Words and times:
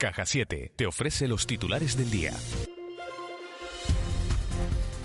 Caja 0.00 0.24
7 0.24 0.72
te 0.74 0.86
ofrece 0.86 1.28
los 1.28 1.46
titulares 1.46 1.94
del 1.94 2.10
día. 2.10 2.32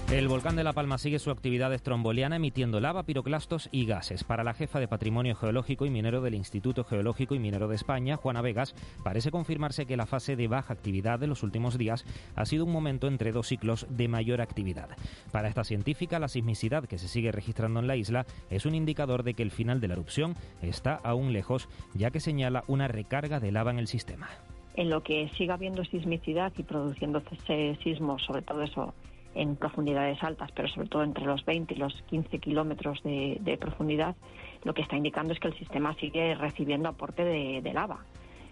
El 0.09 0.30
volcán 0.30 0.55
de 0.55 0.63
La 0.63 0.72
Palma 0.72 0.98
sigue 0.98 1.20
su 1.20 1.31
actividad 1.31 1.73
estromboliana 1.73 2.38
emitiendo 2.38 2.80
lava, 2.80 3.03
piroclastos 3.03 3.67
y 3.73 3.86
gases. 3.86 4.23
Para 4.23 4.45
la 4.45 4.53
jefa 4.53 4.80
de 4.80 4.88
Patrimonio 4.88 5.36
Geológico 5.36 5.86
y 5.86 5.89
Minero 5.89 6.22
del 6.22 6.36
Instituto 6.36 6.86
Geológico 6.86 7.36
y 7.36 7.39
Minero 7.39 7.67
de 7.67 7.76
España, 7.76 8.16
Juana 8.16 8.41
Vegas, 8.41 8.73
parece 9.03 9.31
confirmarse 9.31 9.86
que 9.86 9.98
la 9.98 10.05
fase 10.05 10.38
de 10.38 10.48
baja 10.48 10.72
actividad 10.72 11.20
de 11.20 11.27
los 11.27 11.44
últimos 11.44 11.77
días 11.77 12.05
ha 12.34 12.45
sido 12.45 12.64
un 12.64 12.72
momento 12.72 13.08
entre 13.08 13.34
dos 13.34 13.48
ciclos 13.48 13.88
de 13.89 14.08
mayor 14.08 14.39
actividad. 14.39 14.88
Para 15.30 15.50
esta 15.50 15.66
científica, 15.66 16.20
la 16.20 16.30
sismicidad 16.30 16.86
que 16.86 17.00
se 17.00 17.09
sigue 17.09 17.34
registrando 17.34 17.81
en 17.81 17.88
la 17.88 17.98
isla 17.98 18.25
es 18.50 18.66
un 18.66 18.75
indicador 18.75 19.23
de 19.23 19.34
que 19.34 19.44
el 19.44 19.52
final 19.52 19.81
de 19.81 19.89
la 19.89 19.95
erupción 19.95 20.38
está 20.62 20.95
aún 21.03 21.34
lejos, 21.34 21.67
ya 21.94 22.12
que 22.12 22.22
señala 22.22 22.64
una 22.67 22.88
recarga 22.88 23.41
de 23.41 23.52
lava 23.52 23.72
en 23.72 23.80
el 23.80 23.88
sistema. 23.88 24.30
En 24.75 24.89
lo 24.89 25.03
que 25.03 25.29
siga 25.38 25.53
habiendo 25.53 25.85
sismicidad 25.85 26.52
y 26.57 26.63
produciéndose 26.63 27.77
sismos, 27.81 28.23
sobre 28.23 28.41
todo 28.41 28.61
eso 28.61 28.94
en 29.36 29.55
profundidades 29.58 30.23
altas, 30.23 30.50
pero 30.53 30.67
sobre 30.69 30.88
todo 30.88 31.03
entre 31.03 31.25
los 31.25 31.45
20 31.45 31.73
y 31.73 31.77
los 31.77 31.94
15 32.08 32.39
kilómetros 32.39 33.03
de, 33.03 33.58
profundidad, 33.59 34.16
lo 34.63 34.73
que 34.73 34.81
está 34.81 34.95
indicando 34.95 35.33
es 35.33 35.39
que 35.39 35.50
el 35.50 35.58
sistema 35.58 35.94
sigue 35.95 36.35
recibiendo 36.35 36.89
aporte 36.89 37.23
de, 37.23 37.73
lava. 37.73 38.05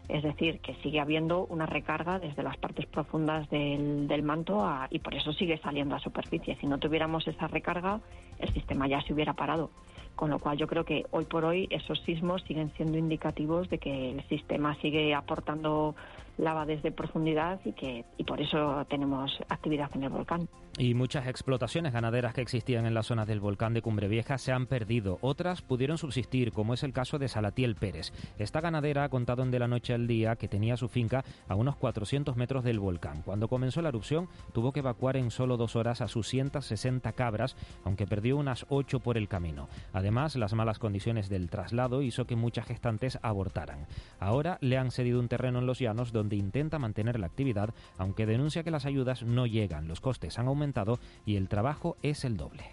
Es 0.10 0.22
decir, 0.22 0.60
que 0.60 0.76
sigue 0.76 1.00
habiendo 1.00 1.46
una 1.46 1.66
recarga 1.66 2.20
desde 2.20 2.44
las 2.44 2.58
partes 2.58 2.86
profundas 2.86 3.50
del, 3.50 4.24
manto 4.24 4.66
y 4.90 5.00
por 5.00 5.16
eso 5.16 5.32
sigue 5.32 5.58
saliendo 5.58 5.96
a 5.96 6.00
superficie. 6.00 6.58
Si 6.60 6.68
no 6.68 6.78
tuviéramos 6.78 7.26
esa 7.28 7.48
recarga, 7.48 8.02
el 8.40 8.54
sistema 8.54 8.88
ya 8.88 9.02
se 9.02 9.14
hubiera 9.14 9.34
parado. 9.34 9.72
Con 10.16 10.30
lo 10.30 10.40
cual 10.40 10.58
yo 10.58 10.68
creo 10.68 10.86
que 10.86 11.06
hoy 11.12 11.26
por 11.26 11.44
hoy 11.44 11.68
esos 11.72 12.00
sismos 12.02 12.44
siguen 12.44 12.72
siendo 12.76 12.98
indicativos 12.98 13.70
de 13.70 13.80
que 13.80 14.12
el 14.12 14.24
sistema 14.28 14.76
sigue 14.76 15.14
aportando 15.14 15.96
lava 16.38 16.66
desde 16.66 16.92
profundidad 16.92 17.60
y 17.66 17.74
que 17.74 18.06
y 18.18 18.24
por 18.24 18.42
eso 18.42 18.86
tenemos 18.90 19.32
actividad 19.50 19.90
en 19.96 20.04
el 20.04 20.10
volcán. 20.10 20.48
Y 20.76 20.96
muchas 20.96 21.28
explotaciones 21.28 21.94
ganaderas 21.94 22.34
que 22.34 22.42
existían 22.42 22.88
en 22.88 22.96
la 22.96 23.04
zona 23.04 23.28
del 23.28 23.40
volcán 23.40 23.76
de 23.76 23.84
Cumbre 23.84 24.08
Vieja 24.08 24.40
se 24.40 24.52
han 24.52 24.66
perdido. 24.66 25.20
Otras 25.22 25.62
pudieron 25.62 26.00
subsistir, 26.00 26.52
como 26.52 26.74
es 26.74 26.82
el 26.82 26.94
caso 26.94 27.20
de 27.20 27.28
Salatiel 27.28 27.76
Pérez. 27.76 28.12
Esta 28.40 28.60
ganadera 28.60 29.04
ha 29.04 29.10
contado 29.10 29.44
en 29.44 29.52
De 29.52 29.60
la 29.60 29.68
Noche 29.68 29.94
al 29.94 30.08
Día 30.08 30.36
que 30.36 30.48
tenía 30.48 30.76
su 30.76 30.88
finca 30.88 31.24
a 31.48 31.54
unos 31.54 31.76
400 31.76 32.36
metros 32.38 32.64
del 32.64 32.80
volcán. 32.80 33.22
Cuando 33.22 33.48
comenzó 33.48 33.84
la 33.84 33.90
erupción, 33.90 34.30
tuvo 34.52 34.72
que 34.72 34.80
evacuar 34.80 35.16
en 35.16 35.30
solo 35.30 35.58
dos 35.58 35.76
horas 35.76 36.02
a 36.02 36.08
sus 36.08 36.28
160 36.28 37.12
cabras, 37.12 37.56
aunque 37.84 38.08
perdió 38.08 38.38
unas 38.38 38.66
8 38.70 39.00
por 39.00 39.20
el 39.20 39.28
camino. 39.28 39.70
Además, 39.94 40.36
las 40.36 40.56
malas 40.56 40.80
condiciones 40.80 41.30
del 41.30 41.52
traslado 41.52 42.02
hizo 42.02 42.26
que 42.26 42.36
muchas 42.36 42.66
gestantes 42.66 43.20
abortaran. 43.22 43.86
Ahora 44.20 44.58
le 44.62 44.80
han 44.80 44.90
cedido 44.90 45.20
un 45.20 45.28
terreno 45.28 45.60
en 45.60 45.68
los 45.68 45.78
llanos 45.78 46.12
donde 46.12 46.23
intenta 46.32 46.80
mantener 46.80 47.20
la 47.20 47.28
actividad, 47.28 47.74
aunque 47.98 48.26
denuncia 48.26 48.64
que 48.64 48.72
las 48.72 48.86
ayudas 48.86 49.24
no 49.24 49.46
llegan, 49.46 49.88
los 49.88 50.02
costes 50.02 50.40
han 50.40 50.48
aumentado 50.48 51.00
y 51.26 51.36
el 51.36 51.50
trabajo 51.50 51.98
es 52.02 52.24
el 52.24 52.38
doble. 52.38 52.64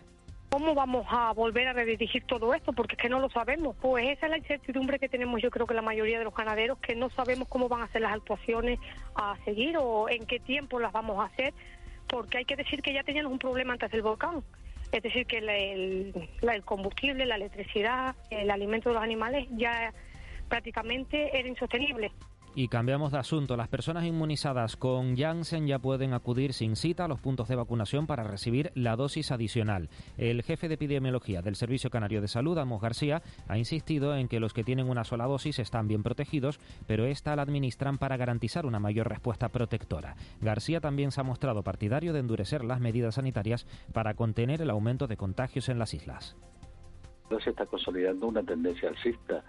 ¿Cómo 0.50 0.74
vamos 0.74 1.06
a 1.08 1.32
volver 1.32 1.68
a 1.68 1.72
redirigir 1.72 2.24
todo 2.24 2.52
esto? 2.54 2.72
Porque 2.72 2.96
es 2.96 3.02
que 3.02 3.08
no 3.08 3.20
lo 3.20 3.30
sabemos. 3.30 3.76
Pues 3.80 4.08
esa 4.08 4.26
es 4.26 4.30
la 4.30 4.38
incertidumbre 4.38 4.98
que 4.98 5.08
tenemos 5.08 5.40
yo 5.40 5.48
creo 5.48 5.64
que 5.64 5.74
la 5.74 5.82
mayoría 5.82 6.18
de 6.18 6.24
los 6.24 6.34
ganaderos, 6.34 6.78
que 6.78 6.96
no 6.96 7.08
sabemos 7.10 7.46
cómo 7.46 7.68
van 7.68 7.82
a 7.82 7.88
ser 7.92 8.02
las 8.02 8.14
actuaciones 8.14 8.80
a 9.14 9.36
seguir 9.44 9.76
o 9.78 10.08
en 10.08 10.26
qué 10.26 10.40
tiempo 10.40 10.80
las 10.80 10.92
vamos 10.92 11.20
a 11.20 11.26
hacer, 11.26 11.54
porque 12.08 12.38
hay 12.38 12.44
que 12.44 12.56
decir 12.56 12.82
que 12.82 12.92
ya 12.92 13.04
teníamos 13.04 13.30
un 13.30 13.38
problema 13.38 13.74
antes 13.74 13.92
del 13.92 14.02
volcán. 14.02 14.42
Es 14.90 15.04
decir, 15.04 15.24
que 15.24 15.38
el, 15.38 16.28
el 16.42 16.64
combustible, 16.64 17.26
la 17.26 17.36
electricidad, 17.36 18.16
el 18.30 18.50
alimento 18.50 18.88
de 18.88 18.96
los 18.96 19.04
animales 19.04 19.46
ya 19.52 19.94
prácticamente 20.48 21.38
era 21.38 21.48
insostenible. 21.48 22.10
Y 22.54 22.66
cambiamos 22.66 23.12
de 23.12 23.18
asunto. 23.18 23.56
Las 23.56 23.68
personas 23.68 24.04
inmunizadas 24.04 24.76
con 24.76 25.16
Janssen 25.16 25.68
ya 25.68 25.78
pueden 25.78 26.12
acudir 26.14 26.52
sin 26.52 26.74
cita 26.74 27.04
a 27.04 27.08
los 27.08 27.20
puntos 27.20 27.46
de 27.46 27.54
vacunación 27.54 28.08
para 28.08 28.24
recibir 28.24 28.72
la 28.74 28.96
dosis 28.96 29.30
adicional. 29.30 29.88
El 30.18 30.42
jefe 30.42 30.66
de 30.66 30.74
epidemiología 30.74 31.42
del 31.42 31.54
Servicio 31.54 31.90
Canario 31.90 32.20
de 32.20 32.26
Salud, 32.26 32.58
Amos 32.58 32.82
García, 32.82 33.22
ha 33.46 33.56
insistido 33.56 34.16
en 34.16 34.26
que 34.26 34.40
los 34.40 34.52
que 34.52 34.64
tienen 34.64 34.88
una 34.88 35.04
sola 35.04 35.26
dosis 35.26 35.60
están 35.60 35.86
bien 35.86 36.02
protegidos, 36.02 36.58
pero 36.88 37.06
esta 37.06 37.36
la 37.36 37.42
administran 37.42 37.98
para 37.98 38.16
garantizar 38.16 38.66
una 38.66 38.80
mayor 38.80 39.08
respuesta 39.08 39.48
protectora. 39.50 40.16
García 40.40 40.80
también 40.80 41.12
se 41.12 41.20
ha 41.20 41.24
mostrado 41.24 41.62
partidario 41.62 42.12
de 42.12 42.18
endurecer 42.18 42.64
las 42.64 42.80
medidas 42.80 43.14
sanitarias 43.14 43.66
para 43.92 44.14
contener 44.14 44.60
el 44.60 44.70
aumento 44.70 45.06
de 45.06 45.16
contagios 45.16 45.68
en 45.68 45.78
las 45.78 45.94
islas. 45.94 46.36
Se 47.38 47.50
está 47.50 47.66
consolidando 47.66 48.26
una 48.26 48.42
tendencia 48.42 48.88
alcista 48.88 49.44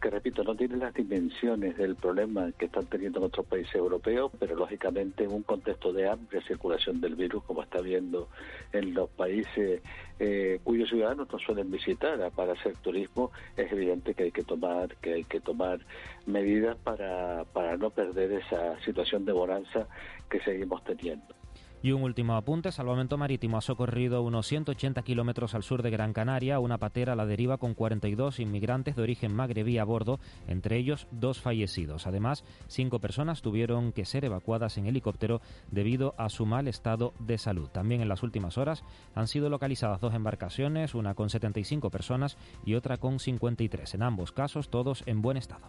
que 0.00 0.10
repito, 0.10 0.44
no 0.44 0.54
tiene 0.54 0.76
las 0.76 0.94
dimensiones 0.94 1.76
del 1.76 1.96
problema 1.96 2.52
que 2.56 2.66
están 2.66 2.86
teniendo 2.86 3.18
en 3.18 3.26
otros 3.26 3.46
países 3.46 3.74
europeos, 3.74 4.30
pero 4.38 4.54
lógicamente 4.54 5.24
en 5.24 5.32
un 5.32 5.42
contexto 5.42 5.92
de 5.92 6.08
amplia 6.08 6.40
circulación 6.42 7.00
del 7.00 7.16
virus, 7.16 7.42
como 7.44 7.62
está 7.62 7.80
viendo 7.80 8.28
en 8.72 8.94
los 8.94 9.10
países 9.10 9.82
eh, 10.20 10.60
cuyos 10.62 10.88
ciudadanos 10.88 11.28
no 11.32 11.38
suelen 11.38 11.70
visitar 11.70 12.30
para 12.30 12.52
hacer 12.52 12.76
turismo, 12.76 13.32
es 13.56 13.70
evidente 13.72 14.14
que 14.14 14.24
hay 14.24 14.32
que 14.32 14.44
tomar 14.44 14.94
que 14.96 15.14
hay 15.14 15.24
que 15.24 15.40
tomar 15.40 15.80
medidas 16.26 16.76
para, 16.76 17.44
para 17.52 17.76
no 17.76 17.90
perder 17.90 18.32
esa 18.32 18.80
situación 18.80 19.24
de 19.24 19.32
bonanza 19.32 19.88
que 20.30 20.40
seguimos 20.40 20.84
teniendo. 20.84 21.37
Y 21.80 21.92
un 21.92 22.02
último 22.02 22.34
apunte, 22.34 22.72
Salvamento 22.72 23.16
Marítimo 23.16 23.56
ha 23.56 23.60
socorrido 23.60 24.22
unos 24.22 24.48
180 24.48 25.00
kilómetros 25.02 25.54
al 25.54 25.62
sur 25.62 25.82
de 25.82 25.90
Gran 25.90 26.12
Canaria 26.12 26.58
una 26.58 26.78
patera 26.78 27.12
a 27.12 27.16
la 27.16 27.24
deriva 27.24 27.58
con 27.58 27.74
42 27.74 28.40
inmigrantes 28.40 28.96
de 28.96 29.02
origen 29.02 29.32
magrebí 29.32 29.78
a 29.78 29.84
bordo, 29.84 30.18
entre 30.48 30.76
ellos 30.76 31.06
dos 31.12 31.40
fallecidos. 31.40 32.08
Además, 32.08 32.44
cinco 32.66 32.98
personas 32.98 33.42
tuvieron 33.42 33.92
que 33.92 34.04
ser 34.04 34.24
evacuadas 34.24 34.76
en 34.76 34.86
helicóptero 34.86 35.40
debido 35.70 36.16
a 36.18 36.30
su 36.30 36.46
mal 36.46 36.66
estado 36.66 37.14
de 37.20 37.38
salud. 37.38 37.68
También 37.68 38.00
en 38.00 38.08
las 38.08 38.24
últimas 38.24 38.58
horas 38.58 38.82
han 39.14 39.28
sido 39.28 39.48
localizadas 39.48 40.00
dos 40.00 40.14
embarcaciones, 40.14 40.96
una 40.96 41.14
con 41.14 41.30
75 41.30 41.90
personas 41.90 42.38
y 42.66 42.74
otra 42.74 42.96
con 42.96 43.20
53. 43.20 43.94
En 43.94 44.02
ambos 44.02 44.32
casos, 44.32 44.68
todos 44.68 45.04
en 45.06 45.22
buen 45.22 45.36
estado. 45.36 45.68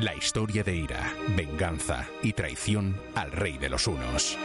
La 0.00 0.14
historia 0.14 0.62
de 0.62 0.74
ira, 0.74 1.14
venganza 1.36 2.08
y 2.22 2.32
traición 2.32 2.96
al 3.14 3.32
rey 3.32 3.58
de 3.58 3.68
los 3.68 3.86
unos. 3.86 4.38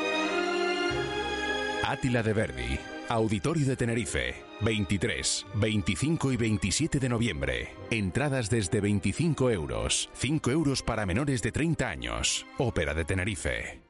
Átila 1.81 2.21
de 2.23 2.33
Verdi, 2.33 2.79
Auditorio 3.07 3.65
de 3.65 3.77
Tenerife, 3.77 4.35
23, 4.59 5.45
25 5.53 6.33
y 6.33 6.37
27 6.37 6.99
de 6.99 7.07
noviembre. 7.07 7.69
Entradas 7.89 8.49
desde 8.49 8.81
25 8.81 9.49
euros, 9.49 10.09
5 10.15 10.51
euros 10.51 10.83
para 10.83 11.05
menores 11.05 11.41
de 11.41 11.53
30 11.53 11.87
años. 11.87 12.45
Ópera 12.57 12.93
de 12.93 13.05
Tenerife. 13.05 13.81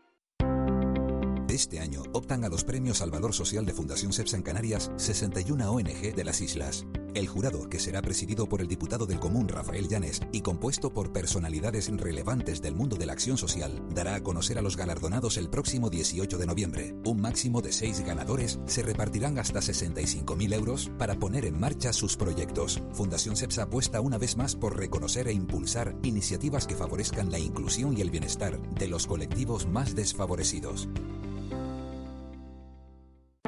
Este 1.50 1.80
año 1.80 2.04
optan 2.14 2.44
a 2.44 2.50
los 2.50 2.64
premios 2.64 3.02
al 3.02 3.10
valor 3.10 3.34
social 3.34 3.66
de 3.66 3.74
Fundación 3.74 4.14
CEPSA 4.14 4.38
en 4.38 4.44
Canarias 4.44 4.92
61 4.98 5.72
ONG 5.72 6.14
de 6.14 6.24
las 6.24 6.42
islas. 6.42 6.86
El 7.16 7.30
jurado, 7.30 7.70
que 7.70 7.80
será 7.80 8.02
presidido 8.02 8.46
por 8.46 8.60
el 8.60 8.68
diputado 8.68 9.06
del 9.06 9.22
Común 9.22 9.48
Rafael 9.48 9.88
Llanes 9.88 10.20
y 10.34 10.42
compuesto 10.42 10.92
por 10.92 11.14
personalidades 11.14 11.90
relevantes 11.90 12.62
del 12.62 12.76
mundo 12.76 12.98
de 12.98 13.06
la 13.06 13.14
acción 13.14 13.38
social, 13.38 13.82
dará 13.90 14.16
a 14.16 14.22
conocer 14.22 14.58
a 14.58 14.62
los 14.62 14.76
galardonados 14.76 15.38
el 15.38 15.50
próximo 15.50 15.90
18 15.90 16.38
de 16.38 16.46
noviembre. 16.46 16.94
Un 17.06 17.22
máximo 17.22 17.62
de 17.62 17.72
seis 17.72 18.02
ganadores 18.02 18.60
se 18.66 18.84
repartirán 18.84 19.40
hasta 19.40 19.62
65.000 19.62 20.54
euros 20.54 20.92
para 20.98 21.16
poner 21.16 21.46
en 21.46 21.58
marcha 21.58 21.94
sus 21.94 22.18
proyectos. 22.18 22.82
Fundación 22.92 23.38
CEPSA 23.38 23.64
apuesta 23.64 24.02
una 24.02 24.18
vez 24.18 24.36
más 24.36 24.58
por 24.58 24.78
reconocer 24.78 25.30
e 25.30 25.34
impulsar 25.34 25.96
iniciativas 26.04 26.68
que 26.68 26.76
favorezcan 26.76 27.32
la 27.32 27.40
inclusión 27.40 27.98
y 27.98 28.02
el 28.02 28.10
bienestar 28.10 28.62
de 28.74 28.90
los 28.90 29.08
colectivos 29.08 29.68
más 29.68 29.96
desfavorecidos. 29.96 30.90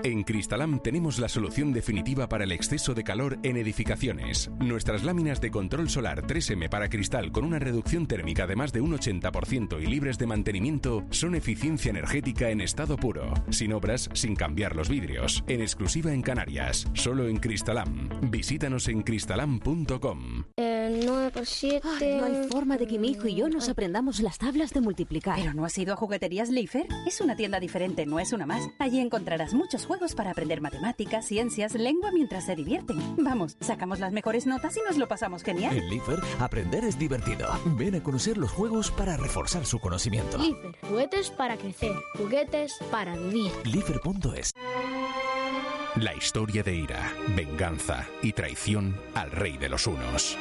En 0.03 0.23
Cristalam 0.23 0.79
tenemos 0.79 1.17
la 1.19 1.27
solución 1.27 1.73
definitiva 1.73 2.29
para 2.29 2.43
el 2.43 2.51
exceso 2.51 2.93
de 2.93 3.03
calor 3.03 3.39
en 3.43 3.57
edificaciones. 3.57 4.49
Nuestras 4.59 5.03
láminas 5.03 5.41
de 5.41 5.51
control 5.51 5.89
solar 5.89 6.25
3M 6.25 6.69
para 6.69 6.89
cristal 6.89 7.31
con 7.31 7.45
una 7.45 7.59
reducción 7.59 8.05
térmica 8.05 8.45
de 8.45 8.55
más 8.55 8.71
de 8.71 8.81
un 8.81 8.95
80% 8.95 9.81
y 9.81 9.87
libres 9.87 10.17
de 10.17 10.27
mantenimiento 10.27 11.03
son 11.09 11.35
eficiencia 11.35 11.89
energética 11.89 12.49
en 12.49 12.61
estado 12.61 12.95
puro, 12.97 13.33
sin 13.49 13.73
obras, 13.73 14.09
sin 14.13 14.35
cambiar 14.35 14.75
los 14.75 14.89
vidrios, 14.89 15.43
en 15.47 15.61
exclusiva 15.61 16.13
en 16.13 16.21
Canarias, 16.21 16.87
solo 16.93 17.27
en 17.27 17.37
Cristalam. 17.37 18.09
Visítanos 18.29 18.87
en 18.87 19.01
cristalam.com. 19.01 20.43
Eh, 20.57 21.01
9 21.05 21.31
por 21.31 21.45
7. 21.45 21.87
no 22.19 22.25
hay 22.25 22.47
forma 22.49 22.77
de 22.77 22.87
que 22.87 22.99
mi 22.99 23.11
hijo 23.11 23.27
y 23.27 23.35
yo 23.35 23.49
nos 23.49 23.69
aprendamos 23.69 24.19
las 24.19 24.37
tablas 24.37 24.73
de 24.73 24.81
multiplicar. 24.81 25.39
¿Pero 25.39 25.53
no 25.53 25.65
has 25.65 25.77
ido 25.77 25.93
a 25.93 25.97
Jugueterías 25.97 26.49
Leifer? 26.49 26.87
Es 27.05 27.21
una 27.21 27.35
tienda 27.35 27.59
diferente, 27.59 28.05
no 28.05 28.19
es 28.19 28.31
una 28.31 28.45
más. 28.45 28.69
Allí 28.79 28.99
encontrarás 28.99 29.53
muchos 29.53 29.86
juegos 29.87 30.13
para 30.13 30.31
aprender 30.31 30.61
matemáticas, 30.61 31.25
ciencias, 31.25 31.73
lengua 31.73 32.11
mientras 32.11 32.45
se 32.45 32.55
divierten. 32.55 32.97
Vamos, 33.17 33.57
sacamos 33.59 33.99
las 33.99 34.11
mejores 34.11 34.45
notas 34.45 34.75
y 34.77 34.81
nos 34.87 34.97
lo 34.97 35.07
pasamos 35.07 35.43
genial. 35.43 35.77
En 35.77 35.89
Leifer, 35.89 36.19
aprender 36.39 36.83
es 36.83 36.99
divertido. 36.99 37.47
Ven 37.77 37.95
a 37.95 38.03
conocer 38.03 38.37
los 38.37 38.51
juegos 38.51 38.91
para 38.91 39.17
reforzar 39.17 39.65
su 39.65 39.79
conocimiento. 39.79 40.37
Leifer, 40.37 40.75
juguetes 40.87 41.29
para 41.31 41.57
crecer, 41.57 41.95
juguetes 42.17 42.77
para 42.91 43.15
vivir. 43.15 43.51
Leifer.es 43.63 44.53
La 45.95 46.13
historia 46.13 46.61
de 46.63 46.75
ira, 46.75 47.13
venganza 47.35 48.05
y 48.21 48.33
traición 48.33 48.95
al 49.15 49.31
rey 49.31 49.57
de 49.57 49.69
los 49.69 49.87
unos. 49.87 50.37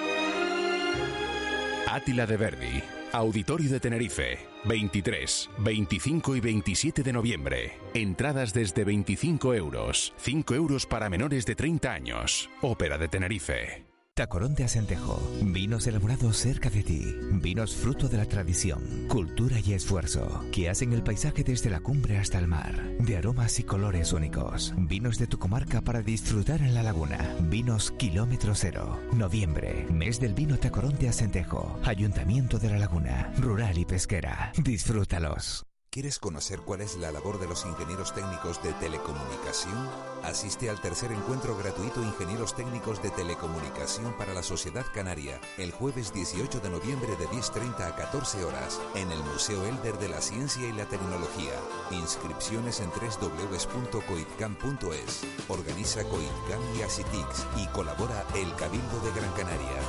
Átila 1.88 2.26
de 2.26 2.36
Verdi, 2.36 2.82
Auditorio 3.12 3.70
de 3.70 3.78
Tenerife, 3.78 4.38
23, 4.64 5.50
25 5.58 6.34
y 6.34 6.40
27 6.40 7.02
de 7.04 7.12
noviembre. 7.12 7.78
Entradas 7.94 8.52
desde 8.52 8.84
25 8.84 9.54
euros, 9.54 10.12
5 10.16 10.54
euros 10.54 10.84
para 10.84 11.08
menores 11.08 11.46
de 11.46 11.54
30 11.54 11.92
años. 11.92 12.50
Ópera 12.60 12.98
de 12.98 13.06
Tenerife. 13.06 13.85
Tacorón 14.16 14.54
de 14.54 14.64
Acentejo. 14.64 15.20
Vinos 15.42 15.86
elaborados 15.86 16.38
cerca 16.38 16.70
de 16.70 16.82
ti. 16.82 17.04
Vinos 17.32 17.76
fruto 17.76 18.08
de 18.08 18.16
la 18.16 18.24
tradición, 18.24 19.06
cultura 19.08 19.60
y 19.60 19.74
esfuerzo, 19.74 20.42
que 20.50 20.70
hacen 20.70 20.94
el 20.94 21.02
paisaje 21.02 21.44
desde 21.44 21.68
la 21.68 21.80
cumbre 21.80 22.16
hasta 22.16 22.38
el 22.38 22.48
mar. 22.48 22.82
De 22.98 23.18
aromas 23.18 23.60
y 23.60 23.64
colores 23.64 24.14
únicos. 24.14 24.72
Vinos 24.78 25.18
de 25.18 25.26
tu 25.26 25.38
comarca 25.38 25.82
para 25.82 26.00
disfrutar 26.00 26.62
en 26.62 26.72
la 26.72 26.82
laguna. 26.82 27.36
Vinos 27.42 27.90
kilómetro 27.90 28.54
cero. 28.54 28.98
Noviembre. 29.12 29.86
Mes 29.90 30.18
del 30.18 30.32
vino 30.32 30.56
Tacorón 30.56 30.96
de 30.96 31.10
Acentejo. 31.10 31.78
Ayuntamiento 31.84 32.58
de 32.58 32.70
la 32.70 32.78
Laguna. 32.78 33.34
Rural 33.36 33.76
y 33.76 33.84
pesquera. 33.84 34.50
Disfrútalos. 34.56 35.66
¿Quieres 35.96 36.18
conocer 36.18 36.60
cuál 36.60 36.82
es 36.82 36.98
la 36.98 37.10
labor 37.10 37.40
de 37.40 37.48
los 37.48 37.64
ingenieros 37.64 38.14
técnicos 38.14 38.62
de 38.62 38.74
telecomunicación? 38.74 39.88
Asiste 40.24 40.68
al 40.68 40.78
tercer 40.78 41.10
encuentro 41.10 41.56
gratuito 41.56 42.02
Ingenieros 42.02 42.54
Técnicos 42.54 43.02
de 43.02 43.08
Telecomunicación 43.08 44.12
para 44.18 44.34
la 44.34 44.42
Sociedad 44.42 44.84
Canaria, 44.92 45.40
el 45.56 45.72
jueves 45.72 46.12
18 46.12 46.60
de 46.60 46.68
noviembre 46.68 47.16
de 47.16 47.26
10.30 47.28 47.80
a 47.80 47.96
14 47.96 48.44
horas, 48.44 48.78
en 48.94 49.10
el 49.10 49.20
Museo 49.20 49.64
Elder 49.64 49.96
de 49.96 50.10
la 50.10 50.20
Ciencia 50.20 50.68
y 50.68 50.74
la 50.74 50.84
Tecnología. 50.84 51.54
Inscripciones 51.90 52.80
en 52.80 52.90
www.coitcam.es. 52.90 55.22
Organiza 55.48 56.04
Coitcam 56.04 56.60
y 56.78 56.82
Asitix 56.82 57.46
y 57.56 57.66
colabora 57.68 58.22
el 58.34 58.54
Cabildo 58.56 59.00
de 59.00 59.12
Gran 59.18 59.32
Canaria. 59.32 59.80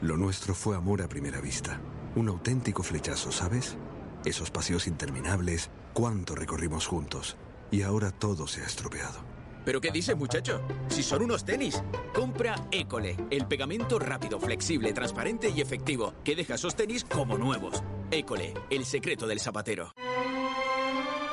Lo 0.00 0.16
nuestro 0.16 0.54
fue 0.54 0.76
amor 0.76 1.02
a 1.02 1.08
primera 1.08 1.40
vista. 1.40 1.80
Un 2.14 2.28
auténtico 2.28 2.84
flechazo, 2.84 3.32
¿sabes? 3.32 3.76
Esos 4.24 4.50
paseos 4.50 4.86
interminables, 4.86 5.70
cuánto 5.92 6.34
recorrimos 6.34 6.86
juntos. 6.86 7.36
Y 7.70 7.82
ahora 7.82 8.10
todo 8.10 8.46
se 8.46 8.62
ha 8.62 8.66
estropeado. 8.66 9.34
¿Pero 9.64 9.80
qué 9.80 9.90
dice, 9.90 10.14
muchacho? 10.14 10.60
Si 10.88 11.02
son 11.02 11.22
unos 11.22 11.44
tenis. 11.44 11.82
Compra 12.14 12.54
École, 12.70 13.16
el 13.30 13.46
pegamento 13.46 13.98
rápido, 13.98 14.38
flexible, 14.38 14.92
transparente 14.92 15.48
y 15.48 15.60
efectivo, 15.60 16.14
que 16.22 16.36
deja 16.36 16.54
esos 16.54 16.76
tenis 16.76 17.04
como 17.04 17.38
nuevos. 17.38 17.82
École, 18.10 18.54
el 18.70 18.84
secreto 18.84 19.26
del 19.26 19.40
zapatero. 19.40 19.94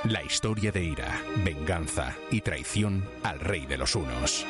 La 0.06 0.24
historia 0.24 0.72
de 0.72 0.84
ira, 0.84 1.22
venganza 1.44 2.16
y 2.32 2.42
traición 2.42 3.08
al 3.24 3.40
rey 3.40 3.66
de 3.68 3.78
los 3.78 3.96
unos. 3.96 4.46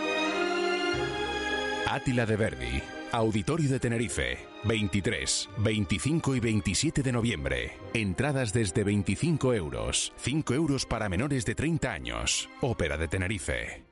Átila 1.87 2.25
de 2.25 2.37
Verdi, 2.37 2.81
Auditorio 3.11 3.69
de 3.69 3.79
Tenerife, 3.79 4.37
23, 4.63 5.49
25 5.57 6.35
y 6.35 6.39
27 6.39 7.03
de 7.03 7.11
noviembre. 7.11 7.77
Entradas 7.93 8.53
desde 8.53 8.83
25 8.83 9.53
euros, 9.53 10.13
5 10.17 10.53
euros 10.53 10.85
para 10.85 11.09
menores 11.09 11.45
de 11.45 11.55
30 11.55 11.91
años. 11.91 12.49
Ópera 12.61 12.97
de 12.97 13.07
Tenerife. 13.07 13.83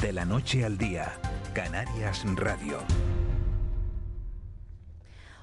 De 0.00 0.12
la 0.12 0.24
noche 0.24 0.64
al 0.64 0.78
día, 0.78 1.12
Canarias 1.54 2.24
Radio. 2.36 2.78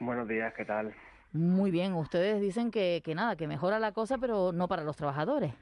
Buenos 0.00 0.26
días, 0.26 0.54
¿qué 0.54 0.64
tal? 0.64 0.94
Muy 1.32 1.70
bien, 1.70 1.92
ustedes 1.92 2.40
dicen 2.40 2.70
que, 2.70 3.02
que 3.04 3.14
nada, 3.14 3.36
que 3.36 3.46
mejora 3.46 3.78
la 3.78 3.92
cosa, 3.92 4.16
pero 4.16 4.52
no 4.52 4.66
para 4.66 4.82
los 4.82 4.96
trabajadores. 4.96 5.52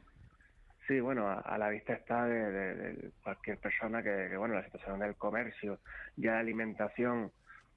Sí, 0.86 1.00
bueno, 1.00 1.28
a, 1.28 1.58
la 1.58 1.70
vista 1.70 1.92
está 1.92 2.24
de, 2.26 2.52
de, 2.52 2.74
de 2.74 3.10
cualquier 3.24 3.58
persona 3.58 4.00
que, 4.00 4.28
que, 4.30 4.36
bueno, 4.36 4.54
la 4.54 4.64
situación 4.64 5.00
del 5.00 5.16
comercio, 5.16 5.80
ya 6.16 6.34
la 6.34 6.38
alimentación, 6.38 7.32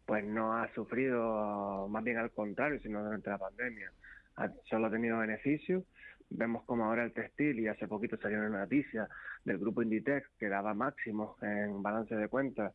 pues 0.05 0.23
no 0.23 0.57
ha 0.57 0.71
sufrido, 0.73 1.87
más 1.89 2.03
bien 2.03 2.17
al 2.17 2.31
contrario, 2.31 2.79
sino 2.81 3.03
durante 3.03 3.29
la 3.29 3.37
pandemia. 3.37 3.91
Ha, 4.37 4.49
solo 4.69 4.87
ha 4.87 4.91
tenido 4.91 5.17
beneficios 5.17 5.83
Vemos 6.29 6.63
como 6.63 6.85
ahora 6.85 7.03
el 7.03 7.13
textil, 7.13 7.59
y 7.59 7.67
hace 7.67 7.87
poquito 7.87 8.17
salió 8.17 8.39
una 8.39 8.59
noticia 8.59 9.07
del 9.43 9.57
grupo 9.57 9.81
Inditex 9.81 10.27
que 10.39 10.49
daba 10.49 10.73
máximos 10.73 11.41
en 11.43 11.81
balance 11.83 12.15
de 12.15 12.27
cuentas 12.27 12.73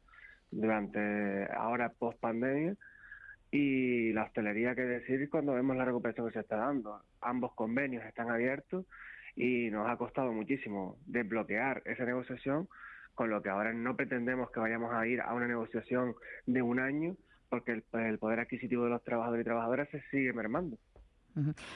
durante 0.50 1.48
ahora 1.52 1.90
post 1.90 2.18
pandemia 2.20 2.76
y 3.50 4.12
la 4.12 4.24
hostelería 4.24 4.74
que 4.74 4.82
decir 4.82 5.28
cuando 5.28 5.54
vemos 5.54 5.76
la 5.76 5.84
recuperación 5.84 6.28
que 6.28 6.34
se 6.34 6.40
está 6.40 6.56
dando. 6.56 7.02
Ambos 7.20 7.52
convenios 7.54 8.04
están 8.04 8.30
abiertos 8.30 8.86
y 9.34 9.70
nos 9.70 9.88
ha 9.88 9.96
costado 9.96 10.32
muchísimo 10.32 10.96
desbloquear 11.06 11.82
esa 11.86 12.04
negociación, 12.04 12.68
con 13.20 13.28
lo 13.28 13.42
que 13.42 13.50
ahora 13.50 13.74
no 13.74 13.96
pretendemos 13.96 14.50
que 14.50 14.60
vayamos 14.60 14.94
a 14.94 15.06
ir 15.06 15.20
a 15.20 15.34
una 15.34 15.46
negociación 15.46 16.14
de 16.46 16.62
un 16.62 16.80
año 16.80 17.16
porque 17.50 17.72
el, 17.72 17.84
el 17.92 18.18
poder 18.18 18.40
adquisitivo 18.40 18.84
de 18.84 18.88
los 18.88 19.04
trabajadores 19.04 19.42
y 19.42 19.44
trabajadoras 19.44 19.90
se 19.90 20.00
sigue 20.10 20.32
mermando. 20.32 20.78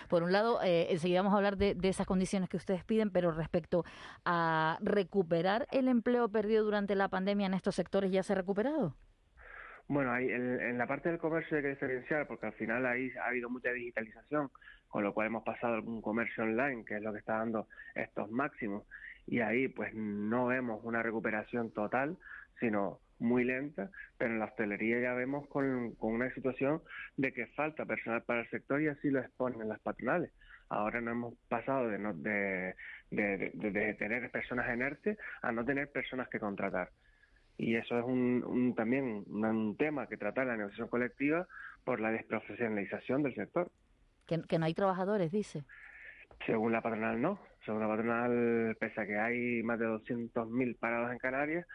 Por 0.08 0.22
un 0.22 0.32
lado, 0.32 0.62
eh, 0.62 0.86
enseguida 0.88 1.20
vamos 1.20 1.34
a 1.34 1.36
hablar 1.36 1.58
de, 1.58 1.74
de, 1.74 1.90
esas 1.90 2.06
condiciones 2.06 2.48
que 2.48 2.56
ustedes 2.56 2.82
piden, 2.84 3.10
pero 3.10 3.30
respecto 3.30 3.84
a 4.24 4.78
recuperar 4.80 5.66
el 5.70 5.88
empleo 5.88 6.30
perdido 6.30 6.64
durante 6.64 6.94
la 6.94 7.08
pandemia 7.08 7.46
en 7.46 7.52
estos 7.52 7.74
sectores, 7.74 8.10
¿ya 8.10 8.22
se 8.22 8.32
ha 8.32 8.36
recuperado? 8.36 8.96
Bueno, 9.86 10.12
hay, 10.12 10.30
en, 10.30 10.62
en, 10.62 10.78
la 10.78 10.86
parte 10.86 11.10
del 11.10 11.18
comercio 11.18 11.58
hay 11.58 11.62
que 11.62 11.68
diferenciar 11.68 12.26
porque 12.26 12.46
al 12.46 12.54
final 12.54 12.86
ahí 12.86 13.10
ha 13.22 13.28
habido 13.28 13.50
mucha 13.50 13.70
digitalización, 13.70 14.50
con 14.88 15.04
lo 15.04 15.12
cual 15.12 15.26
hemos 15.26 15.44
pasado 15.44 15.74
a 15.74 15.80
un 15.80 16.00
comercio 16.00 16.42
online, 16.42 16.86
que 16.86 16.96
es 16.96 17.02
lo 17.02 17.12
que 17.12 17.18
está 17.18 17.36
dando 17.36 17.68
estos 17.94 18.30
máximos, 18.30 18.84
y 19.26 19.40
ahí 19.40 19.68
pues 19.68 19.94
no 19.94 20.46
vemos 20.46 20.80
una 20.84 21.02
recuperación 21.02 21.70
total, 21.72 22.16
sino 22.60 23.00
muy 23.18 23.44
lenta, 23.44 23.90
pero 24.18 24.32
en 24.32 24.38
la 24.38 24.46
hostelería 24.46 25.00
ya 25.00 25.14
vemos 25.14 25.46
con, 25.48 25.94
con, 25.94 26.12
una 26.12 26.32
situación 26.34 26.82
de 27.16 27.32
que 27.32 27.46
falta 27.48 27.84
personal 27.86 28.22
para 28.22 28.40
el 28.40 28.50
sector 28.50 28.82
y 28.82 28.88
así 28.88 29.10
lo 29.10 29.20
exponen 29.20 29.68
las 29.68 29.80
patronales. 29.80 30.32
Ahora 30.68 31.00
no 31.00 31.10
hemos 31.12 31.34
pasado 31.48 31.88
de, 31.88 31.98
no, 31.98 32.14
de, 32.14 32.74
de, 33.10 33.50
de, 33.54 33.70
de 33.70 33.94
tener 33.94 34.30
personas 34.30 34.72
inertes 34.74 35.18
a 35.42 35.52
no 35.52 35.64
tener 35.64 35.90
personas 35.90 36.28
que 36.28 36.40
contratar. 36.40 36.90
Y 37.56 37.76
eso 37.76 37.98
es 37.98 38.04
un, 38.04 38.42
un 38.44 38.74
también 38.74 39.24
un 39.28 39.76
tema 39.76 40.08
que 40.08 40.16
trata 40.16 40.44
la 40.44 40.56
negociación 40.56 40.88
colectiva 40.88 41.46
por 41.84 42.00
la 42.00 42.10
desprofesionalización 42.10 43.22
del 43.22 43.34
sector. 43.34 43.70
Que, 44.26 44.42
que 44.42 44.58
no 44.58 44.64
hay 44.64 44.74
trabajadores, 44.74 45.30
dice. 45.30 45.64
Según 46.46 46.72
la 46.72 46.80
patronal, 46.80 47.20
no. 47.20 47.38
Según 47.64 47.80
la 47.80 47.88
patronal, 47.88 48.76
pese 48.78 49.00
a 49.00 49.06
que 49.06 49.18
hay 49.18 49.62
más 49.62 49.78
de 49.78 49.87
200.000 49.87 50.78
parados 50.78 51.12
en 51.12 51.18
Canarias, 51.18 51.66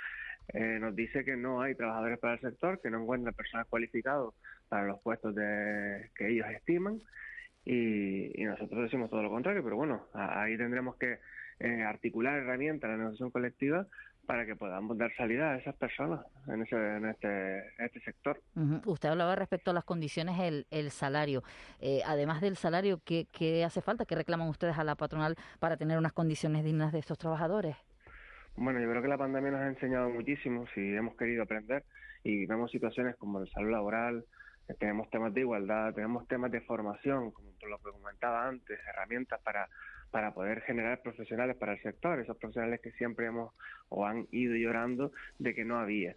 eh, 0.54 0.78
nos 0.80 0.96
dice 0.96 1.24
que 1.24 1.36
no 1.36 1.62
hay 1.62 1.76
trabajadores 1.76 2.20
para 2.20 2.34
el 2.34 2.42
sector, 2.42 2.80
que 2.82 2.90
no 2.90 3.02
encuentran 3.02 3.34
personas 3.34 3.68
cualificadas 3.68 4.34
para 4.68 4.86
los 4.86 5.02
puestos 5.02 5.36
de, 5.36 6.10
que 6.16 6.30
ellos 6.30 6.48
estiman 6.50 7.02
y, 7.66 8.44
nosotros 8.46 8.84
decimos 8.84 9.10
todo 9.10 9.22
lo 9.22 9.30
contrario, 9.30 9.64
pero 9.64 9.76
bueno, 9.76 10.08
ahí 10.14 10.58
tendremos 10.58 10.96
que 10.98 11.20
eh, 11.60 11.84
articular 11.84 12.40
herramientas 12.40 12.90
de 12.90 12.96
la 12.96 13.04
negociación 13.04 13.32
colectiva 13.32 13.86
para 14.30 14.46
que 14.46 14.56
podamos 14.56 14.96
dar 14.96 15.12
salida 15.16 15.54
a 15.54 15.58
esas 15.58 15.76
personas 15.76 16.24
en, 16.48 16.62
ese, 16.62 16.76
en, 16.76 17.06
este, 17.08 17.66
este 17.84 18.00
sector. 18.02 18.40
Usted 18.86 19.10
hablaba 19.10 19.36
respecto 19.36 19.72
a 19.72 19.74
las 19.74 19.84
condiciones, 19.84 20.40
el, 20.40 20.68
el 20.70 20.92
salario. 20.92 21.42
Eh, 21.80 22.02
además 22.06 22.40
del 22.40 22.56
salario, 22.56 23.02
¿qué, 23.04 23.26
¿qué 23.32 23.66
hace 23.66 23.82
falta? 23.82 24.06
¿Qué 24.06 24.14
reclaman 24.14 24.48
ustedes 24.48 24.78
a 24.78 24.84
la 24.84 24.94
patronal 24.94 25.36
para 25.58 25.78
tener 25.78 25.98
unas 25.98 26.14
condiciones 26.14 26.64
dignas 26.64 26.94
de 26.94 27.00
estos 27.00 27.18
trabajadores? 27.18 27.76
Bueno, 28.56 28.80
yo 28.80 28.88
creo 28.92 29.02
que 29.02 29.08
la 29.08 29.18
pandemia 29.18 29.50
nos 29.50 29.62
ha 29.62 29.68
enseñado 29.68 30.12
muchísimo, 30.12 30.68
si 30.76 30.94
hemos 30.94 31.18
querido 31.18 31.42
aprender, 31.42 31.84
y 32.24 32.46
vemos 32.46 32.70
situaciones 32.70 33.16
como 33.16 33.40
el 33.40 33.50
salud 33.50 33.72
laboral, 33.72 34.26
eh, 34.68 34.76
tenemos 34.80 35.10
temas 35.10 35.34
de 35.34 35.42
igualdad, 35.42 35.96
tenemos 35.96 36.28
temas 36.28 36.52
de 36.52 36.62
formación, 36.62 37.32
como 37.32 37.50
lo 37.68 37.80
que 37.80 37.92
comentaba 37.92 38.48
antes, 38.48 38.80
herramientas 38.90 39.42
para, 39.42 39.68
para 40.12 40.34
poder 40.34 40.62
generar 40.62 41.02
profesionales 41.02 41.56
para 41.58 41.74
el 41.74 41.82
sector, 41.82 42.20
esos 42.20 42.38
profesionales 42.38 42.82
que 42.82 42.92
siempre 42.94 43.28
hemos 43.28 43.54
o 43.90 44.06
han 44.06 44.28
ido 44.32 44.56
llorando 44.56 45.12
de 45.38 45.54
que 45.54 45.66
no 45.66 45.80
había 45.80 46.16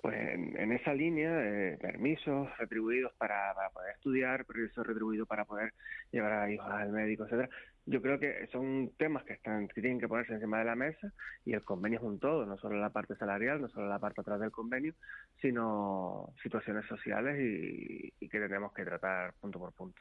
pues 0.00 0.16
en, 0.16 0.72
esa 0.72 0.94
línea, 0.94 1.30
eh, 1.42 1.76
permisos 1.80 2.56
retribuidos 2.56 3.12
para, 3.14 3.52
para, 3.54 3.70
poder 3.70 3.94
estudiar, 3.94 4.44
permisos 4.44 4.86
retribuidos 4.86 5.26
para 5.26 5.44
poder 5.44 5.74
llevar 6.12 6.32
a 6.32 6.50
hijos 6.50 6.70
al 6.70 6.92
médico, 6.92 7.24
etcétera. 7.24 7.48
Yo 7.86 8.00
creo 8.02 8.20
que 8.20 8.46
son 8.52 8.92
temas 8.96 9.24
que 9.24 9.32
están 9.32 9.66
que 9.66 9.80
tienen 9.80 9.98
que 9.98 10.06
ponerse 10.06 10.34
encima 10.34 10.58
de 10.58 10.66
la 10.66 10.76
mesa 10.76 11.12
y 11.44 11.54
el 11.54 11.64
convenio 11.64 11.98
es 11.98 12.04
un 12.04 12.20
todo, 12.20 12.46
no 12.46 12.58
solo 12.58 12.78
la 12.78 12.90
parte 12.90 13.16
salarial, 13.16 13.60
no 13.60 13.68
solo 13.70 13.88
la 13.88 13.98
parte 13.98 14.20
atrás 14.20 14.38
del 14.40 14.50
convenio, 14.50 14.94
sino 15.40 16.32
situaciones 16.42 16.84
sociales 16.86 17.36
y, 17.40 18.28
que 18.28 18.38
tenemos 18.38 18.72
que 18.74 18.84
tratar 18.84 19.32
punto 19.40 19.58
por 19.58 19.72
punto. 19.72 20.00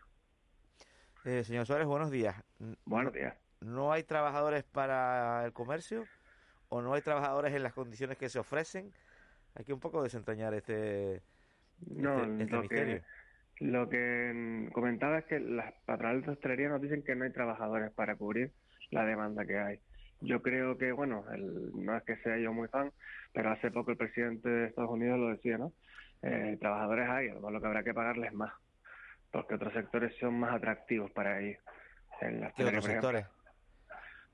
Eh, 1.25 1.43
señor 1.43 1.65
Suárez, 1.65 1.87
buenos 1.87 2.11
días. 2.11 2.35
Buenos 2.85 3.13
días. 3.13 3.35
¿No 3.61 3.91
hay 3.91 4.03
trabajadores 4.03 4.63
para 4.63 5.45
el 5.45 5.53
comercio 5.53 6.05
o 6.69 6.81
no 6.81 6.93
hay 6.93 7.01
trabajadores 7.01 7.53
en 7.53 7.63
las 7.63 7.73
condiciones 7.73 8.17
que 8.17 8.29
se 8.29 8.39
ofrecen? 8.39 8.91
Hay 9.55 9.65
que 9.65 9.73
un 9.73 9.79
poco 9.79 10.03
desentrañar 10.03 10.53
este, 10.53 11.21
no, 11.85 12.23
este, 12.23 12.43
este 12.43 12.55
lo 12.55 12.67
Que, 12.67 13.03
lo 13.59 13.89
que 13.89 14.69
comentaba 14.73 15.19
es 15.19 15.25
que 15.25 15.39
las 15.39 15.73
patronales 15.85 16.25
de 16.25 16.31
hostelería 16.33 16.69
nos 16.69 16.81
dicen 16.81 17.03
que 17.03 17.15
no 17.15 17.25
hay 17.25 17.31
trabajadores 17.31 17.91
para 17.91 18.15
cubrir 18.15 18.51
la 18.91 19.05
demanda 19.05 19.45
que 19.45 19.57
hay. 19.57 19.79
Yo 20.21 20.41
creo 20.41 20.77
que, 20.77 20.91
bueno, 20.91 21.25
no 21.75 21.95
es 21.95 22.03
que 22.03 22.17
sea 22.17 22.37
yo 22.37 22.51
muy 22.51 22.67
fan, 22.67 22.91
pero 23.33 23.51
hace 23.51 23.69
poco 23.69 23.91
el 23.91 23.97
presidente 23.97 24.49
de 24.49 24.67
Estados 24.67 24.89
Unidos 24.89 25.19
lo 25.19 25.29
decía, 25.29 25.57
¿no? 25.57 25.73
Eh, 26.23 26.57
trabajadores 26.59 27.07
hay, 27.09 27.29
lo 27.29 27.61
que 27.61 27.67
habrá 27.67 27.83
que 27.83 27.93
pagarles 27.93 28.33
más, 28.33 28.51
porque 29.31 29.55
otros 29.55 29.73
sectores 29.73 30.15
son 30.19 30.39
más 30.39 30.53
atractivos 30.53 31.11
para 31.11 31.39
ellos. 31.41 31.61
En 32.21 32.51
¿Qué 32.55 32.65
otros 32.65 32.85
sectores? 32.85 33.25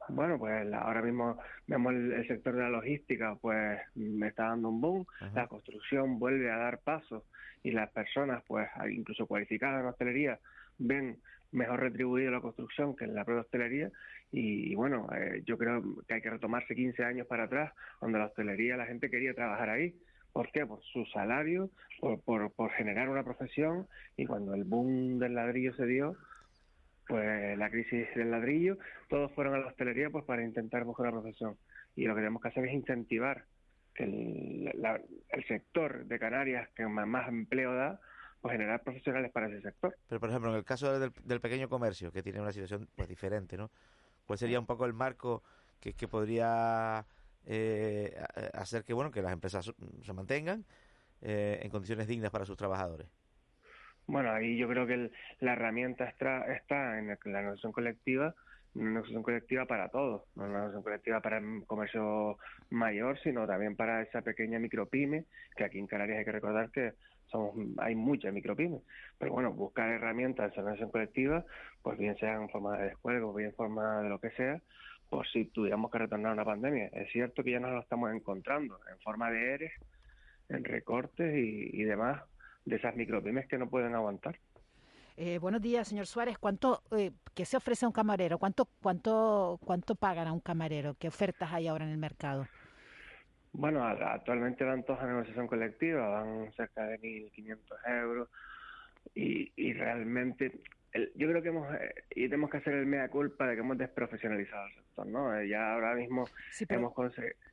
Bueno, 0.10 0.38
pues 0.38 0.72
ahora 0.74 1.02
mismo 1.02 1.40
vemos 1.66 1.94
el, 1.94 2.28
sector 2.28 2.56
de 2.56 2.62
la 2.62 2.70
logística, 2.70 3.36
pues 3.36 3.80
me 3.96 4.28
está 4.28 4.50
dando 4.50 4.70
un 4.70 4.82
boom, 4.82 5.06
la 5.34 5.48
construcción 5.48 6.20
vuelve 6.20 6.52
a 6.52 6.58
dar 6.58 6.80
paso 6.80 7.26
y 7.64 7.72
las 7.72 7.90
personas, 7.92 8.44
pues 8.46 8.68
incluso 8.90 9.26
cualificadas 9.26 9.82
en 9.82 9.88
hostelería, 9.88 10.40
ven 10.78 11.20
mejor 11.54 11.80
retribuida 11.80 12.32
la 12.32 12.42
construcción 12.42 12.96
que 12.96 13.06
en 13.06 13.16
la 13.16 13.24
propia 13.24 13.42
hostelería 13.42 13.92
y, 14.32 14.74
bueno, 14.76 15.08
eh, 15.16 15.44
yo 15.46 15.58
creo 15.58 15.84
que 16.08 16.16
hay 16.16 16.22
que 16.22 16.30
retomarse 16.32 16.76
15 16.76 17.04
años 17.04 17.28
para 17.28 17.44
atrás, 17.44 17.72
donde 18.02 18.18
la 18.18 18.26
hostelería 18.26 18.76
la 18.76 18.88
gente 18.88 19.10
quería 19.10 19.34
trabajar 19.34 19.70
ahí. 19.70 19.96
¿Por 20.34 20.52
qué? 20.52 20.66
Por 20.66 20.82
su 20.82 21.06
salario, 21.06 21.70
por, 22.00 22.20
por, 22.22 22.52
por 22.52 22.72
generar 22.72 23.08
una 23.08 23.24
profesión 23.24 23.88
y 24.18 24.26
cuando 24.26 24.56
el 24.56 24.64
boom 24.64 25.20
del 25.20 25.36
ladrillo 25.36 25.74
se 25.76 25.86
dio, 25.86 26.18
pues 27.08 27.58
la 27.58 27.70
crisis 27.70 28.08
del 28.16 28.32
ladrillo, 28.32 28.78
todos 29.10 29.32
fueron 29.34 29.56
a 29.56 29.60
la 29.60 29.68
hostelería 29.68 30.10
pues 30.10 30.26
para 30.26 30.44
intentar 30.44 30.86
mejorar 30.86 31.14
la 31.14 31.22
profesión. 31.22 31.56
Y 31.96 32.06
lo 32.06 32.16
que 32.16 32.22
tenemos 32.22 32.42
que 32.42 32.48
hacer 32.48 32.66
es 32.66 32.74
incentivar 32.74 33.46
que 33.94 34.04
el, 34.06 35.46
sector 35.48 36.06
de 36.06 36.20
Canarias 36.20 36.68
que 36.76 36.86
más, 36.88 37.28
empleo 37.28 37.76
da, 37.76 38.00
pues 38.42 38.54
generar 38.54 38.82
profesionales 38.82 39.32
para 39.32 39.48
ese 39.48 39.62
sector. 39.62 39.96
Pero 40.08 40.20
por 40.20 40.30
ejemplo, 40.30 40.50
en 40.50 40.58
el 40.58 40.64
caso 40.64 41.00
del, 41.00 41.42
pequeño 41.42 41.70
comercio, 41.70 42.12
que 42.12 42.24
tiene 42.24 42.42
una 42.42 42.52
situación 42.52 42.88
pues 42.96 43.08
diferente, 43.08 43.58
¿no? 43.58 43.70
¿Cuál 44.26 44.40
sería 44.40 44.60
un 44.60 44.66
poco 44.66 44.86
el 44.86 44.94
marco 44.94 45.44
que, 45.80 45.94
que 45.94 46.08
podría 46.08 47.06
eh, 47.46 48.16
hacer 48.54 48.84
que 48.84 48.94
bueno 48.94 49.12
que 49.12 49.22
las 49.22 49.34
empresas 49.34 49.74
se 50.02 50.14
mantengan 50.14 50.66
eh, 51.22 51.60
en 51.62 51.70
condiciones 51.70 52.08
dignas 52.08 52.32
para 52.32 52.46
sus 52.46 52.58
trabajadores? 52.58 53.08
Bueno, 54.06 54.32
ahí 54.32 54.58
yo 54.58 54.68
creo 54.68 54.86
que 54.86 55.12
la 55.40 55.54
herramienta 55.54 56.06
está, 56.06 56.46
está 56.54 57.00
en 57.00 57.08
la 57.08 57.42
negociación 57.42 57.72
colectiva, 57.72 58.36
una 58.76 58.90
negociación 58.92 59.24
colectiva 59.24 59.66
para 59.66 59.90
todos, 59.90 60.24
no 60.36 60.44
una 60.44 60.54
negociación 60.54 60.84
colectiva 60.84 61.22
para 61.22 61.38
el 61.38 61.64
comercio 61.66 62.38
mayor, 62.70 63.20
sino 63.20 63.48
también 63.48 63.76
para 63.76 64.02
esa 64.02 64.22
pequeña 64.22 64.60
micropyme, 64.60 65.26
que 65.56 65.64
aquí 65.64 65.80
en 65.80 65.88
Canarias 65.88 66.20
hay 66.20 66.26
que 66.26 66.32
recordar 66.32 66.72
que 66.72 66.94
somos, 67.28 67.56
hay 67.78 67.96
muchas 67.96 68.34
micropymes. 68.34 68.82
Pero 69.18 69.32
bueno, 69.32 69.54
buscar 69.54 69.90
herramientas 69.90 70.52
de 70.52 70.58
negociación 70.58 70.92
colectiva, 70.92 71.46
pues 71.82 71.98
bien 71.98 72.18
sea 72.18 72.34
en 72.34 72.50
forma 72.50 72.78
de 72.78 72.86
descuelgo, 72.86 73.34
bien 73.34 73.50
en 73.50 73.56
forma 73.56 74.02
de 74.02 74.10
lo 74.10 74.20
que 74.20 74.32
sea, 74.32 74.62
por 75.14 75.28
si 75.28 75.46
tuviéramos 75.46 75.92
que 75.92 76.00
retornar 76.00 76.32
a 76.32 76.34
una 76.34 76.46
pandemia. 76.46 76.88
Es 76.88 77.12
cierto 77.12 77.44
que 77.44 77.52
ya 77.52 77.60
nos 77.60 77.72
lo 77.72 77.80
estamos 77.82 78.12
encontrando 78.12 78.80
en 78.92 79.00
forma 79.00 79.30
de 79.30 79.54
ERES, 79.54 79.74
en 80.50 80.64
recortes 80.64 81.36
y 81.36 81.84
demás 81.84 82.24
de 82.66 82.78
esas 82.78 82.96
micropymes 82.96 83.48
que 83.48 83.60
no 83.60 83.70
pueden 83.70 83.94
aguantar. 83.94 84.38
Eh, 85.16 85.38
buenos 85.38 85.62
días, 85.62 85.88
señor 85.88 86.08
Suárez. 86.08 86.40
¿Cuánto, 86.40 86.82
eh, 86.98 87.12
qué 87.36 87.46
se 87.46 87.58
ofrece 87.58 87.86
a 87.86 87.88
un 87.90 87.94
camarero? 87.94 88.40
¿Cuánto, 88.40 88.68
cuánto, 88.82 89.60
cuánto 89.64 89.94
pagan 89.94 90.28
a 90.28 90.34
un 90.34 90.40
camarero? 90.40 90.96
¿Qué 90.96 91.08
ofertas 91.08 91.54
hay 91.54 91.68
ahora 91.68 91.86
en 91.86 91.92
el 91.92 92.00
mercado? 92.00 92.48
Bueno, 93.52 93.84
actualmente 93.84 94.64
van 94.64 94.84
todas 94.84 95.04
a 95.04 95.08
negociación 95.08 95.46
colectiva, 95.46 96.10
van 96.10 96.52
cerca 96.54 96.86
de 96.86 97.00
1.500 97.00 97.60
euros 98.02 98.30
y, 99.14 99.52
y 99.56 99.74
realmente 99.74 100.64
yo 101.16 101.28
creo 101.28 101.42
que 101.42 101.50
hemos 101.50 101.74
eh, 101.76 101.94
y 102.16 102.24
tenemos 102.30 102.50
que 102.50 102.58
hacer 102.58 102.74
el 102.74 102.86
mea 102.86 103.10
culpa 103.10 103.48
de 103.48 103.56
que 103.56 103.62
hemos 103.62 103.78
desprofesionalizado 103.78 104.68
el 104.68 104.74
sector, 104.74 105.08
¿no? 105.08 105.38
Eh, 105.38 105.48
ya 105.48 105.74
ahora 105.74 105.96
mismo 105.96 106.26
hemos, 106.70 106.94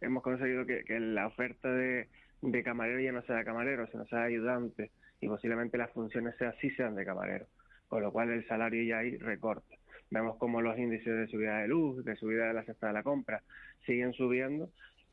hemos 0.01 0.23
conseguido 0.23 0.67
que, 0.67 0.85
que 0.85 1.01
la 1.01 1.27
oferta 1.27 1.73
de, 1.73 2.09
de 2.43 2.63
camarero 2.63 3.01
ya 3.01 3.13
no 3.13 3.23
sea 3.23 3.37
de 3.37 3.45
camarero, 3.45 3.87
sino 3.89 4.05
sea 4.07 4.21
de 4.21 4.27
ayudante 4.27 4.91
y 5.21 5.29
posiblemente 5.29 5.79
las 5.79 5.91
funciones 5.93 6.35
sean, 6.37 6.55
sí 6.61 6.71
sean 6.71 6.95
de 6.95 7.05
camarero, 7.05 7.47
con 7.89 8.03
lo 8.03 8.13
cual 8.13 8.31
el 8.31 8.47
salario 8.47 8.83
ya 8.83 8.99
hay 8.99 9.17
recorte. 9.17 9.79
Vemos 10.11 10.37
como 10.39 10.61
los 10.61 10.77
índices 10.79 11.17
de 11.17 11.27
subida 11.29 11.59
de 11.59 11.69
luz, 11.69 12.05
de 12.05 12.17
subida 12.17 12.49
de 12.49 12.55
la 12.55 12.65
cesta 12.65 12.89
de 12.89 12.95
la 12.95 13.03
compra 13.03 13.43
siguen 13.87 14.13
subiendo 14.13 14.71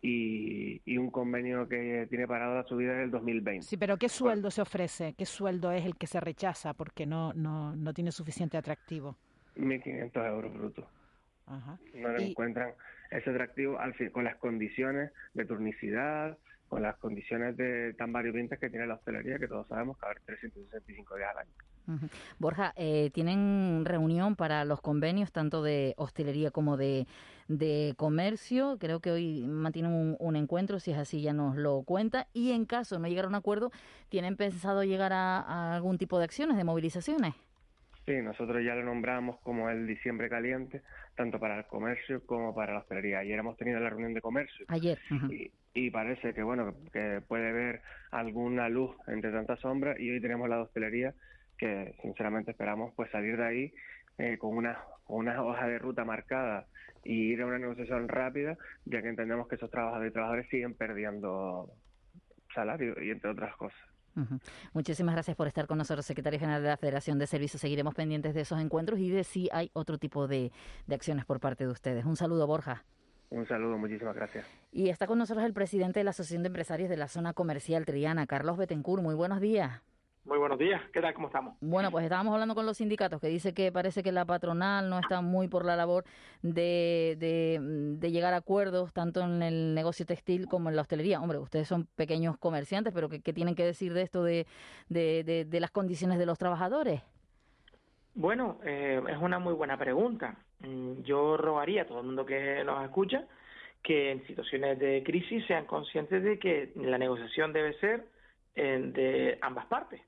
y, 0.08 0.82
y, 0.86 0.98
un 0.98 1.12
convenio 1.12 1.68
que 1.68 2.08
tiene 2.10 2.28
parado 2.28 2.56
la 2.56 2.64
subida 2.64 2.94
del 2.94 3.12
2020. 3.12 3.66
Sí, 3.66 3.76
pero 3.76 3.98
¿qué 3.98 4.08
sueldo 4.08 4.50
se 4.50 4.62
ofrece? 4.62 5.14
¿Qué 5.18 5.26
sueldo 5.26 5.72
es 5.72 5.86
el 5.86 5.98
que 5.98 6.08
se 6.08 6.22
rechaza 6.22 6.74
porque 6.74 7.06
no, 7.06 7.34
no, 7.34 7.76
no 7.76 7.94
tiene 7.94 8.12
suficiente 8.14 8.58
atractivo? 8.58 9.18
1.500 9.58 10.28
euros 10.30 10.54
brutos. 10.54 10.86
Ajá. 11.46 11.78
No 11.94 12.18
encuentran 12.18 12.72
ese 13.12 13.30
atractivo 13.30 13.80
al 13.80 13.94
fin, 13.96 14.10
con 14.10 14.24
las 14.24 14.38
condiciones 14.38 15.12
de 15.34 15.46
turnicidad, 15.46 16.38
con 16.70 16.82
las 16.82 16.96
condiciones 16.98 17.58
de 17.58 17.94
tan 17.94 18.14
variopintas 18.14 18.60
que 18.60 18.70
tiene 18.70 18.88
la 18.88 18.96
hostelería, 18.96 19.40
que 19.40 19.48
todos 19.48 19.68
sabemos 19.68 19.98
que 19.98 20.06
haber 20.06 20.20
365 20.22 21.16
días 21.16 21.30
al 21.32 21.40
año. 21.40 21.52
Borja, 22.40 22.74
eh, 22.76 23.10
¿tienen 23.14 23.84
reunión 23.86 24.36
para 24.36 24.66
los 24.66 24.82
convenios 24.82 25.32
tanto 25.32 25.64
de 25.64 25.94
hostelería 25.98 26.52
como 26.52 26.78
de, 26.78 27.08
de 27.48 27.94
comercio? 27.98 28.78
Creo 28.80 29.00
que 29.00 29.12
hoy 29.12 29.46
mantienen 29.48 30.16
un, 30.20 30.36
encuentro, 30.36 30.80
si 30.80 30.92
es 30.92 30.98
así 30.98 31.22
ya 31.22 31.34
nos 31.34 31.56
lo 31.56 31.84
cuenta. 31.84 32.28
Y 32.34 32.52
en 32.52 32.66
caso 32.66 32.96
de 32.96 33.02
no 33.02 33.08
llegar 33.08 33.26
a 33.26 33.30
un 33.30 33.36
acuerdo, 33.36 33.72
¿tienen 34.10 34.36
pensado 34.36 34.84
llegar 34.84 35.14
a 35.14 35.76
algún 35.76 35.98
tipo 35.98 36.18
de 36.18 36.26
acciones, 36.26 36.58
de 36.58 36.64
movilizaciones? 36.64 37.36
Sí, 38.08 38.22
nosotros 38.22 38.64
ya 38.64 38.74
lo 38.74 38.86
nombramos 38.86 39.38
como 39.42 39.70
el 39.70 39.86
diciembre 39.86 40.30
caliente, 40.30 40.82
tanto 41.16 41.42
para 41.42 41.58
el 41.58 41.66
comercio 41.66 42.26
como 42.26 42.56
para 42.56 42.72
la 42.72 42.80
hostelería. 42.80 43.20
Ayer 43.20 43.38
hemos 43.38 43.58
tenido 43.58 43.82
la 43.82 43.90
reunión 43.90 44.14
de 44.14 44.22
comercio. 44.22 44.66
Ayer. 44.70 44.98
y, 45.74 45.90
parece 45.90 46.34
que, 46.34 46.42
bueno, 46.42 46.74
que 46.94 47.22
puede 47.28 47.50
haber 47.50 47.82
alguna 48.12 48.70
luz 48.70 48.96
entre 49.08 49.34
tanta 49.34 49.58
sombra 49.58 50.00
y 50.00 50.10
hoy 50.10 50.22
tenemos 50.22 50.48
la 50.48 50.62
hostelería 50.62 51.14
que 51.58 51.96
sinceramente 52.02 52.52
esperamos 52.52 52.94
pues 52.96 53.10
salir 53.12 53.38
de 53.38 53.46
ahí 53.46 53.74
eh, 54.18 54.38
con 54.38 54.56
una, 54.56 54.80
con 55.06 55.18
una 55.18 55.42
hoja 55.44 55.68
de 55.68 55.80
ruta 55.80 56.04
marcada 56.06 56.66
y 57.04 57.32
ir 57.32 57.42
a 57.42 57.46
una 57.46 57.60
negociación 57.60 58.08
rápida, 58.08 58.58
ya 58.86 59.02
que 59.02 59.10
entendemos 59.10 59.48
que 59.48 59.56
esos 59.56 59.72
trabajadores 59.72 60.12
y 60.12 60.14
trabajadores 60.14 60.50
siguen 60.50 60.74
perdiendo 60.74 61.72
salario 62.54 62.96
y 63.02 63.12
entre 63.12 63.32
otras 63.32 63.56
cosas. 63.56 63.80
Muchísimas 64.74 65.14
gracias 65.14 65.38
por 65.38 65.48
estar 65.48 65.68
con 65.68 65.78
nosotros, 65.78 66.06
secretario 66.06 66.40
general 66.40 66.64
de 66.64 66.70
la 66.70 66.78
Federación 66.78 67.20
de 67.20 67.28
Servicios. 67.28 67.62
Seguiremos 67.62 67.94
pendientes 67.94 68.34
de 68.34 68.42
esos 68.42 68.60
encuentros 68.60 69.00
y 69.00 69.10
de 69.10 69.24
si 69.24 69.48
hay 69.52 69.70
otro 69.74 69.98
tipo 69.98 70.28
de, 70.28 70.52
acciones 70.90 71.26
por 71.26 71.40
parte 71.40 71.66
de 71.66 71.72
ustedes. 71.72 72.06
Un 72.06 72.16
saludo, 72.16 72.48
Borja. 72.48 72.84
Un 73.30 73.46
saludo, 73.46 73.78
muchísimas 73.78 74.16
gracias. 74.16 74.46
Y 74.72 74.90
está 74.90 75.06
con 75.06 75.20
nosotros 75.20 75.46
el 75.46 75.54
presidente 75.54 76.00
de 76.00 76.06
la 76.06 76.12
Asociación 76.12 76.44
de 76.44 76.48
Empresarios 76.48 76.90
de 76.90 76.98
la 76.98 77.08
Zona 77.08 77.34
Comercial 77.34 77.86
Triana, 77.86 78.26
Carlos 78.26 78.58
Betancourt. 78.58 79.04
Muy 79.04 79.16
buenos 79.16 79.42
días. 79.42 79.82
Muy 80.28 80.40
buenos 80.40 80.60
días, 80.60 80.82
¿qué 80.92 81.00
tal? 81.00 81.14
¿Cómo 81.14 81.28
estamos? 81.28 81.56
Bueno, 81.62 81.90
pues 81.90 82.04
estábamos 82.04 82.34
hablando 82.34 82.54
con 82.54 82.66
los 82.66 82.76
sindicatos 82.76 83.22
que 83.22 83.28
dice 83.28 83.54
que 83.54 83.72
parece 83.72 84.04
que 84.04 84.12
la 84.12 84.26
patronal 84.26 84.90
no 84.90 85.00
está 85.00 85.22
muy 85.22 85.48
por 85.48 85.64
la 85.64 85.78
labor 85.78 86.04
de, 86.42 87.16
de, 87.18 88.12
llegar 88.12 88.34
a 88.34 88.38
acuerdos 88.38 88.92
tanto 88.92 89.22
en 89.22 89.42
el 89.42 89.74
negocio 89.74 90.06
textil 90.06 90.48
como 90.48 90.68
en 90.68 90.76
la 90.76 90.82
hostelería. 90.82 91.22
Hombre, 91.22 91.38
ustedes 91.38 91.70
son 91.70 91.88
pequeños 91.96 92.38
comerciantes, 92.38 92.94
pero 92.94 93.08
¿qué, 93.08 93.22
tienen 93.32 93.56
que 93.56 93.64
decir 93.64 93.94
de 93.94 94.02
esto 94.02 94.22
de, 94.22 94.46
de, 94.90 95.46
de 95.48 95.60
las 95.62 95.72
condiciones 95.72 96.20
de 96.20 96.26
los 96.26 96.38
trabajadores? 96.38 97.02
Bueno, 98.14 98.60
eh, 98.66 99.02
es 99.08 99.18
una 99.22 99.40
muy 99.40 99.54
buena 99.54 99.78
pregunta. 99.78 100.36
Mm, 100.60 101.04
yo 101.04 101.38
rogaría 101.38 101.84
a 101.84 101.86
todo 101.86 102.02
el 102.02 102.06
mundo 102.06 102.26
que 102.26 102.66
nos 102.66 102.84
escucha 102.84 103.26
que 103.82 104.12
en 104.12 104.28
situaciones 104.28 104.78
de 104.78 105.04
crisis 105.06 105.46
sean 105.46 105.66
conscientes 105.66 106.22
de 106.22 106.38
que 106.38 106.74
la 106.76 106.98
negociación 106.98 107.54
debe 107.54 107.80
ser 107.80 108.08
eh, 108.56 108.92
de 108.94 109.38
ambas 109.42 109.68
partes 109.68 110.02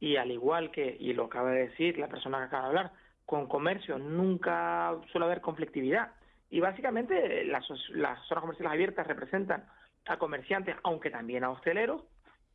y 0.00 0.16
al 0.16 0.30
igual 0.30 0.70
que, 0.70 0.96
y 0.98 1.12
lo 1.12 1.24
acaba 1.24 1.50
de 1.50 1.68
decir 1.68 1.98
la 1.98 2.08
persona 2.08 2.38
que 2.38 2.44
acaba 2.44 2.64
de 2.64 2.68
hablar, 2.68 2.92
con 3.24 3.46
comercio 3.46 3.98
nunca 3.98 4.96
suele 5.10 5.26
haber 5.26 5.40
conflictividad. 5.40 6.12
Y 6.50 6.60
básicamente 6.60 7.44
las, 7.44 7.64
las 7.90 8.24
zonas 8.26 8.42
comerciales 8.42 8.72
abiertas 8.72 9.06
representan 9.06 9.64
a 10.06 10.18
comerciantes, 10.18 10.76
aunque 10.84 11.10
también 11.10 11.44
a 11.44 11.50
hosteleros. 11.50 12.02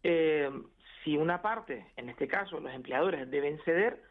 Eh, 0.03 0.49
si 1.03 1.17
una 1.17 1.41
parte, 1.41 1.87
en 1.97 2.09
este 2.09 2.27
caso 2.27 2.59
los 2.59 2.73
empleadores, 2.73 3.29
deben 3.29 3.59
ceder, 3.63 4.01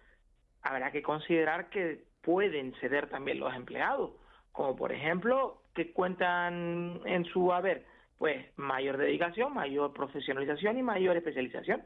habrá 0.62 0.90
que 0.92 1.02
considerar 1.02 1.70
que 1.70 2.04
pueden 2.22 2.74
ceder 2.80 3.08
también 3.08 3.40
los 3.40 3.54
empleados, 3.54 4.12
como 4.52 4.76
por 4.76 4.92
ejemplo 4.92 5.62
que 5.74 5.92
cuentan 5.92 7.00
en 7.04 7.24
su 7.26 7.52
haber 7.52 7.86
pues 8.18 8.46
mayor 8.56 8.98
dedicación, 8.98 9.54
mayor 9.54 9.94
profesionalización 9.94 10.76
y 10.76 10.82
mayor 10.82 11.16
especialización. 11.16 11.82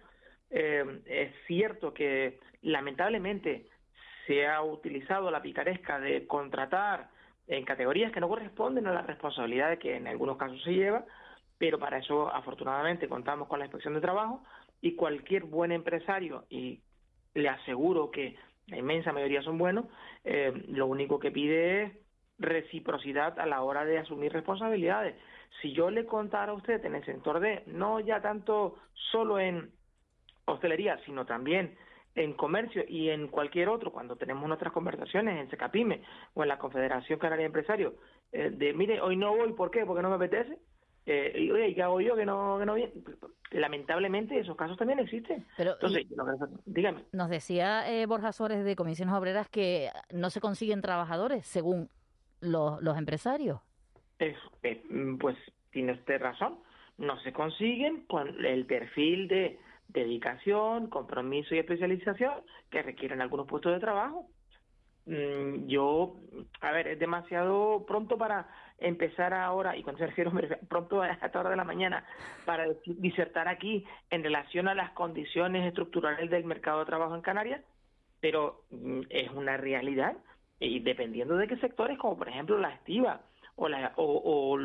Eh, 0.50 1.00
es 1.06 1.32
cierto 1.46 1.92
que 1.92 2.38
lamentablemente 2.62 3.66
se 4.26 4.46
ha 4.46 4.62
utilizado 4.62 5.30
la 5.30 5.42
picaresca 5.42 6.00
de 6.00 6.26
contratar 6.26 7.08
en 7.46 7.64
categorías 7.64 8.12
que 8.12 8.20
no 8.20 8.28
corresponden 8.28 8.86
a 8.86 8.92
la 8.92 9.02
responsabilidad 9.02 9.78
que 9.78 9.96
en 9.96 10.06
algunos 10.06 10.36
casos 10.36 10.62
se 10.62 10.72
lleva, 10.72 11.04
pero 11.58 11.78
para 11.78 11.98
eso 11.98 12.32
afortunadamente 12.34 13.08
contamos 13.08 13.48
con 13.48 13.58
la 13.58 13.66
inspección 13.66 13.94
de 13.94 14.00
trabajo 14.00 14.42
y 14.80 14.96
cualquier 14.96 15.44
buen 15.44 15.72
empresario, 15.72 16.44
y 16.48 16.80
le 17.34 17.48
aseguro 17.48 18.10
que 18.10 18.36
la 18.66 18.78
inmensa 18.78 19.12
mayoría 19.12 19.42
son 19.42 19.58
buenos, 19.58 19.86
eh, 20.24 20.52
lo 20.68 20.86
único 20.86 21.18
que 21.18 21.30
pide 21.30 21.82
es 21.82 21.92
reciprocidad 22.38 23.38
a 23.38 23.46
la 23.46 23.62
hora 23.62 23.84
de 23.84 23.98
asumir 23.98 24.32
responsabilidades. 24.32 25.14
Si 25.60 25.72
yo 25.72 25.90
le 25.90 26.04
contara 26.04 26.52
a 26.52 26.54
usted 26.54 26.84
en 26.84 26.96
el 26.96 27.04
sector 27.04 27.40
de, 27.40 27.62
no 27.66 28.00
ya 28.00 28.20
tanto 28.20 28.76
solo 29.12 29.38
en 29.38 29.70
hostelería, 30.46 30.98
sino 31.04 31.26
también 31.26 31.76
en 32.14 32.34
comercio 32.34 32.84
y 32.86 33.10
en 33.10 33.28
cualquier 33.28 33.68
otro, 33.68 33.90
cuando 33.90 34.16
tenemos 34.16 34.46
nuestras 34.46 34.72
conversaciones 34.72 35.40
en 35.40 35.50
Secapime 35.50 36.02
o 36.34 36.42
en 36.42 36.48
la 36.48 36.58
Confederación 36.58 37.18
Canaria 37.18 37.42
de 37.42 37.46
Empresarios, 37.46 37.94
eh, 38.32 38.50
de 38.50 38.72
mire, 38.72 39.00
hoy 39.00 39.16
no 39.16 39.36
voy, 39.36 39.52
¿por 39.52 39.70
qué? 39.70 39.84
Porque 39.84 40.02
no 40.02 40.10
me 40.10 40.16
apetece. 40.16 40.58
Eh, 41.06 41.34
y 41.36 41.50
oye, 41.50 41.74
¿qué 41.74 41.82
hago 41.82 42.00
yo 42.00 42.16
que 42.16 42.24
no, 42.24 42.56
que 42.58 42.64
no 42.64 42.74
viene? 42.74 42.92
Lamentablemente 43.50 44.38
esos 44.38 44.56
casos 44.56 44.78
también 44.78 45.00
existen. 45.00 45.44
Pero, 45.56 45.72
Entonces, 45.72 46.06
dígame. 46.64 47.04
Nos 47.12 47.28
decía 47.28 47.90
eh, 47.92 48.06
Borja 48.06 48.32
Sores 48.32 48.64
de 48.64 48.74
Comisiones 48.74 49.14
Obreras 49.14 49.48
que 49.48 49.90
no 50.12 50.30
se 50.30 50.40
consiguen 50.40 50.80
trabajadores 50.80 51.46
según 51.46 51.90
los, 52.40 52.80
los 52.82 52.96
empresarios. 52.96 53.60
Es, 54.18 54.36
mm, 54.88 55.18
pues 55.18 55.36
tiene 55.70 55.92
usted 55.92 56.20
razón, 56.20 56.58
no 56.96 57.20
se 57.20 57.32
consiguen 57.32 58.06
con 58.06 58.44
el 58.44 58.64
perfil 58.64 59.28
de 59.28 59.58
dedicación, 59.88 60.88
compromiso 60.88 61.54
y 61.54 61.58
especialización 61.58 62.42
que 62.70 62.82
requieren 62.82 63.20
algunos 63.20 63.46
puestos 63.46 63.72
de 63.72 63.80
trabajo. 63.80 64.28
Mm, 65.06 65.66
yo, 65.66 66.16
a 66.60 66.72
ver, 66.72 66.88
es 66.88 66.98
demasiado 66.98 67.84
pronto 67.86 68.16
para 68.16 68.48
empezar 68.78 69.34
ahora, 69.34 69.76
y 69.76 69.82
cuando 69.82 70.04
pronto 70.68 71.02
a 71.02 71.10
esta 71.10 71.40
hora 71.40 71.50
de 71.50 71.56
la 71.56 71.64
mañana, 71.64 72.04
para 72.44 72.66
disertar 72.86 73.48
aquí 73.48 73.84
en 74.10 74.22
relación 74.22 74.68
a 74.68 74.74
las 74.74 74.90
condiciones 74.92 75.66
estructurales 75.66 76.30
del 76.30 76.44
mercado 76.44 76.80
de 76.80 76.86
trabajo 76.86 77.14
en 77.14 77.22
Canarias, 77.22 77.62
pero 78.20 78.64
mm, 78.70 79.02
es 79.10 79.30
una 79.30 79.56
realidad, 79.56 80.16
y 80.58 80.80
dependiendo 80.80 81.36
de 81.36 81.48
qué 81.48 81.56
sectores, 81.58 81.98
como 81.98 82.16
por 82.16 82.28
ejemplo 82.28 82.58
la 82.58 82.70
estiva, 82.70 83.20
o, 83.56 83.68
la, 83.68 83.92
o, 83.96 84.04
o 84.04 84.58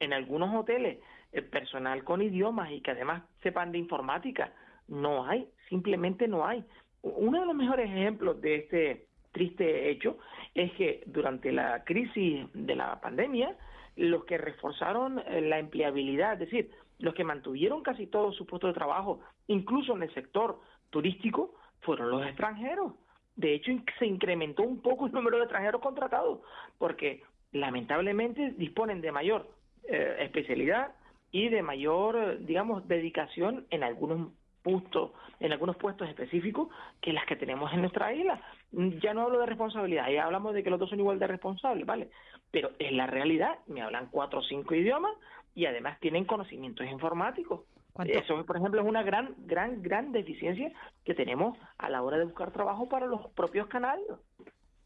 en 0.00 0.12
algunos 0.12 0.54
hoteles, 0.54 0.98
el 1.32 1.44
personal 1.44 2.04
con 2.04 2.22
idiomas 2.22 2.70
y 2.70 2.80
que 2.80 2.90
además 2.90 3.22
sepan 3.42 3.72
de 3.72 3.78
informática, 3.78 4.52
no 4.88 5.26
hay, 5.26 5.48
simplemente 5.68 6.28
no 6.28 6.46
hay. 6.46 6.64
Uno 7.02 7.40
de 7.40 7.46
los 7.46 7.54
mejores 7.54 7.90
ejemplos 7.90 8.40
de 8.40 8.56
este 8.56 9.06
triste 9.32 9.90
hecho 9.90 10.18
es 10.54 10.72
que 10.72 11.02
durante 11.06 11.50
la 11.52 11.84
crisis 11.84 12.46
de 12.52 12.76
la 12.76 13.00
pandemia, 13.00 13.56
los 13.96 14.24
que 14.24 14.38
reforzaron 14.38 15.18
eh, 15.20 15.40
la 15.40 15.58
empleabilidad, 15.58 16.34
es 16.34 16.50
decir, 16.50 16.70
los 16.98 17.14
que 17.14 17.24
mantuvieron 17.24 17.82
casi 17.82 18.06
todo 18.06 18.32
su 18.32 18.46
puesto 18.46 18.68
de 18.68 18.74
trabajo, 18.74 19.20
incluso 19.48 19.96
en 19.96 20.04
el 20.04 20.14
sector 20.14 20.60
turístico, 20.90 21.54
fueron 21.80 22.10
los 22.10 22.26
extranjeros. 22.26 22.92
De 23.34 23.54
hecho, 23.54 23.72
se 23.98 24.06
incrementó 24.06 24.62
un 24.62 24.80
poco 24.80 25.06
el 25.06 25.12
número 25.12 25.38
de 25.38 25.44
extranjeros 25.44 25.80
contratados, 25.80 26.40
porque 26.78 27.22
lamentablemente 27.52 28.52
disponen 28.56 29.00
de 29.00 29.12
mayor 29.12 29.48
eh, 29.88 30.16
especialidad 30.20 30.94
y 31.32 31.48
de 31.48 31.62
mayor, 31.62 32.38
digamos, 32.44 32.86
dedicación 32.86 33.66
en 33.70 33.82
algunos 33.82 34.32
puestos, 34.62 35.10
en 35.40 35.52
algunos 35.52 35.76
puestos 35.76 36.08
específicos 36.08 36.68
que 37.00 37.12
las 37.12 37.26
que 37.26 37.36
tenemos 37.36 37.72
en 37.72 37.80
nuestra 37.80 38.12
isla. 38.12 38.40
Ya 38.72 39.12
no 39.14 39.22
hablo 39.22 39.40
de 39.40 39.46
responsabilidad, 39.46 40.08
ya 40.08 40.24
hablamos 40.24 40.54
de 40.54 40.62
que 40.62 40.70
los 40.70 40.78
dos 40.78 40.90
son 40.90 41.00
igual 41.00 41.18
de 41.18 41.26
responsables, 41.26 41.86
¿vale? 41.86 42.10
Pero 42.50 42.70
en 42.78 42.96
la 42.96 43.06
realidad, 43.06 43.58
me 43.66 43.82
hablan 43.82 44.08
cuatro 44.10 44.40
o 44.40 44.42
cinco 44.42 44.74
idiomas 44.74 45.12
y 45.54 45.66
además 45.66 45.98
tienen 46.00 46.24
conocimientos 46.24 46.86
informáticos. 46.86 47.60
Eso, 48.04 48.44
por 48.46 48.56
ejemplo, 48.56 48.80
es 48.80 48.86
una 48.86 49.02
gran, 49.02 49.34
gran, 49.38 49.82
gran 49.82 50.12
deficiencia 50.12 50.72
que 51.04 51.14
tenemos 51.14 51.58
a 51.76 51.90
la 51.90 52.02
hora 52.02 52.16
de 52.16 52.24
buscar 52.24 52.50
trabajo 52.50 52.88
para 52.88 53.06
los 53.06 53.26
propios 53.32 53.66
canales. 53.68 54.06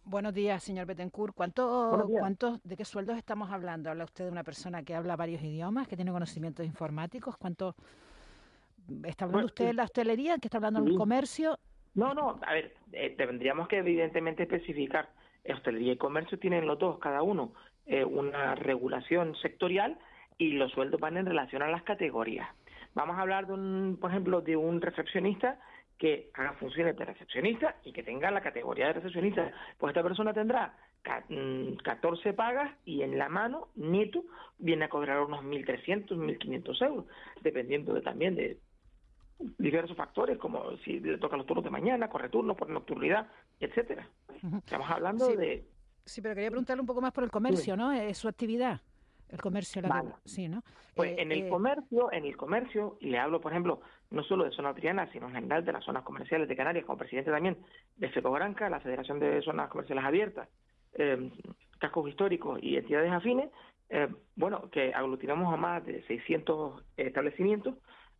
Buenos 0.04 0.34
días, 0.34 0.62
señor 0.62 0.86
Betancourt. 0.86 1.34
¿Cuánto, 1.34 2.06
¿Cuántos, 2.18 2.62
de 2.62 2.76
qué 2.76 2.84
sueldos 2.84 3.16
estamos 3.16 3.50
hablando? 3.50 3.90
¿Habla 3.90 4.04
usted 4.04 4.24
de 4.24 4.30
una 4.30 4.44
persona 4.44 4.82
que 4.82 4.94
habla 4.94 5.16
varios 5.16 5.42
idiomas, 5.42 5.88
que 5.88 5.96
tiene 5.96 6.12
conocimientos 6.12 6.64
informáticos? 6.66 7.36
¿Cuánto, 7.36 7.74
¿Está 9.04 9.24
hablando 9.24 9.46
usted 9.46 9.66
de 9.66 9.74
la 9.74 9.84
hostelería? 9.84 10.38
¿Que 10.38 10.48
está 10.48 10.58
hablando 10.58 10.82
del 10.82 10.96
comercio? 10.96 11.58
No, 11.94 12.12
no, 12.14 12.38
a 12.46 12.52
ver, 12.52 12.74
eh, 12.92 13.14
tendríamos 13.16 13.68
que 13.68 13.78
evidentemente 13.78 14.42
especificar. 14.42 15.08
Hostelería 15.48 15.92
y 15.92 15.96
comercio 15.96 16.38
tienen 16.38 16.66
los 16.66 16.78
dos, 16.78 16.98
cada 16.98 17.22
uno, 17.22 17.52
eh, 17.86 18.04
una 18.04 18.54
regulación 18.54 19.34
sectorial 19.36 19.98
y 20.38 20.52
los 20.52 20.72
sueldos 20.72 21.00
van 21.00 21.16
en 21.16 21.26
relación 21.26 21.62
a 21.62 21.68
las 21.68 21.82
categorías. 21.84 22.48
Vamos 22.94 23.16
a 23.16 23.22
hablar 23.22 23.46
de 23.46 23.52
un, 23.52 23.98
por 24.00 24.10
ejemplo, 24.10 24.40
de 24.40 24.56
un 24.56 24.80
recepcionista 24.80 25.58
que 25.98 26.30
haga 26.34 26.52
funciones 26.54 26.96
de 26.96 27.04
recepcionista 27.04 27.76
y 27.84 27.92
que 27.92 28.02
tenga 28.02 28.30
la 28.30 28.42
categoría 28.42 28.88
de 28.88 28.94
recepcionista. 28.94 29.50
Pues 29.78 29.92
esta 29.92 30.02
persona 30.02 30.34
tendrá 30.34 30.74
14 31.02 32.32
mm, 32.32 32.34
pagas 32.34 32.74
y 32.84 33.02
en 33.02 33.16
la 33.16 33.28
mano, 33.28 33.68
neto, 33.76 34.24
viene 34.58 34.86
a 34.86 34.88
cobrar 34.88 35.20
unos 35.20 35.44
1.300, 35.44 36.08
1.500 36.08 36.86
euros, 36.86 37.06
dependiendo 37.40 37.94
de, 37.94 38.02
también 38.02 38.34
de 38.34 38.58
diversos 39.38 39.96
factores, 39.96 40.38
como 40.38 40.76
si 40.78 41.00
le 41.00 41.18
toca 41.18 41.36
los 41.36 41.46
turnos 41.46 41.64
de 41.64 41.70
mañana, 41.70 42.08
corre 42.08 42.28
turnos 42.28 42.56
por 42.56 42.68
nocturnidad, 42.68 43.28
etcétera. 43.60 44.08
Estamos 44.58 44.90
hablando 44.90 45.28
de... 45.28 45.64
Sí, 46.04 46.22
pero 46.22 46.34
quería 46.34 46.50
preguntarle 46.50 46.80
un 46.80 46.86
poco 46.86 47.00
más 47.00 47.12
por 47.12 47.24
el 47.24 47.30
comercio, 47.30 47.76
¿no? 47.76 47.92
Es 47.92 48.18
su 48.18 48.28
actividad. 48.28 48.80
El 49.28 49.40
comercio, 49.40 49.82
la 49.82 50.04
sí, 50.24 50.48
¿no? 50.48 50.62
Pues 50.94 51.10
eh, 51.10 51.22
en 51.22 51.32
el 51.32 51.46
eh, 51.46 51.48
comercio, 51.48 52.12
en 52.12 52.24
el 52.24 52.36
comercio, 52.36 52.96
y 53.00 53.10
le 53.10 53.18
hablo, 53.18 53.40
por 53.40 53.50
ejemplo, 53.50 53.80
no 54.10 54.22
solo 54.22 54.44
de 54.44 54.52
zona 54.52 54.72
triana, 54.72 55.10
sino 55.10 55.26
en 55.26 55.34
general 55.34 55.64
de 55.64 55.72
las 55.72 55.84
zonas 55.84 56.04
comerciales 56.04 56.48
de 56.48 56.54
Canarias, 56.54 56.84
como 56.84 56.98
presidente 56.98 57.32
también 57.32 57.58
de 57.96 58.08
FECOGRANCA, 58.08 58.70
la 58.70 58.78
Federación 58.78 59.18
de 59.18 59.42
Zonas 59.42 59.68
Comerciales 59.68 60.04
Abiertas, 60.04 60.48
eh, 60.94 61.30
cascos 61.80 62.08
históricos 62.08 62.60
y 62.62 62.76
entidades 62.76 63.10
afines, 63.10 63.50
eh, 63.88 64.08
bueno, 64.34 64.68
que 64.70 64.92
aglutinamos 64.92 65.52
a 65.52 65.56
más 65.56 65.84
de 65.84 66.02
600 66.06 66.82
establecimientos, 66.96 67.74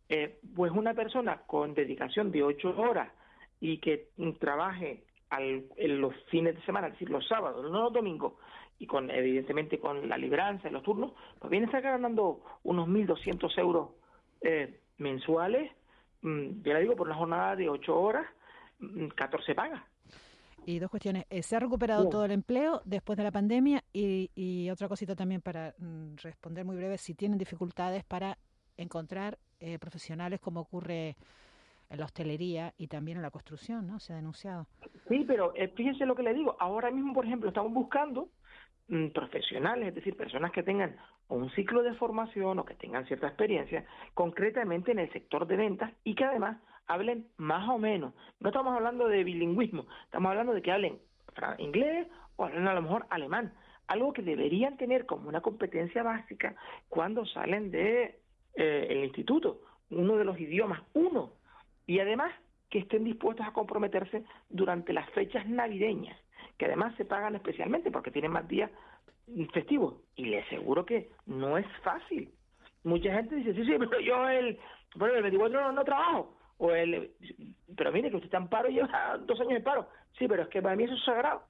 eh, 0.09 0.39
pues 0.55 0.71
una 0.71 0.93
persona 0.93 1.41
con 1.45 1.73
dedicación 1.73 2.31
de 2.31 2.43
ocho 2.43 2.69
horas 2.77 3.11
y 3.59 3.79
que 3.79 4.09
trabaje 4.39 5.03
en 5.31 6.01
los 6.01 6.13
fines 6.29 6.55
de 6.55 6.61
semana, 6.61 6.87
es 6.87 6.93
decir, 6.93 7.09
los 7.09 7.27
sábados, 7.27 7.69
no 7.69 7.83
los 7.83 7.93
domingos, 7.93 8.33
y 8.79 8.85
con 8.85 9.09
evidentemente 9.09 9.79
con 9.79 10.07
la 10.07 10.17
libranza 10.17 10.69
y 10.69 10.71
los 10.71 10.83
turnos, 10.83 11.11
pues 11.39 11.49
viene 11.51 11.65
a 11.65 11.69
estar 11.69 11.81
ganando 11.81 12.41
unos 12.63 12.87
1.200 12.87 13.57
euros 13.59 13.89
eh, 14.41 14.79
mensuales, 14.97 15.71
mm, 16.21 16.61
yo 16.63 16.73
le 16.73 16.81
digo, 16.81 16.95
por 16.95 17.07
una 17.07 17.17
jornada 17.17 17.55
de 17.55 17.69
ocho 17.69 17.99
horas, 17.99 18.25
14 19.15 19.51
mm, 19.51 19.55
pagas. 19.55 19.83
Y 20.65 20.79
dos 20.79 20.89
cuestiones. 20.91 21.25
Eh, 21.29 21.41
¿Se 21.43 21.55
ha 21.55 21.59
recuperado 21.59 22.09
todo 22.09 22.25
el 22.25 22.31
empleo 22.31 22.81
después 22.83 23.17
de 23.17 23.23
la 23.23 23.31
pandemia? 23.31 23.83
Y, 23.93 24.29
y 24.35 24.69
otra 24.69 24.87
cosita 24.87 25.15
también 25.15 25.41
para 25.41 25.73
mm, 25.77 26.15
responder 26.21 26.65
muy 26.65 26.75
breve, 26.75 26.97
si 26.97 27.15
tienen 27.15 27.37
dificultades 27.37 28.03
para 28.03 28.37
encontrar 28.75 29.37
eh, 29.59 29.79
profesionales 29.79 30.39
como 30.39 30.61
ocurre 30.61 31.15
en 31.89 31.99
la 31.99 32.05
hostelería 32.05 32.73
y 32.77 32.87
también 32.87 33.17
en 33.17 33.23
la 33.23 33.31
construcción, 33.31 33.87
¿no? 33.87 33.99
Se 33.99 34.13
ha 34.13 34.17
denunciado. 34.17 34.67
Sí, 35.07 35.23
pero 35.27 35.53
eh, 35.55 35.69
fíjense 35.69 36.05
lo 36.05 36.15
que 36.15 36.23
le 36.23 36.33
digo. 36.33 36.55
Ahora 36.59 36.91
mismo, 36.91 37.13
por 37.13 37.25
ejemplo, 37.25 37.49
estamos 37.49 37.73
buscando 37.73 38.29
mm, 38.89 39.07
profesionales, 39.09 39.89
es 39.89 39.95
decir, 39.95 40.15
personas 40.17 40.51
que 40.51 40.63
tengan 40.63 40.97
un 41.29 41.49
ciclo 41.51 41.83
de 41.83 41.93
formación 41.95 42.59
o 42.59 42.65
que 42.65 42.75
tengan 42.75 43.05
cierta 43.05 43.27
experiencia, 43.27 43.85
concretamente 44.13 44.91
en 44.91 44.99
el 44.99 45.11
sector 45.11 45.47
de 45.47 45.57
ventas 45.57 45.91
y 46.03 46.15
que 46.15 46.25
además 46.25 46.57
hablen 46.87 47.27
más 47.37 47.67
o 47.69 47.77
menos. 47.77 48.13
No 48.39 48.49
estamos 48.49 48.73
hablando 48.73 49.07
de 49.07 49.23
bilingüismo, 49.23 49.85
estamos 50.05 50.29
hablando 50.29 50.53
de 50.53 50.61
que 50.61 50.71
hablen 50.71 50.99
inglés 51.59 52.07
o 52.35 52.45
hablen 52.45 52.67
a 52.67 52.73
lo 52.73 52.81
mejor 52.81 53.05
alemán, 53.09 53.53
algo 53.87 54.13
que 54.13 54.21
deberían 54.21 54.77
tener 54.77 55.05
como 55.05 55.29
una 55.29 55.41
competencia 55.41 56.03
básica 56.03 56.55
cuando 56.89 57.25
salen 57.25 57.71
de 57.71 58.19
eh, 58.57 58.87
el 58.89 59.03
instituto, 59.05 59.61
uno 59.91 60.17
de 60.17 60.25
los 60.25 60.39
idiomas, 60.39 60.81
uno, 60.93 61.31
y 61.85 61.99
además 61.99 62.33
que 62.69 62.79
estén 62.79 63.03
dispuestos 63.03 63.45
a 63.45 63.53
comprometerse 63.53 64.23
durante 64.49 64.93
las 64.93 65.09
fechas 65.11 65.47
navideñas, 65.47 66.17
que 66.57 66.65
además 66.65 66.95
se 66.97 67.05
pagan 67.05 67.35
especialmente 67.35 67.91
porque 67.91 68.11
tienen 68.11 68.31
más 68.31 68.47
días 68.47 68.71
festivos, 69.53 69.95
y 70.15 70.25
les 70.25 70.45
aseguro 70.47 70.85
que 70.85 71.11
no 71.27 71.57
es 71.57 71.67
fácil. 71.83 72.31
Mucha 72.83 73.13
gente 73.13 73.35
dice, 73.35 73.53
sí, 73.53 73.63
sí, 73.63 73.73
pero 73.77 73.99
yo 73.99 74.27
el, 74.27 74.57
bueno, 74.95 75.15
el 75.15 75.21
24 75.23 75.71
no 75.71 75.83
trabajo, 75.83 76.35
o 76.57 76.71
el, 76.71 77.11
pero 77.75 77.91
mire 77.91 78.09
que 78.09 78.15
usted 78.15 78.27
está 78.27 78.37
en 78.37 78.47
paro 78.47 78.69
y 78.69 78.73
lleva 78.73 79.17
dos 79.25 79.39
años 79.39 79.53
en 79.53 79.63
paro. 79.63 79.87
Sí, 80.17 80.27
pero 80.27 80.43
es 80.43 80.49
que 80.49 80.61
para 80.61 80.75
mí 80.75 80.83
eso 80.83 80.95
es 80.95 81.03
sagrado. 81.03 81.43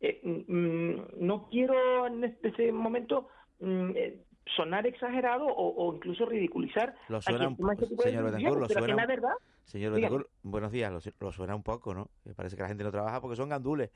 Eh, 0.00 0.20
mm, 0.22 0.54
mm, 0.54 1.06
no 1.18 1.48
quiero 1.48 2.06
en 2.06 2.24
este 2.24 2.70
momento 2.72 3.28
mm, 3.60 3.90
eh, 3.94 4.18
sonar 4.56 4.86
exagerado 4.86 5.46
o, 5.46 5.94
incluso 5.94 6.26
ridiculizar 6.26 6.94
lo 7.08 7.22
suena 7.22 7.48
un 7.48 7.56
poco, 7.56 8.02
señor 8.02 8.24
Betancourt, 8.24 8.60
lo 8.60 8.68
suena, 8.68 8.94
la 8.94 9.06
verdad, 9.06 9.34
señor 9.64 9.92
Betancourt, 9.92 10.28
buenos 10.42 10.72
días, 10.72 10.92
lo, 11.20 11.32
suena 11.32 11.54
un 11.54 11.62
poco, 11.62 11.94
¿no? 11.94 12.08
Me 12.24 12.34
parece 12.34 12.56
que 12.56 12.62
la 12.62 12.68
gente 12.68 12.84
no 12.84 12.90
trabaja 12.90 13.20
porque 13.20 13.36
son 13.36 13.48
gandules 13.48 13.90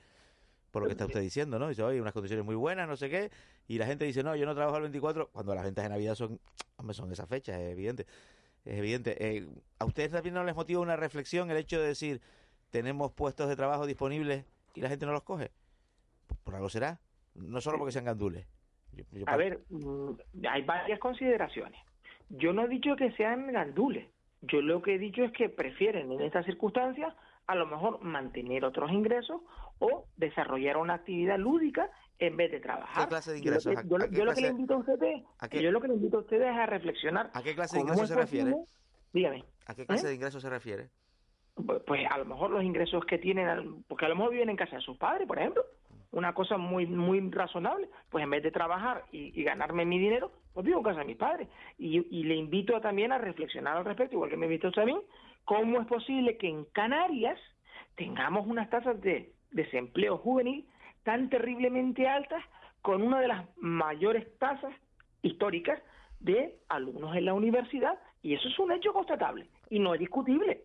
por 0.70 0.82
lo 0.82 0.88
que 0.88 0.92
está 0.92 1.06
usted 1.06 1.20
diciendo, 1.20 1.58
¿no? 1.58 1.68
Dice, 1.68 1.82
oye, 1.82 2.00
unas 2.00 2.12
condiciones 2.12 2.44
muy 2.44 2.54
buenas, 2.54 2.86
no 2.86 2.96
sé 2.96 3.08
qué, 3.08 3.30
y 3.66 3.78
la 3.78 3.86
gente 3.86 4.04
dice, 4.04 4.22
no, 4.22 4.36
yo 4.36 4.44
no 4.46 4.54
trabajo 4.54 4.76
el 4.76 4.82
24, 4.82 5.30
cuando 5.32 5.54
las 5.54 5.64
ventas 5.64 5.84
de 5.84 5.88
Navidad 5.88 6.14
son, 6.14 6.38
hombre, 6.76 6.94
son 6.94 7.10
esas 7.10 7.28
fechas, 7.28 7.58
es 7.58 7.72
evidente 7.72 8.06
es 8.66 8.78
evidente. 8.78 9.16
Eh, 9.24 9.48
¿A 9.78 9.84
ustedes 9.84 10.10
también 10.10 10.34
no 10.34 10.44
les 10.44 10.54
motiva 10.54 10.80
una 10.80 10.96
reflexión 10.96 11.50
el 11.50 11.56
hecho 11.56 11.80
de 11.80 11.86
decir, 11.86 12.20
tenemos 12.70 13.12
puestos 13.12 13.48
de 13.48 13.56
trabajo 13.56 13.86
disponibles 13.86 14.44
y 14.74 14.80
la 14.80 14.88
gente 14.88 15.06
no 15.06 15.12
los 15.12 15.22
coge? 15.22 15.52
Por, 16.44 16.54
algo 16.54 16.68
será. 16.68 17.00
No 17.34 17.60
solo 17.60 17.78
porque 17.78 17.92
sean 17.92 18.04
gandules. 18.04 18.46
A 19.26 19.36
ver, 19.36 19.60
mm, 19.70 20.10
hay 20.48 20.62
varias 20.62 20.98
consideraciones. 20.98 21.80
Yo 22.28 22.52
no 22.52 22.64
he 22.64 22.68
dicho 22.68 22.96
que 22.96 23.12
sean 23.12 23.52
gandules. 23.52 24.08
Yo 24.42 24.60
lo 24.60 24.82
que 24.82 24.94
he 24.94 24.98
dicho 24.98 25.24
es 25.24 25.32
que 25.32 25.48
prefieren 25.48 26.12
en 26.12 26.20
estas 26.20 26.44
circunstancias 26.44 27.14
a 27.46 27.54
lo 27.54 27.66
mejor 27.66 28.02
mantener 28.02 28.64
otros 28.64 28.90
ingresos 28.90 29.40
o 29.78 30.06
desarrollar 30.16 30.76
una 30.76 30.94
actividad 30.94 31.38
lúdica 31.38 31.90
en 32.18 32.36
vez 32.36 32.50
de 32.50 32.60
trabajar. 32.60 33.04
¿Qué 33.04 33.08
clase 33.08 33.32
de 33.32 33.38
ingresos? 33.38 33.74
Yo, 33.88 33.98
lo 33.98 34.34
que 34.34 34.40
le 34.40 34.48
invito 34.48 34.74
a 34.74 34.78
ustedes, 34.78 35.22
yo 35.52 35.70
lo 35.70 35.80
que 35.80 35.88
le 35.88 35.94
invito 35.94 36.18
a 36.18 36.20
ustedes 36.20 36.48
es 36.50 36.56
a 36.56 36.66
reflexionar. 36.66 37.30
¿A 37.34 37.42
qué 37.42 37.54
clase 37.54 37.76
de 37.76 37.82
ingresos 37.82 38.08
se 38.08 38.14
refiere? 38.14 38.54
Dígame. 39.12 39.44
¿A 39.66 39.74
qué 39.74 39.86
clase 39.86 40.06
¿Eh? 40.06 40.08
de 40.10 40.14
ingresos 40.14 40.42
se 40.42 40.50
refiere? 40.50 40.88
Pues, 41.54 41.82
pues, 41.86 42.06
a 42.10 42.18
lo 42.18 42.24
mejor 42.24 42.50
los 42.50 42.62
ingresos 42.62 43.04
que 43.06 43.18
tienen, 43.18 43.82
porque 43.88 44.06
a 44.06 44.08
lo 44.08 44.16
mejor 44.16 44.32
viven 44.32 44.50
en 44.50 44.56
casa 44.56 44.76
de 44.76 44.82
sus 44.82 44.96
padres, 44.98 45.26
por 45.26 45.38
ejemplo, 45.38 45.64
una 46.12 46.34
cosa 46.34 46.56
muy 46.56 46.86
muy 46.86 47.20
razonable, 47.30 47.88
pues 48.10 48.24
en 48.24 48.30
vez 48.30 48.42
de 48.42 48.50
trabajar 48.50 49.04
y, 49.12 49.42
ganarme 49.42 49.84
mi 49.84 49.98
dinero, 49.98 50.32
pues 50.52 50.66
vivo 50.66 50.78
en 50.78 50.84
casa 50.84 51.00
de 51.00 51.06
mis 51.06 51.16
padres. 51.16 51.48
Y, 51.78 51.98
y 52.16 52.24
le 52.24 52.36
invito 52.36 52.80
también 52.80 53.12
a 53.12 53.18
reflexionar 53.18 53.76
al 53.76 53.84
respecto, 53.84 54.14
igual 54.14 54.30
que 54.30 54.36
me 54.36 54.46
a 54.46 54.84
mí, 54.84 54.96
cómo 55.44 55.80
es 55.80 55.86
posible 55.86 56.36
que 56.36 56.48
en 56.48 56.64
Canarias 56.66 57.38
tengamos 57.96 58.46
unas 58.46 58.68
tasas 58.70 59.00
de 59.00 59.32
desempleo 59.50 60.18
juvenil 60.18 60.66
tan 61.02 61.30
terriblemente 61.30 62.08
altas 62.08 62.42
con 62.82 63.02
una 63.02 63.20
de 63.20 63.28
las 63.28 63.46
mayores 63.56 64.38
tasas 64.38 64.74
históricas 65.22 65.80
de 66.20 66.58
alumnos 66.68 67.16
en 67.16 67.24
la 67.24 67.34
universidad 67.34 67.98
y 68.22 68.34
eso 68.34 68.48
es 68.48 68.58
un 68.58 68.72
hecho 68.72 68.92
constatable 68.92 69.48
y 69.70 69.78
no 69.78 69.94
es 69.94 70.00
discutible. 70.00 70.64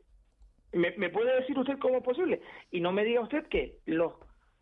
¿Me, 0.74 1.10
puede 1.10 1.36
decir 1.42 1.58
usted 1.60 1.78
cómo 1.80 1.98
es 1.98 2.04
posible? 2.04 2.42
Y 2.72 2.80
no 2.80 2.92
me 2.92 3.04
diga 3.04 3.22
usted 3.22 3.46
que 3.48 3.78
los 3.86 4.14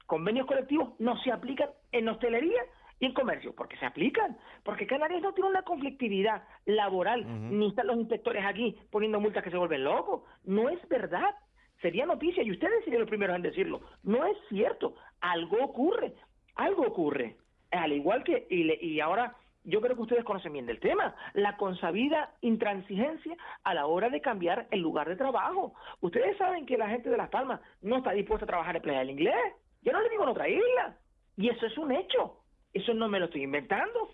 convenios 0.09 0.47
colectivos 0.47 0.93
no 0.97 1.17
se 1.21 1.31
aplican 1.31 1.69
en 1.91 2.09
hostelería 2.09 2.61
y 2.99 3.05
en 3.05 3.13
comercio, 3.13 3.53
porque 3.55 3.77
se 3.77 3.85
aplican, 3.85 4.37
porque 4.63 4.87
Canarias 4.87 5.21
no 5.21 5.33
tiene 5.33 5.51
una 5.51 5.61
conflictividad 5.61 6.43
laboral, 6.65 7.23
ni 7.57 7.67
están 7.67 7.87
los 7.87 7.95
inspectores 7.95 8.43
aquí 8.43 8.75
poniendo 8.89 9.21
multas 9.21 9.43
que 9.43 9.51
se 9.51 9.57
vuelven 9.57 9.83
locos. 9.83 10.23
No 10.43 10.67
es 10.67 10.79
verdad 10.89 11.29
sería 11.79 12.07
noticia 12.07 12.43
y 12.43 12.51
ustedes 12.51 12.83
serían 12.83 13.01
los 13.01 13.09
primeros 13.09 13.35
en 13.35 13.43
decirlo. 13.43 13.81
No 14.03 14.25
es 14.25 14.35
cierto, 14.49 14.95
algo 15.21 15.63
ocurre, 15.63 16.15
algo 16.55 16.87
ocurre. 16.87 17.37
Al 17.71 17.93
igual 17.93 18.23
que, 18.23 18.47
y, 18.49 18.85
y 18.85 18.99
ahora 18.99 19.35
yo 19.63 19.79
creo 19.79 19.95
que 19.95 20.01
ustedes 20.01 20.25
conocen 20.25 20.53
bien 20.53 20.65
del 20.65 20.79
tema, 20.79 21.15
la 21.33 21.55
consabida 21.55 22.33
intransigencia 22.41 23.37
a 23.63 23.75
la 23.75 23.85
hora 23.85 24.09
de 24.09 24.21
cambiar 24.21 24.67
el 24.71 24.79
lugar 24.79 25.07
de 25.07 25.15
trabajo. 25.15 25.75
Ustedes 26.01 26.35
saben 26.37 26.65
que 26.65 26.79
la 26.79 26.89
gente 26.89 27.11
de 27.11 27.17
Las 27.17 27.29
Palmas 27.29 27.61
no 27.81 27.97
está 27.97 28.11
dispuesta 28.11 28.45
a 28.45 28.47
trabajar 28.47 28.75
en 28.75 28.81
Playa 28.81 28.99
del 28.99 29.11
Inglés. 29.11 29.35
Yo 29.81 29.91
no 29.91 30.01
le 30.01 30.09
digo 30.09 30.23
en 30.23 30.29
otra 30.29 30.47
isla. 30.47 30.97
Y 31.37 31.49
eso 31.49 31.65
es 31.65 31.77
un 31.77 31.91
hecho. 31.91 32.39
Eso 32.73 32.93
no 32.93 33.07
me 33.07 33.19
lo 33.19 33.25
estoy 33.25 33.43
inventando. 33.43 34.09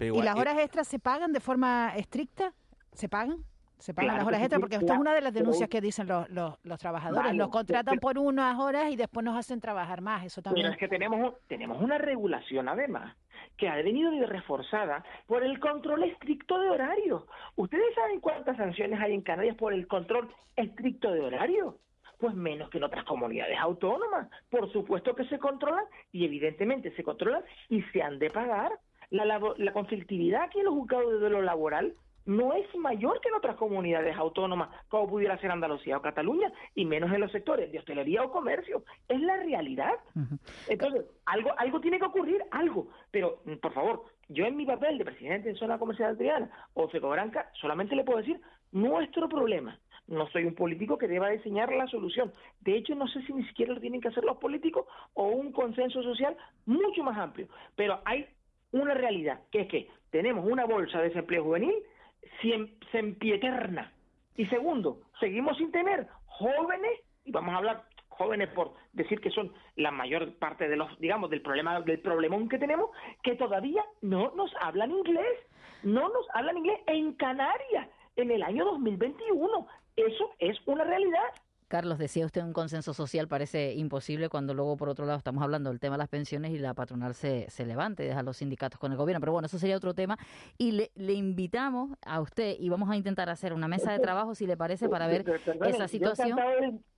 ¿Y 0.00 0.22
las 0.22 0.36
horas 0.36 0.58
extras 0.58 0.88
se 0.88 0.98
pagan 0.98 1.32
de 1.32 1.40
forma 1.40 1.92
estricta? 1.96 2.52
¿Se 2.92 3.08
pagan? 3.08 3.44
Se 3.78 3.92
pagan 3.92 4.16
las 4.16 4.26
horas 4.26 4.40
extras 4.40 4.60
porque 4.60 4.76
esta 4.76 4.94
es 4.94 4.98
una 4.98 5.14
de 5.14 5.20
las 5.20 5.32
denuncias 5.32 5.68
que 5.68 5.80
dicen 5.80 6.06
los, 6.06 6.28
los, 6.30 6.78
trabajadores. 6.78 7.34
los 7.34 7.48
contratan 7.48 7.98
por 7.98 8.18
unas 8.18 8.58
horas 8.58 8.90
y 8.90 8.96
después 8.96 9.24
nos 9.24 9.36
hacen 9.36 9.60
trabajar 9.60 10.00
más. 10.00 10.24
Eso 10.24 10.42
también. 10.42 10.64
Pero 10.64 10.74
es 10.74 10.78
que 10.78 10.88
tenemos, 10.88 11.34
tenemos 11.46 11.80
una 11.82 11.98
regulación 11.98 12.68
además 12.68 13.14
que 13.56 13.68
ha 13.68 13.76
venido 13.76 14.10
reforzada 14.26 15.04
por 15.26 15.42
el 15.42 15.58
control 15.60 16.04
estricto 16.04 16.58
de 16.58 16.70
horario. 16.70 17.26
¿Ustedes 17.56 17.94
saben 17.94 18.20
cuántas 18.20 18.56
sanciones 18.56 19.00
hay 19.00 19.14
en 19.14 19.22
Canarias 19.22 19.56
por 19.56 19.72
el 19.72 19.86
control 19.86 20.30
estricto 20.56 21.10
de 21.10 21.20
horario? 21.20 21.78
Pues 22.18 22.34
menos 22.34 22.70
que 22.70 22.78
en 22.78 22.84
otras 22.84 23.04
comunidades 23.04 23.58
autónomas. 23.58 24.28
Por 24.50 24.70
supuesto 24.72 25.14
que 25.14 25.24
se 25.26 25.38
controlan 25.38 25.84
y 26.12 26.24
evidentemente 26.24 26.94
se 26.96 27.02
controlan 27.02 27.44
y 27.68 27.82
se 27.92 28.02
han 28.02 28.18
de 28.18 28.30
pagar. 28.30 28.72
La, 29.10 29.24
la 29.24 29.72
conflictividad 29.72 30.42
aquí 30.42 30.58
en 30.58 30.64
los 30.64 30.74
juzgados 30.74 31.20
de 31.20 31.30
lo 31.30 31.40
laboral 31.40 31.94
no 32.26 32.52
es 32.52 32.66
mayor 32.76 33.20
que 33.20 33.28
en 33.28 33.36
otras 33.36 33.56
comunidades 33.56 34.16
autónomas, 34.16 34.68
como 34.88 35.08
pudiera 35.08 35.38
ser 35.38 35.52
Andalucía 35.52 35.96
o 35.96 36.02
Cataluña, 36.02 36.52
y 36.74 36.84
menos 36.84 37.12
en 37.12 37.20
los 37.20 37.32
sectores 37.32 37.70
de 37.70 37.78
hostelería 37.78 38.24
o 38.24 38.32
comercio. 38.32 38.82
Es 39.08 39.20
la 39.20 39.36
realidad. 39.36 39.94
Entonces, 40.68 41.06
algo, 41.24 41.52
algo 41.56 41.80
tiene 41.80 41.98
que 41.98 42.06
ocurrir, 42.06 42.42
algo. 42.50 42.88
Pero, 43.12 43.40
mm, 43.44 43.54
por 43.54 43.72
favor, 43.72 44.04
yo 44.28 44.44
en 44.44 44.56
mi 44.56 44.66
papel 44.66 44.98
de 44.98 45.04
presidente 45.04 45.50
de 45.50 45.54
Zona 45.54 45.78
Comercial 45.78 46.10
Adriana 46.10 46.50
o 46.74 46.88
Fecobranca 46.88 47.48
solamente 47.60 47.94
le 47.94 48.04
puedo 48.04 48.18
decir 48.18 48.40
nuestro 48.72 49.28
problema. 49.28 49.78
No 50.08 50.28
soy 50.28 50.44
un 50.44 50.54
político 50.54 50.98
que 50.98 51.08
deba 51.08 51.30
diseñar 51.30 51.72
la 51.72 51.86
solución. 51.88 52.32
De 52.60 52.76
hecho, 52.76 52.94
no 52.94 53.08
sé 53.08 53.22
si 53.22 53.32
ni 53.32 53.44
siquiera 53.44 53.74
lo 53.74 53.80
tienen 53.80 54.00
que 54.00 54.08
hacer 54.08 54.24
los 54.24 54.36
políticos 54.36 54.86
o 55.14 55.28
un 55.28 55.52
consenso 55.52 56.02
social 56.02 56.36
mucho 56.64 57.02
más 57.02 57.18
amplio. 57.18 57.48
Pero 57.74 58.00
hay 58.04 58.26
una 58.72 58.94
realidad, 58.94 59.40
que 59.50 59.62
es 59.62 59.68
que 59.68 59.88
tenemos 60.10 60.46
una 60.46 60.64
bolsa 60.64 60.98
de 60.98 61.08
desempleo 61.08 61.44
juvenil 61.44 61.74
sempieterna. 62.92 63.92
Y 64.36 64.46
segundo, 64.46 65.00
seguimos 65.18 65.56
sin 65.56 65.72
tener 65.72 66.06
jóvenes, 66.26 67.00
y 67.24 67.32
vamos 67.32 67.54
a 67.54 67.58
hablar 67.58 67.84
jóvenes 68.08 68.48
por 68.50 68.74
decir 68.92 69.20
que 69.20 69.30
son 69.30 69.52
la 69.76 69.90
mayor 69.90 70.34
parte 70.38 70.68
de 70.68 70.76
los, 70.76 70.98
digamos, 70.98 71.30
del 71.30 71.42
problema, 71.42 71.80
del 71.80 72.00
problemón 72.00 72.48
que 72.48 72.58
tenemos, 72.58 72.90
que 73.22 73.34
todavía 73.34 73.84
no 74.02 74.32
nos 74.34 74.54
hablan 74.60 74.90
inglés, 74.90 75.38
no 75.82 76.08
nos 76.08 76.26
hablan 76.34 76.58
inglés 76.58 76.80
en 76.86 77.12
Canarias 77.14 77.88
en 78.16 78.30
el 78.30 78.42
año 78.42 78.64
2021. 78.64 79.66
Eso 79.96 80.34
es 80.38 80.56
una 80.66 80.84
realidad. 80.84 81.32
Carlos, 81.68 81.98
decía 81.98 82.24
usted 82.24 82.42
un 82.42 82.52
consenso 82.52 82.94
social 82.94 83.26
parece 83.26 83.74
imposible 83.74 84.28
cuando 84.28 84.54
luego, 84.54 84.76
por 84.76 84.88
otro 84.88 85.04
lado, 85.04 85.18
estamos 85.18 85.42
hablando 85.42 85.70
del 85.70 85.80
tema 85.80 85.96
de 85.96 85.98
las 85.98 86.08
pensiones 86.08 86.52
y 86.52 86.58
la 86.58 86.74
patronal 86.74 87.12
se, 87.14 87.50
se 87.50 87.66
levante 87.66 88.04
y 88.04 88.06
deja 88.06 88.20
a 88.20 88.22
los 88.22 88.36
sindicatos 88.36 88.78
con 88.78 88.92
el 88.92 88.98
gobierno. 88.98 89.18
Pero 89.18 89.32
bueno, 89.32 89.46
eso 89.46 89.58
sería 89.58 89.76
otro 89.76 89.92
tema. 89.92 90.16
Y 90.58 90.72
le, 90.72 90.90
le 90.94 91.14
invitamos 91.14 91.90
a 92.06 92.20
usted 92.20 92.54
y 92.60 92.68
vamos 92.68 92.88
a 92.88 92.96
intentar 92.96 93.28
hacer 93.30 93.52
una 93.52 93.66
mesa 93.66 93.90
de 93.90 93.98
trabajo, 93.98 94.36
si 94.36 94.46
le 94.46 94.56
parece, 94.56 94.88
para 94.88 95.08
ver 95.08 95.24
esa 95.64 95.88
situación. 95.88 96.38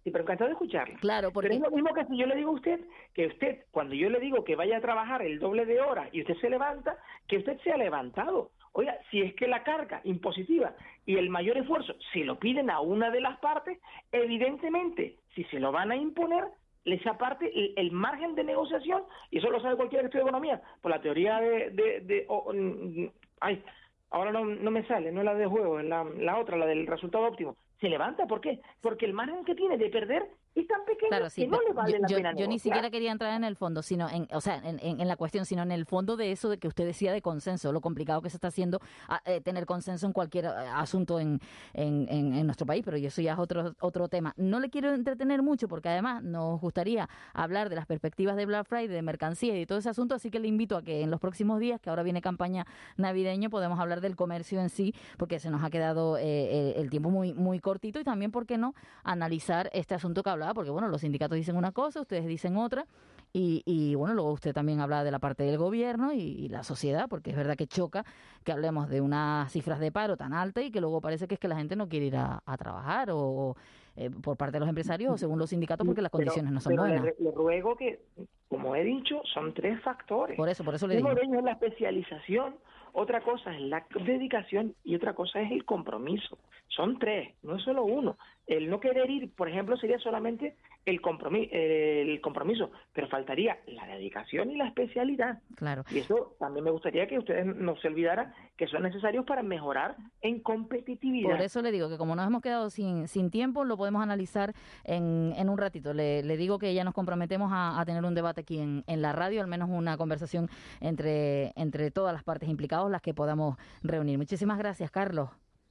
sí, 0.05 0.11
pero 0.11 0.25
encantado 0.25 0.49
de 0.49 0.53
escucharla. 0.53 0.99
Claro, 1.01 1.33
porque... 1.33 1.49
Pero 1.49 1.65
es 1.65 1.71
lo 1.71 1.75
mismo 1.75 1.95
que 1.95 2.05
si 2.05 2.19
yo 2.19 2.27
le 2.27 2.37
digo 2.37 2.51
a 2.51 2.55
usted, 2.55 2.81
que 3.15 3.29
usted, 3.29 3.65
cuando 3.71 3.95
yo 3.95 4.11
le 4.11 4.21
digo 4.21 4.45
que 4.45 4.55
vaya 4.55 4.77
a 4.77 4.81
trabajar 4.83 5.23
el 5.23 5.39
doble 5.39 5.65
de 5.65 5.81
horas 5.81 6.11
y 6.13 6.21
usted 6.21 6.35
se 6.43 6.51
levanta, 6.51 6.99
que 7.27 7.39
usted 7.39 7.59
se 7.65 7.73
ha 7.73 7.79
levantado 7.79 8.51
Oiga, 8.79 8.97
si 9.11 9.21
es 9.21 9.35
que 9.35 9.49
la 9.49 9.65
carga 9.65 10.01
impositiva 10.05 10.73
y 11.05 11.17
el 11.17 11.31
mayor 11.31 11.59
esfuerzo 11.59 11.97
se 12.13 12.21
lo 12.21 12.39
piden 12.39 12.71
a 12.71 12.79
una 12.79 13.11
de 13.11 13.21
las 13.21 13.37
partes, 13.41 13.77
evidentemente, 14.13 15.17
si 15.35 15.43
se 15.47 15.59
lo 15.59 15.73
van 15.73 15.91
a 15.91 15.97
imponer, 15.97 16.45
esa 16.85 17.19
parte, 17.19 17.51
el, 17.75 17.91
margen 17.91 18.37
de 18.37 18.45
negociación, 18.45 19.03
y 19.33 19.39
eso 19.39 19.51
lo 19.51 19.61
sabe 19.61 19.75
cualquiera 19.75 20.03
que 20.03 20.07
estudie 20.07 20.23
economía, 20.23 20.63
por 20.81 20.93
la 20.93 21.01
teoría 21.01 21.41
de... 21.41 21.71
de, 21.71 22.27
mm, 22.29 23.07
ay, 23.41 23.65
ahora 24.11 24.31
no, 24.31 24.45
no 24.45 24.71
me 24.71 24.87
sale, 24.87 25.11
no 25.11 25.25
la 25.25 25.35
de 25.35 25.47
juego, 25.47 25.83
la, 25.83 26.05
la 26.17 26.39
otra, 26.39 26.57
la 26.57 26.67
del 26.67 26.87
resultado 26.87 27.27
óptimo. 27.27 27.57
Se 27.81 27.89
levanta, 27.89 28.27
¿por 28.27 28.41
qué? 28.41 28.61
Porque 28.81 29.07
el 29.07 29.13
margen 29.13 29.45
que 29.45 29.57
tiene 29.57 29.77
de 29.77 29.91
perder 29.91 30.25
es 30.55 30.67
tan 30.67 30.85
pequeño 30.85 31.29
que 31.35 31.47
no 31.47 31.61
le 31.63 31.73
vale 31.73 31.93
yo, 31.93 31.99
la 31.99 32.09
pena. 32.09 32.35
Yo 32.37 32.47
ni 32.49 32.59
siquiera 32.59 32.91
quería 32.91 33.13
entrar 33.13 33.35
en 33.35 33.45
el 33.45 33.57
fondo, 33.57 33.83
sino 33.83 34.09
en, 34.09 34.29
o 34.33 34.41
sea, 34.41 34.57
en, 34.65 34.79
en, 34.83 35.09
la 35.09 35.17
cuestión, 35.17 35.47
sino 35.47 35.63
en 35.63 35.73
el 35.73 35.87
fondo 35.87 36.17
de 36.17 36.33
eso 36.33 36.49
de 36.49 36.59
que 36.59 36.69
usted 36.69 36.85
decía 36.85 37.13
de 37.13 37.23
consenso, 37.23 37.73
lo 37.73 37.81
complicado 37.81 38.23
que 38.23 38.31
se 38.31 38.37
está 38.37 38.49
haciendo 38.49 38.81
eh, 39.25 39.41
tener 39.41 39.67
consenso 39.67 40.07
en 40.07 40.13
cualquier 40.13 40.47
eh, 40.47 40.49
asunto 40.49 41.21
en, 41.21 41.41
en, 41.75 42.47
nuestro 42.47 42.67
país, 42.67 42.83
pero 42.85 42.97
eso 42.97 43.23
ya 43.23 43.35
es 43.35 43.39
otro, 43.39 43.75
otro 43.81 44.09
tema. 44.09 44.35
No 44.37 44.61
le 44.61 44.71
quiero 44.71 44.93
entretener 44.93 45.43
mucho 45.43 45.69
porque 45.69 45.89
además 45.89 46.23
nos 46.23 46.61
gustaría 46.61 47.09
hablar 47.33 47.69
de 47.69 47.77
las 47.77 47.87
perspectivas 47.87 48.37
de 48.37 48.47
Black 48.47 48.67
Friday, 48.67 48.89
de 48.89 49.03
mercancía 49.03 49.55
y 49.55 49.61
de 49.61 49.67
todo 49.67 49.79
ese 49.79 49.91
asunto, 49.91 50.15
así 50.15 50.31
que 50.31 50.41
le 50.41 50.49
invito 50.49 50.77
a 50.77 50.83
que 50.83 51.03
en 51.03 51.11
los 51.11 51.21
próximos 51.21 51.61
días, 51.61 51.81
que 51.81 51.91
ahora 51.91 52.03
viene 52.03 52.21
campaña 52.21 52.67
navideño, 52.97 53.51
podemos 53.51 53.79
hablar 53.79 54.01
del 54.01 54.17
comercio 54.17 54.61
en 54.61 54.71
sí, 54.71 54.95
porque 55.17 55.39
se 55.39 55.51
nos 55.51 55.63
ha 55.63 55.71
quedado 55.71 56.17
eh, 56.19 56.73
el, 56.77 56.83
el 56.83 56.91
tiempo 56.91 57.11
muy, 57.11 57.35
muy 57.35 57.61
cortito 57.61 58.01
y 58.01 58.05
también, 58.05 58.31
¿por 58.31 58.47
qué 58.47 58.59
no?, 58.59 58.75
analizar 59.05 59.71
este 59.73 59.95
asunto 59.95 60.23
que 60.23 60.31
hablaba, 60.39 60.55
porque 60.55 60.71
bueno, 60.71 60.89
los 60.89 61.01
sindicatos 61.01 61.37
dicen 61.37 61.57
una 61.57 61.73
cosa, 61.73 62.01
ustedes 62.01 62.27
dicen 62.27 62.57
otra. 62.57 62.87
Y, 63.33 63.63
y, 63.67 63.95
bueno, 63.95 64.15
luego 64.15 64.33
usted 64.33 64.55
también 64.55 64.81
habla 64.81 65.05
de 65.05 65.11
la 65.11 65.19
parte 65.19 65.43
del 65.43 65.59
gobierno 65.59 66.13
y, 66.15 66.49
la 66.49 66.63
sociedad, 66.63 67.09
porque 67.11 67.31
es 67.31 67.37
verdad 67.37 67.57
que 67.57 67.67
choca 67.67 68.05
que 68.43 68.53
hablemos 68.53 68.89
de 68.89 69.03
unas 69.03 69.53
cifras 69.53 69.81
de 69.81 69.93
paro 69.93 70.17
tan 70.17 70.33
altas 70.33 70.65
y 70.65 70.71
que 70.71 70.81
luego 70.81 71.03
parece 71.03 71.29
que 71.29 71.35
es 71.35 71.41
que 71.41 71.49
la 71.49 71.57
gente 71.57 71.77
no 71.77 71.89
quiere 71.89 72.07
ir 72.07 72.17
a, 72.17 72.41
trabajar 72.59 73.11
o, 73.13 73.55
eh, 73.97 74.11
por 74.11 74.39
parte 74.39 74.55
de 74.55 74.61
los 74.61 74.69
empresarios 74.69 75.13
o 75.13 75.19
según 75.19 75.39
los 75.39 75.51
sindicatos 75.51 75.87
porque 75.87 76.01
las 76.01 76.11
condiciones 76.11 76.53
no 76.53 76.61
son 76.61 76.77
buenas. 76.77 77.05
Le, 77.19 77.31
ruego 77.33 77.77
que, 77.77 78.01
como 78.49 78.75
he 78.75 78.83
dicho, 78.83 79.21
son 79.35 79.53
tres 79.53 79.79
factores. 79.83 80.37
Por 80.37 80.49
eso, 80.49 80.65
por 80.65 80.75
eso 80.75 80.87
le 80.87 80.97
digo. 80.97 81.11
Uno 81.11 81.39
es 81.39 81.45
la 81.45 81.53
especialización, 81.53 82.55
otra 82.95 83.21
cosa 83.21 83.55
es 83.55 83.61
la 83.61 83.85
dedicación 84.07 84.75
y 84.85 84.95
otra 84.95 85.15
cosa 85.15 85.43
es 85.43 85.53
el 85.53 85.67
compromiso. 85.67 86.39
Son 86.69 86.99
tres, 86.99 87.35
no 87.43 87.57
es 87.57 87.63
solo 87.63 87.85
uno. 87.85 88.17
El 88.49 88.71
no 88.71 88.81
querer 88.81 89.11
ir, 89.11 89.31
por 89.35 89.49
ejemplo, 89.49 89.77
sería 89.77 89.99
solamente 89.99 90.57
el 90.87 91.03
compromiso, 91.03 91.51
el 91.53 92.19
compromiso, 92.23 92.71
pero 92.95 93.09
faltaría 93.09 93.59
la 93.67 93.87
dedicación 93.87 94.51
y 94.51 94.57
la 94.57 94.67
especialidad. 94.67 95.41
Claro. 95.55 95.85
Y 95.91 95.99
eso 95.99 96.35
también 96.39 96.65
me 96.65 96.71
gustaría 96.71 97.07
que 97.07 97.19
ustedes 97.19 97.45
no 97.45 97.77
se 97.77 97.89
olvidaran 97.89 98.33
que 98.57 98.67
son 98.67 98.83
necesarios 98.83 99.27
para 99.27 99.43
mejorar 99.43 99.97
en 100.23 100.41
competitividad. 100.41 101.31
Por 101.31 101.43
eso 101.43 101.61
le 101.61 101.71
digo 101.73 101.91
que 101.91 101.99
como 101.99 102.17
nos 102.17 102.27
hemos 102.27 102.41
quedado 102.41 102.71
sin, 102.71 103.07
sin 103.07 103.31
tiempo, 103.31 103.65
lo 103.65 103.77
podemos 103.77 104.03
analizar 104.03 104.55
en, 104.85 105.35
en 105.37 105.49
un 105.51 105.59
ratito. 105.59 105.93
Le, 105.93 106.23
le, 106.23 106.37
digo 106.39 106.59
que 106.59 106.73
ya 106.73 106.85
nos 106.85 106.95
comprometemos 106.95 107.51
a, 107.53 107.83
tener 107.85 108.05
un 108.05 108.15
debate 108.15 108.41
aquí 108.41 108.59
en, 108.59 108.83
en, 108.87 109.03
la 109.03 109.13
radio, 109.13 109.43
al 109.43 109.47
menos 109.47 109.69
una 109.71 109.99
conversación 109.99 110.49
entre, 110.81 111.53
entre 111.57 111.91
todas 111.91 112.15
las 112.15 112.25
partes 112.25 112.49
implicadas, 112.49 112.91
las 112.91 113.03
que 113.03 113.13
podamos 113.13 113.57
reunir. 113.83 114.17
Muchísimas 114.17 114.57
gracias, 114.57 114.91
Carlos. 114.91 115.29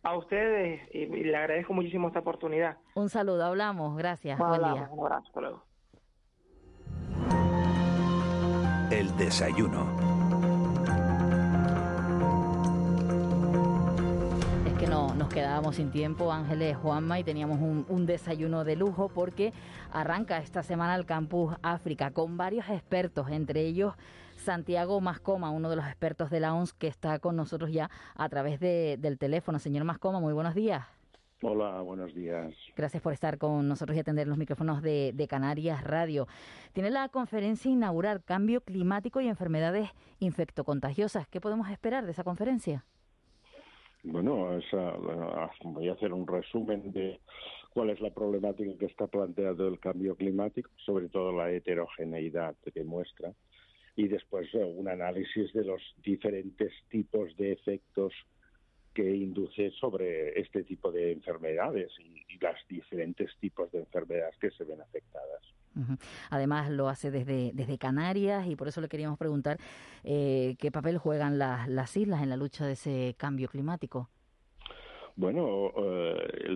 A 0.08 0.16
ustedes 0.16 0.80
y, 0.94 1.06
le 1.06 1.36
agradezco 1.36 1.74
muchísimo 1.74 2.08
esta 2.08 2.20
oportunidad. 2.22 2.78
Un 2.96 3.10
saludo, 3.10 3.44
hablamos, 3.44 3.98
gracias. 3.98 4.40
Buen 4.40 4.62
día. 4.62 4.88
Un 4.90 5.00
abrazo, 5.02 5.28
hasta 5.28 5.42
luego. 5.42 5.64
El 8.90 9.18
desayuno. 9.18 9.86
Es 14.66 14.74
que 14.80 14.88
no, 14.88 15.14
nos 15.14 15.28
quedábamos 15.28 15.76
sin 15.76 15.92
tiempo, 15.92 16.32
Ángeles, 16.32 16.78
Juanma, 16.78 17.20
y 17.20 17.26
teníamos 17.26 17.60
un, 17.60 17.86
un, 17.90 18.06
desayuno 18.06 18.64
de 18.64 18.78
lujo 18.78 19.10
porque 19.10 19.52
arranca 19.92 20.38
esta 20.38 20.64
semana 20.64 20.96
el 20.96 21.06
Campus 21.06 21.54
África 21.62 22.12
con 22.12 22.38
varios 22.38 22.70
expertos, 22.70 23.30
entre 23.30 23.60
ellos 23.66 23.94
Santiago 24.48 25.02
Mascoma, 25.02 25.52
uno 25.52 25.70
de 25.70 25.76
los 25.76 25.86
expertos 25.86 26.30
de 26.30 26.40
la 26.40 26.54
ONS 26.54 26.72
que 26.72 26.88
está 26.88 27.20
con 27.20 27.36
nosotros 27.36 27.70
ya 27.70 27.90
a 28.16 28.30
través 28.30 28.62
de, 28.62 28.96
del 28.98 29.18
teléfono. 29.18 29.60
Señor 29.60 29.84
Mascoma, 29.84 30.22
muy 30.22 30.32
buenos 30.32 30.56
días. 30.56 30.86
Hola, 31.42 31.82
buenos 31.82 32.16
días. 32.16 32.56
Gracias 32.78 33.04
por 33.04 33.12
estar 33.12 33.38
con 33.38 33.68
nosotros 33.68 33.98
y 33.98 34.00
atender 34.00 34.26
los 34.26 34.38
micrófonos 34.38 34.82
de, 34.82 35.28
Canarias 35.30 35.84
Radio. 35.84 36.28
Tiene 36.72 36.92
la 36.92 37.10
conferencia 37.10 37.70
inaugural 37.70 38.24
Cambio 38.24 38.62
Climático 38.62 39.20
y 39.20 39.28
Enfermedades 39.28 39.90
Infectocontagiosas. 40.20 41.28
¿Qué 41.28 41.42
podemos 41.42 41.70
esperar 41.70 42.06
de 42.06 42.12
esa 42.12 42.24
conferencia? 42.24 42.86
Bueno, 44.04 44.58
voy 45.66 45.90
a 45.90 45.92
hacer 45.92 46.14
un 46.14 46.26
resumen 46.26 46.94
de 46.94 47.20
cuál 47.74 47.90
es 47.90 48.00
la 48.00 48.12
problemática 48.12 48.78
que 48.80 48.86
está 48.86 49.08
planteando 49.08 49.68
el 49.68 49.78
cambio 49.82 50.16
climático, 50.16 50.70
sobre 50.86 51.10
todo 51.10 51.34
la 51.34 51.52
heterogeneidad 51.52 52.56
que 52.74 52.86
muestra 52.86 53.34
y 53.98 54.08
después 54.08 54.48
eh, 54.54 54.64
un 54.64 54.88
análisis 54.88 55.52
de 55.52 55.66
los 55.66 55.82
diferentes 56.04 56.72
tipos 56.90 57.36
de 57.36 57.52
efectos 57.52 58.14
que 58.94 59.16
induce 59.16 59.72
sobre 59.72 60.40
este 60.40 60.64
tipo 60.64 60.92
de 60.92 61.12
enfermedades 61.12 61.92
y, 62.00 62.24
y 62.34 62.40
las 62.40 62.56
diferentes 62.70 63.36
tipos 63.40 63.72
de 63.72 63.80
enfermedades 63.80 64.38
que 64.38 64.52
se 64.52 64.64
ven 64.64 64.82
afectadas. 64.82 65.42
Además 66.32 66.72
lo 66.72 66.90
hace 66.90 67.12
desde, 67.12 67.52
desde 67.54 67.78
Canarias 67.78 68.48
y 68.48 68.56
por 68.56 68.68
eso 68.68 68.82
le 68.82 68.88
queríamos 68.88 69.20
preguntar 69.20 69.58
eh, 70.04 70.56
qué 70.60 70.72
papel 70.72 70.98
juegan 70.98 71.38
las, 71.38 71.68
las 71.68 71.96
islas 71.96 72.24
en 72.24 72.30
la 72.30 72.38
lucha 72.38 72.66
de 72.66 72.74
ese 72.74 73.16
cambio 73.18 73.48
climático. 73.48 74.10
Bueno, 75.16 75.72
eh, 75.78 76.50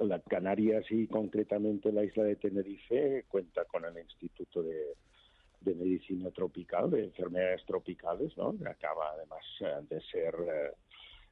la 0.00 0.18
Canarias 0.20 0.84
y 0.90 1.06
concretamente 1.06 1.92
la 1.92 2.04
isla 2.04 2.24
de 2.24 2.36
Tenerife 2.36 3.24
cuenta 3.28 3.64
con 3.64 3.84
el 3.84 3.98
Instituto 3.98 4.62
de, 4.62 4.94
de 5.60 5.74
medicina 5.74 6.30
tropical, 6.30 6.90
de 6.90 7.04
enfermedades 7.04 7.64
tropicales, 7.66 8.36
¿no? 8.36 8.54
acaba 8.68 9.10
además 9.12 9.44
eh, 9.60 9.86
de 9.88 10.00
ser 10.02 10.34
eh, 10.34 10.72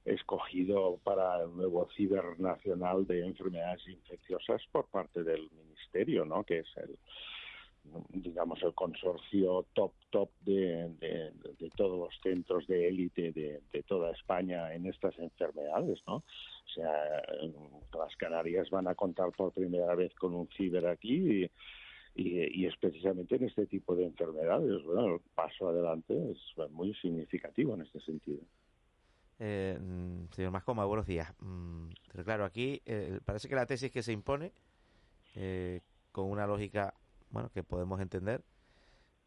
escogido 0.05 0.99
para 1.03 1.43
el 1.43 1.57
nuevo 1.57 1.89
cibernacional 1.97 3.07
de 3.07 3.25
enfermedades 3.25 3.87
infecciosas 3.89 4.63
por 4.71 4.87
parte 4.89 5.23
del 5.23 5.51
ministerio, 5.51 6.25
¿no? 6.25 6.45
que 6.45 6.59
es 6.59 6.69
el 6.77 6.99
digamos 8.11 8.63
el 8.63 8.75
consorcio 8.75 9.67
top 9.73 9.93
top 10.11 10.31
de, 10.41 10.91
de, 10.99 11.71
todos 11.77 11.99
los 11.99 12.21
centros 12.23 12.67
de 12.67 12.89
élite 12.89 13.33
de, 13.33 13.63
de, 13.73 13.83
toda 13.85 14.11
España 14.11 14.75
en 14.75 14.87
estas 14.87 15.19
enfermedades, 15.19 15.99
¿no? 16.07 16.17
O 16.17 16.71
sea, 16.75 17.23
las 17.97 18.15
Canarias 18.17 18.69
van 18.71 18.89
a 18.89 18.95
contar 18.95 19.31
por 19.33 19.53
primera 19.53 19.95
vez 19.95 20.13
con 20.15 20.35
un 20.35 20.49
ciber 20.49 20.87
aquí 20.87 21.45
y, 21.45 21.51
y, 22.19 22.67
es 22.67 22.77
precisamente 22.79 23.37
en 23.37 23.45
este 23.45 23.67
tipo 23.67 23.95
de 23.95 24.05
enfermedades. 24.05 24.83
Bueno, 24.85 25.15
el 25.15 25.21
paso 25.35 25.69
adelante 25.69 26.33
es 26.33 26.71
muy 26.71 26.93
significativo 26.95 27.75
en 27.75 27.83
este 27.83 28.01
sentido. 28.01 28.41
Eh, 29.39 29.79
mm, 29.81 30.33
señor 30.33 30.51
Mascoma, 30.51 30.85
buenos 30.85 31.07
días. 31.07 31.33
Mm, 31.39 31.91
pero 32.11 32.25
claro, 32.25 32.45
aquí 32.45 32.83
eh, 32.87 33.21
parece 33.25 33.49
que 33.49 33.55
la 33.55 33.67
tesis 33.67 33.93
que 33.93 34.03
se 34.03 34.13
impone, 34.13 34.53
eh, 35.37 35.81
con 36.11 36.29
una 36.29 36.47
lógica 36.47 36.93
bueno 37.31 37.51
que 37.51 37.63
podemos 37.63 38.01
entender, 38.01 38.43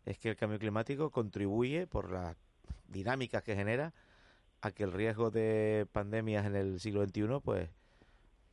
es 0.05 0.17
que 0.19 0.29
el 0.29 0.35
cambio 0.35 0.59
climático 0.59 1.11
contribuye 1.11 1.87
por 1.87 2.11
las 2.11 2.35
dinámicas 2.89 3.41
que 3.43 3.55
genera 3.55 3.93
a 4.59 4.71
que 4.71 4.83
el 4.83 4.91
riesgo 4.91 5.31
de 5.31 5.87
pandemias 5.93 6.45
en 6.45 6.55
el 6.55 6.79
siglo 6.81 7.05
XXI 7.05 7.39
pues, 7.41 7.69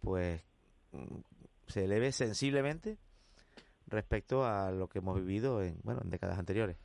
pues 0.01 0.45
mm, 0.93 1.17
se 1.67 1.85
eleve 1.85 2.13
sensiblemente 2.13 2.99
respecto 3.89 4.45
a 4.45 4.71
lo 4.71 4.89
que 4.89 4.99
hemos 4.99 5.17
vivido 5.17 5.63
en, 5.63 5.79
bueno, 5.83 6.01
en 6.03 6.11
décadas 6.11 6.39
anteriores. 6.39 6.77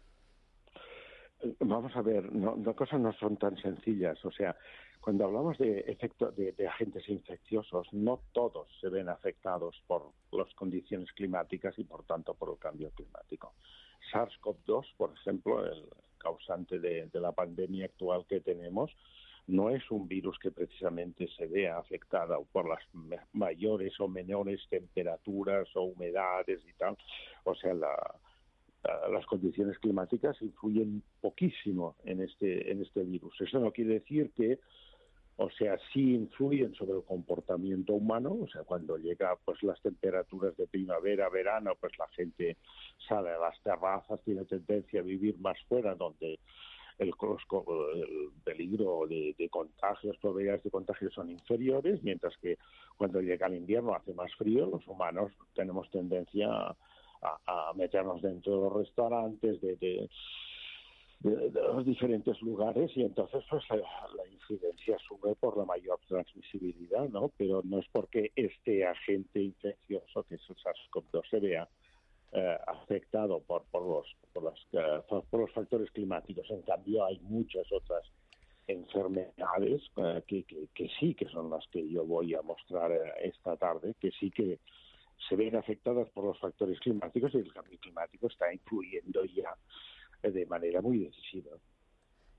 Vamos 1.60 1.94
a 1.96 2.02
ver, 2.02 2.32
no, 2.34 2.56
no 2.56 2.76
cosas 2.76 3.00
no 3.00 3.12
son 3.14 3.38
tan 3.38 3.58
sencillas. 3.58 4.24
O 4.24 4.32
sea, 4.32 4.56
cuando 5.02 5.26
hablamos 5.26 5.58
de 5.58 5.80
efecto 5.80 6.32
de, 6.32 6.56
agentes 6.66 7.10
infecciosos, 7.10 7.88
no 7.92 8.22
todos 8.32 8.70
se 8.80 8.88
ven 8.88 9.10
afectados 9.10 9.84
por 9.86 10.12
las 10.32 10.54
condiciones 10.56 11.12
climáticas 11.12 11.78
y 11.78 11.84
por 11.84 12.06
tanto 12.06 12.34
por 12.34 12.50
el 12.50 12.58
cambio 12.58 12.90
climático. 12.92 13.54
SARS-CoV-2, 14.14 14.96
por 14.96 15.14
ejemplo, 15.14 15.66
el 15.66 15.90
causante 16.18 16.80
de 16.80 17.10
la 17.20 17.34
pandemia 17.34 17.86
actual 17.86 18.26
que 18.28 18.40
tenemos, 18.40 18.96
no 19.48 19.70
es 19.70 19.90
un 19.92 20.08
virus 20.08 20.38
que 20.40 20.52
precisamente 20.52 21.28
se 21.38 21.48
vea 21.48 21.78
afectada 21.78 22.38
por 22.52 22.68
las 22.68 22.82
mayores 23.34 24.00
o 24.00 24.08
menores 24.08 24.62
temperaturas 24.70 25.68
o 25.76 25.84
humedades 25.84 26.62
y 26.68 26.74
tal. 26.74 26.98
O 27.44 27.54
sea, 27.56 27.74
las 27.74 29.26
condiciones 29.26 29.78
climáticas 29.80 30.42
influyen 30.42 31.04
poquísimo 31.22 31.96
en 32.06 32.22
este, 32.22 32.72
en 32.72 32.82
este 32.82 33.04
virus. 33.04 33.40
Eso 33.42 33.60
no 33.60 33.72
quiere 33.72 33.96
decir 33.96 34.32
que 34.32 34.60
o 35.36 35.50
sea, 35.50 35.78
sí 35.92 36.14
influyen 36.14 36.76
sobre 36.76 36.94
el 36.94 37.04
comportamiento 37.04 37.94
humano, 37.94 38.38
o 38.44 38.48
sea, 38.48 38.64
cuando 38.64 38.98
llega 38.98 39.36
pues 39.44 39.64
las 39.64 39.82
temperaturas 39.82 40.56
de 40.58 40.68
primavera, 40.68 41.28
verano, 41.30 41.74
pues 41.80 41.92
la 41.98 42.08
gente 42.10 42.58
sale 43.08 43.32
a 43.32 43.40
las 43.40 43.60
terrazas, 43.64 44.22
tiene 44.24 44.46
tendencia 44.46 45.00
a 45.00 45.04
vivir 45.04 45.40
más 45.40 45.58
fuera, 45.68 45.96
donde 45.96 46.40
el, 47.00 47.10
el 47.10 48.30
peligro 48.44 49.08
de, 49.08 49.50
contagios, 49.50 50.18
probabilidades 50.18 50.64
de 50.64 50.72
contagios 50.72 51.14
son 51.14 51.30
inferiores, 51.30 52.02
mientras 52.04 52.36
que 52.38 52.58
cuando 52.98 53.22
llega 53.22 53.48
el 53.48 53.56
invierno 53.56 53.96
hace 53.96 54.14
más 54.14 54.34
frío, 54.36 54.66
los 54.66 54.88
humanos 54.88 55.32
tenemos 55.54 55.90
tendencia 55.92 56.50
a, 57.22 57.74
meternos 57.76 58.22
dentro 58.22 58.56
de 58.56 58.62
los 58.62 58.74
restaurantes, 58.74 59.62
de, 59.62 60.10
los 61.24 61.86
diferentes 61.86 62.42
lugares 62.42 62.92
y 62.96 63.02
entonces 63.02 63.44
pues 63.50 63.64
la, 63.70 64.28
incidencia 64.30 64.98
sube 65.08 65.36
por 65.36 65.58
la 65.58 65.64
mayor 65.64 65.98
transmisibilidad, 66.08 67.08
¿no? 67.08 67.32
Pero 67.38 67.62
no 67.64 67.80
es 67.80 67.86
porque 67.94 68.32
este 68.36 68.86
agente 68.86 69.42
infeccioso, 69.42 70.24
que 70.24 70.36
es 70.36 70.42
el 70.50 70.58
SARS-CoV-2, 70.58 71.30
se 71.30 71.40
vea 71.40 71.70
eh, 72.36 72.58
afectado 72.68 73.42
por, 73.42 73.64
por, 73.66 73.84
los, 73.84 74.08
por, 74.34 74.44
las, 74.44 74.60
eh, 74.72 75.02
por 75.08 75.40
los 75.40 75.52
factores 75.52 75.92
climáticos. 75.92 76.50
En 76.50 76.64
cambio, 76.64 77.06
hay 77.06 77.20
muchas 77.20 77.72
otras 77.72 78.04
enfermedades 78.68 79.82
eh, 79.98 80.24
que, 80.28 80.44
que, 80.74 80.90
sí 81.00 81.14
que 81.14 81.28
son 81.30 81.50
las 81.50 81.64
que 81.68 81.88
yo 81.88 82.06
voy 82.06 82.34
a 82.34 82.42
mostrar 82.42 82.92
esta 83.22 83.56
tarde, 83.58 83.96
que 84.00 84.10
sí 84.12 84.32
que 84.32 84.60
se 85.30 85.36
ven 85.36 85.56
afectadas 85.56 86.10
por 86.10 86.26
los 86.26 86.40
factores 86.40 86.80
climáticos 86.80 87.36
y 87.36 87.38
el 87.38 87.54
cambio 87.54 87.78
climático 87.80 88.28
está 88.28 88.52
influyendo 88.52 89.24
ya 89.26 89.56
de 90.24 90.46
manera 90.48 90.82
muy 90.82 91.00
decisiva. 91.00 91.52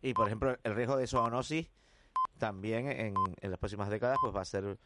Y, 0.03 0.13
por 0.13 0.27
ejemplo, 0.27 0.57
el 0.65 0.75
riesgo 0.75 0.97
de 0.97 1.07
zoonosis 1.07 1.71
también 2.39 2.91
en, 2.91 3.15
en 3.41 3.51
las 3.51 3.61
próximas 3.61 3.91
décadas 3.91 4.19
pues 4.21 4.35
va 4.35 4.41
a 4.41 4.45
ser 4.45 4.77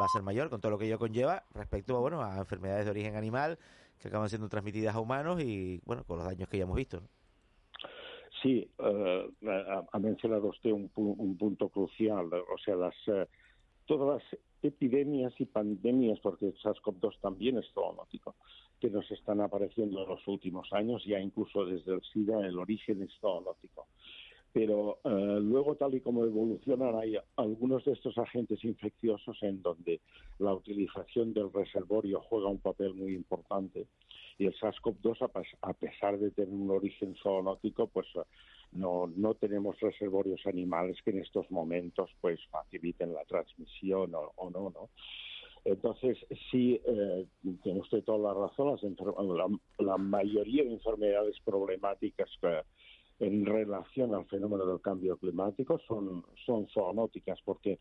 va 0.00 0.06
a 0.06 0.08
ser 0.08 0.22
mayor 0.22 0.50
con 0.50 0.60
todo 0.60 0.72
lo 0.72 0.78
que 0.78 0.86
ello 0.86 0.98
conlleva 0.98 1.44
respecto 1.54 2.00
bueno, 2.00 2.22
a 2.22 2.38
enfermedades 2.38 2.84
de 2.84 2.90
origen 2.90 3.16
animal 3.16 3.58
que 4.00 4.08
acaban 4.08 4.28
siendo 4.28 4.48
transmitidas 4.48 4.94
a 4.94 5.00
humanos 5.00 5.42
y 5.42 5.80
bueno 5.84 6.04
con 6.04 6.18
los 6.18 6.26
daños 6.26 6.48
que 6.48 6.58
ya 6.58 6.64
hemos 6.64 6.76
visto. 6.76 7.02
Sí, 8.42 8.68
uh, 8.78 9.48
ha 9.92 9.98
mencionado 9.98 10.48
usted 10.48 10.70
un, 10.70 10.90
un, 10.94 11.36
punto 11.38 11.70
crucial, 11.70 12.26
o 12.26 12.58
sea, 12.62 12.76
las 12.76 12.94
uh, 13.08 13.24
todas 13.86 14.22
las 14.22 14.40
epidemias 14.62 15.32
y 15.38 15.46
pandemias, 15.46 16.20
porque 16.20 16.52
SARS-CoV-2 16.62 17.20
también 17.20 17.56
es 17.56 17.66
zoonótico, 17.72 18.34
que 18.78 18.90
nos 18.90 19.10
están 19.10 19.40
apareciendo 19.40 20.02
en 20.02 20.08
los 20.08 20.26
últimos 20.28 20.70
años, 20.72 21.02
ya 21.06 21.18
incluso 21.18 21.64
desde 21.64 21.94
el 21.94 22.02
SIDA, 22.12 22.46
el 22.46 22.58
origen 22.58 23.02
es 23.02 23.10
zoonótico 23.20 23.86
pero 24.56 25.00
eh, 25.04 25.38
luego 25.42 25.74
tal 25.74 25.96
y 25.96 26.00
como 26.00 26.24
evolucionan 26.24 26.96
hay 26.98 27.18
algunos 27.36 27.84
de 27.84 27.92
estos 27.92 28.16
agentes 28.16 28.64
infecciosos 28.64 29.36
en 29.42 29.60
donde 29.60 30.00
la 30.38 30.54
utilización 30.54 31.34
del 31.34 31.52
reservorio 31.52 32.22
juega 32.22 32.48
un 32.48 32.60
papel 32.60 32.94
muy 32.94 33.14
importante 33.14 33.86
y 34.38 34.46
el 34.46 34.54
SARS-CoV-2 34.54 35.50
a, 35.60 35.72
pesar 35.74 36.18
de 36.18 36.30
tener 36.30 36.54
un 36.54 36.70
origen 36.70 37.14
zoonótico 37.22 37.88
pues 37.88 38.06
no, 38.72 39.12
no 39.14 39.34
tenemos 39.34 39.78
reservorios 39.78 40.40
animales 40.46 40.96
que 41.04 41.10
en 41.10 41.18
estos 41.18 41.50
momentos 41.50 42.08
pues 42.22 42.40
faciliten 42.50 43.12
la 43.12 43.26
transmisión 43.26 44.14
o, 44.14 44.50
no, 44.50 44.70
¿no? 44.70 44.88
Entonces, 45.66 46.16
sí, 46.50 46.80
eh, 46.86 47.26
tiene 47.62 47.80
usted 47.80 48.04
toda 48.04 48.32
la 48.32 48.40
razón, 48.40 48.68
las 48.70 49.50
la, 49.80 49.98
mayoría 49.98 50.62
de 50.62 50.74
enfermedades 50.74 51.36
problemáticas 51.44 52.30
que 52.40 52.62
en 53.18 53.46
relación 53.46 54.14
al 54.14 54.26
fenómeno 54.26 54.66
del 54.66 54.80
cambio 54.80 55.16
climático 55.16 55.78
son, 55.86 56.24
son 56.44 56.66
zoonóticas, 56.68 57.40
porque 57.44 57.78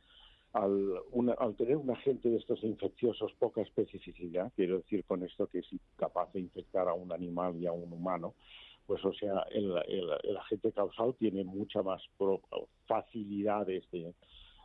al, 0.53 1.01
al 1.37 1.55
tener 1.55 1.75
un 1.75 1.91
agente 1.91 2.29
de 2.29 2.37
estos 2.37 2.63
infecciosos 2.63 3.33
poca 3.33 3.61
especificidad, 3.61 4.51
quiero 4.55 4.77
decir 4.77 5.03
con 5.03 5.23
esto 5.23 5.47
que 5.47 5.59
es 5.59 5.67
capaz 5.97 6.31
de 6.31 6.39
infectar 6.39 6.87
a 6.87 6.93
un 6.93 7.11
animal 7.11 7.57
y 7.57 7.65
a 7.65 7.73
un 7.73 7.91
humano, 7.91 8.35
pues 8.87 9.03
o 9.03 9.13
sea, 9.13 9.45
el, 9.51 9.73
el, 9.87 10.37
agente 10.37 10.71
causal 10.71 11.15
tiene 11.15 11.43
mucha 11.43 11.81
más 11.81 12.01
facilidades 12.85 13.83
de 13.91 14.13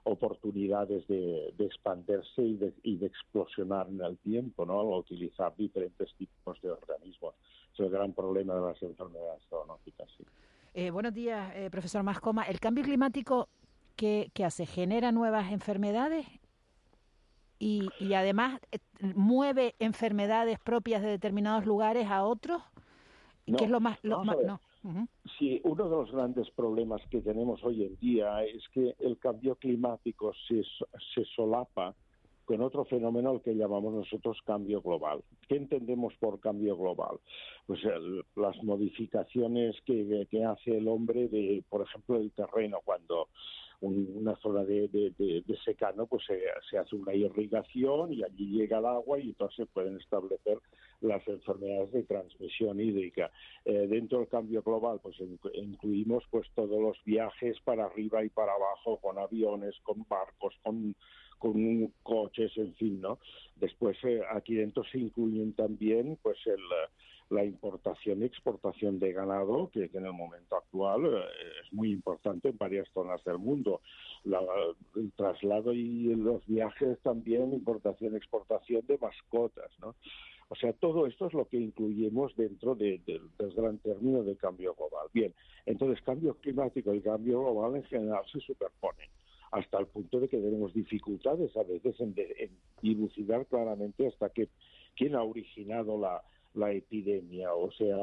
oportunidades 0.04 1.06
de, 1.08 1.52
de 1.56 1.66
expandirse 1.66 2.42
y 2.42 2.56
de, 2.56 2.72
y 2.82 2.96
de 2.96 3.06
explosionar 3.06 3.88
en 3.88 4.00
el 4.00 4.18
tiempo, 4.18 4.64
¿no? 4.64 4.80
Al 4.80 5.00
utilizar 5.00 5.54
diferentes 5.56 6.14
tipos 6.16 6.60
de 6.60 6.70
organismos. 6.70 7.34
Es 7.72 7.80
el 7.80 7.90
gran 7.90 8.12
problema 8.12 8.54
de 8.54 8.60
las 8.60 8.82
enfermedades 8.82 9.42
zoonóticas, 9.48 10.08
sí. 10.16 10.24
Eh, 10.72 10.90
buenos 10.92 11.12
días, 11.12 11.52
eh, 11.56 11.68
profesor 11.68 12.04
Mascoma. 12.04 12.44
¿El 12.44 12.60
cambio 12.60 12.84
climático 12.84 13.48
qué, 13.96 14.30
hace? 14.44 14.66
¿Genera 14.66 15.10
nuevas 15.10 15.50
enfermedades? 15.50 16.26
Y, 17.58 17.88
y 17.98 18.14
además 18.14 18.60
eh, 18.70 18.78
mueve 19.16 19.74
enfermedades 19.80 20.60
propias 20.60 21.02
de 21.02 21.08
determinados 21.08 21.66
lugares 21.66 22.06
a 22.08 22.24
otros. 22.24 22.62
¿Qué 23.46 23.64
es 23.64 23.70
lo 23.70 23.80
más...? 23.80 23.98
Lo 24.02 24.22
no. 24.24 24.60
Sí, 25.38 25.60
uno 25.64 25.84
de 25.84 25.90
los 25.90 26.12
grandes 26.12 26.48
problemas 26.52 27.02
que 27.10 27.20
tenemos 27.20 27.62
hoy 27.64 27.84
en 27.84 27.96
día 27.96 28.44
es 28.44 28.66
que 28.72 28.94
el 29.00 29.18
cambio 29.18 29.56
climático 29.56 30.32
se, 30.48 30.62
se 31.14 31.24
solapa 31.36 31.94
con 32.50 32.62
otro 32.62 32.84
fenómeno 32.84 33.30
al 33.30 33.42
que 33.42 33.54
llamamos 33.54 33.94
nosotros 33.94 34.36
cambio 34.44 34.82
global. 34.82 35.22
¿Qué 35.48 35.54
entendemos 35.54 36.12
por 36.18 36.40
cambio 36.40 36.76
global? 36.76 37.20
Pues 37.64 37.78
las 38.34 38.60
modificaciones 38.64 39.76
que, 39.86 40.26
hace 40.44 40.78
el 40.78 40.88
hombre 40.88 41.28
de, 41.28 41.62
por 41.68 41.82
ejemplo, 41.82 42.16
el 42.16 42.32
terreno 42.32 42.80
cuando 42.84 43.28
una 43.82 44.34
zona 44.38 44.64
de, 44.64 45.44
secano, 45.64 46.06
pues 46.06 46.24
se, 46.26 46.76
hace 46.76 46.96
una 46.96 47.14
irrigación 47.14 48.12
y 48.12 48.24
allí 48.24 48.58
llega 48.58 48.78
el 48.78 48.86
agua 48.86 49.20
y 49.20 49.28
entonces 49.28 49.56
se 49.56 49.66
pueden 49.66 49.98
establecer 49.98 50.58
las 51.02 51.26
enfermedades 51.28 51.92
de 51.92 52.02
transmisión 52.02 52.80
hídrica. 52.80 53.30
Eh, 53.64 53.86
dentro 53.86 54.18
del 54.18 54.28
cambio 54.28 54.60
global, 54.62 54.98
pues 55.00 55.14
incluimos 55.54 56.24
pues 56.32 56.48
todos 56.56 56.82
los 56.82 56.98
viajes 57.04 57.60
para 57.60 57.84
arriba 57.84 58.24
y 58.24 58.28
para 58.28 58.54
abajo 58.54 58.96
con 58.96 59.20
aviones, 59.20 59.76
con 59.84 60.04
barcos, 60.08 60.52
con 60.64 60.96
con 61.40 61.92
coches, 62.04 62.52
en 62.56 62.74
fin, 62.74 63.00
¿no? 63.00 63.18
Después 63.56 63.96
eh, 64.04 64.20
aquí 64.30 64.54
dentro 64.54 64.84
se 64.84 64.98
incluyen 64.98 65.54
también, 65.54 66.18
pues, 66.22 66.38
el, 66.46 66.60
la 67.30 67.44
importación 67.44 68.20
y 68.20 68.26
exportación 68.26 68.98
de 68.98 69.12
ganado, 69.12 69.70
que, 69.72 69.90
en 69.92 70.04
el 70.04 70.12
momento 70.12 70.56
actual 70.56 71.06
eh, 71.06 71.24
es 71.64 71.72
muy 71.72 71.92
importante 71.92 72.50
en 72.50 72.58
varias 72.58 72.88
zonas 72.92 73.24
del 73.24 73.38
mundo. 73.38 73.80
el 74.24 75.12
traslado 75.16 75.72
y 75.72 76.14
los 76.14 76.46
viajes 76.46 76.98
también, 77.00 77.54
importación 77.54 78.12
y 78.12 78.16
exportación 78.16 78.86
de 78.86 78.98
mascotas, 78.98 79.70
¿no? 79.80 79.94
O 80.48 80.56
sea, 80.56 80.72
todo 80.72 81.06
esto 81.06 81.28
es 81.28 81.32
lo 81.32 81.46
que 81.46 81.56
incluimos 81.56 82.34
dentro 82.36 82.74
del 82.74 83.00
gran 83.56 83.78
término 83.78 84.24
de 84.24 84.36
cambio 84.36 84.74
global. 84.74 85.06
Bien, 85.14 85.32
entonces 85.64 86.04
cambio 86.04 86.34
climático 86.34 86.92
y 86.92 87.00
cambio 87.00 87.40
global 87.40 87.76
en 87.76 87.84
general 87.84 88.24
se 88.30 88.40
superponen 88.40 89.08
hasta 89.50 89.78
el 89.78 89.86
punto 89.86 90.20
de 90.20 90.28
que 90.28 90.38
tenemos 90.38 90.72
dificultades 90.72 91.56
a 91.56 91.62
veces 91.62 91.98
en, 92.00 92.14
dilucidar 92.82 93.46
claramente 93.46 94.06
hasta 94.06 94.30
que 94.30 94.48
quién 94.96 95.14
ha 95.14 95.22
originado 95.22 95.98
la, 95.98 96.22
epidemia, 96.72 97.54
o 97.54 97.70
sea, 97.72 97.96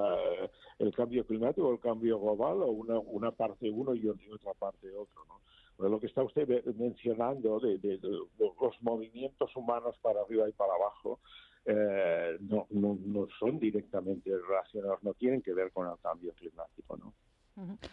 el 0.80 0.94
cambio 0.94 1.26
climático, 1.26 1.72
el 1.72 1.80
cambio 1.80 2.20
global, 2.20 2.62
o 2.64 2.72
una, 2.72 2.98
una 3.00 3.32
parte 3.32 3.70
uno 3.70 3.94
y 3.94 4.08
otra 4.08 4.54
parte 4.54 4.90
otro, 4.94 5.26
¿no? 5.28 5.42
Pues 5.78 5.92
lo 5.92 6.00
que 6.00 6.08
está 6.08 6.24
usted 6.24 6.66
mencionando 6.76 7.60
de, 7.60 8.00
los 8.40 8.82
movimientos 8.82 9.56
humanos 9.56 9.96
para 10.02 10.22
arriba 10.22 10.50
y 10.50 10.54
para 10.54 10.74
abajo 10.74 11.20
eh, 11.66 12.38
no, 12.40 12.66
no, 12.72 12.98
no 13.06 13.28
son 13.40 13.60
directamente 13.60 14.32
relacionados, 14.36 15.04
no 15.04 15.14
tienen 15.14 15.44
que 15.44 15.54
ver 15.54 15.72
con 15.72 15.88
el 15.88 15.98
cambio 16.00 16.34
climático, 16.34 16.98
¿no? 16.98 17.14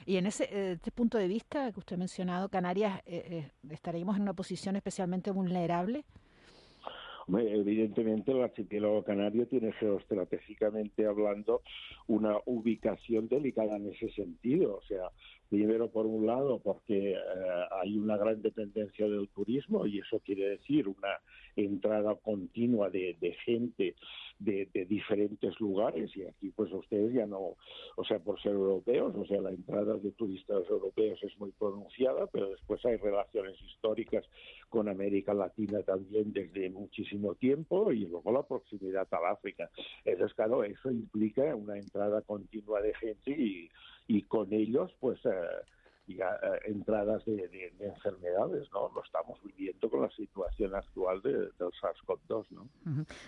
Y 0.07 0.17
en 0.17 0.27
ese 0.27 0.45
eh, 0.45 0.73
este 0.73 0.91
punto 0.91 1.19
de 1.19 1.29
vista 1.29 1.73
que 1.73 1.81
usted 1.81 1.97
ha 1.97 1.99
mencionado, 1.99 2.49
Canarias, 2.49 3.01
eh, 3.07 3.25
eh, 3.31 3.51
¿estaríamos 3.71 4.17
en 4.17 4.23
una 4.23 4.35
posición 4.35 4.77
especialmente 4.77 5.31
vulnerable? 5.31 6.05
evidentemente 7.27 8.33
el 8.33 8.43
archipiélago 8.43 9.03
canario 9.03 9.47
tiene 9.47 9.73
geoestratégicamente 9.73 11.07
hablando 11.07 11.63
una 12.07 12.37
ubicación 12.45 13.29
delicada 13.29 13.77
en 13.77 13.89
ese 13.89 14.11
sentido. 14.11 14.77
O 14.77 14.83
sea, 14.83 15.11
primero 15.49 15.91
por 15.91 16.07
un 16.07 16.27
lado 16.27 16.59
porque 16.59 17.17
hay 17.83 17.99
una 17.99 18.17
gran 18.17 18.43
dependencia 18.43 19.07
del 19.07 19.29
turismo 19.29 19.87
y 19.87 19.99
eso 19.99 20.21
quiere 20.21 20.51
decir 20.51 20.89
una 20.89 21.21
entrada 21.57 22.15
continua 22.17 22.91
de, 22.91 23.17
de 23.21 23.33
gente 23.45 23.95
de, 24.39 24.87
diferentes 24.89 25.59
lugares 25.61 26.11
y 26.17 26.25
aquí 26.25 26.51
pues 26.51 26.73
ustedes 26.73 27.13
ya 27.13 27.27
no, 27.27 27.57
o 27.97 28.05
sea, 28.07 28.19
por 28.19 28.41
ser 28.41 28.53
europeos, 28.53 29.15
o 29.17 29.25
sea, 29.27 29.41
la 29.41 29.51
entrada 29.51 29.97
de 29.97 30.11
turistas 30.13 30.69
europeos 30.69 31.19
es 31.23 31.39
muy 31.39 31.53
pronunciada, 31.53 32.27
pero 32.27 32.51
después 32.51 32.85
hay 32.85 32.97
relaciones 32.97 33.57
históricas 33.63 34.25
con 34.69 34.89
América 34.89 35.35
Latina 35.35 35.83
también 35.83 36.33
desde 36.33 36.71
muchísimo 36.71 37.35
tiempo 37.35 37.93
y 37.93 38.07
luego 38.07 38.33
la 38.33 38.43
proximidad 38.43 39.07
al 39.13 39.27
África. 39.27 39.71
Entonces, 40.05 40.35
claro, 40.35 40.65
eso 40.65 40.91
implica 40.91 41.55
una 41.55 41.79
entrada 41.79 42.23
continua 42.23 42.81
de 42.81 42.95
gente 42.95 43.31
y, 43.31 43.71
y 44.07 44.23
con 44.23 44.53
ellos 44.53 44.95
pues... 45.01 45.19
Eh, 45.25 45.31
ya 46.07 46.39
eh, 46.43 46.61
entradas 46.67 47.25
de, 47.25 47.73
enfermedades, 47.81 48.69
¿no? 48.73 48.91
Lo 48.95 49.03
estamos 49.03 49.39
viviendo 49.43 49.89
con 49.89 50.03
la 50.03 50.11
situación 50.11 50.75
actual 50.75 51.23
de, 51.23 51.33
del 51.33 51.71
SARS-CoV-2, 51.81 52.47
¿no? 52.51 52.69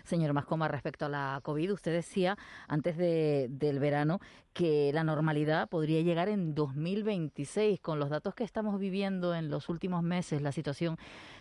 Señor 0.04 0.32
Mascoma, 0.32 0.68
respecto 0.68 1.06
a 1.06 1.08
la 1.08 1.40
COVID, 1.42 1.72
usted 1.72 1.92
decía 1.92 2.36
antes 2.68 2.96
de, 2.96 3.48
del 3.50 3.78
verano 3.78 4.20
que 4.52 4.90
la 4.92 5.04
normalidad 5.04 5.68
podría 5.68 6.02
llegar 6.02 6.28
en 6.28 6.54
2026. 6.54 7.80
Con 7.80 7.98
los 7.98 8.10
datos 8.10 8.34
que 8.34 8.44
estamos 8.44 8.78
viviendo 8.78 9.34
en 9.34 9.50
los 9.50 9.68
últimos 9.68 10.02
meses, 10.02 10.42
la 10.42 10.52
situación 10.52 10.96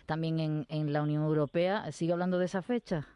también 0.06 0.40
en, 0.40 0.66
en 0.68 0.92
la 0.92 1.02
Unión 1.02 1.24
Europea, 1.24 1.90
¿sigue 1.92 2.12
hablando 2.12 2.38
de 2.38 2.46
esa 2.46 2.62
fecha? 2.62 3.06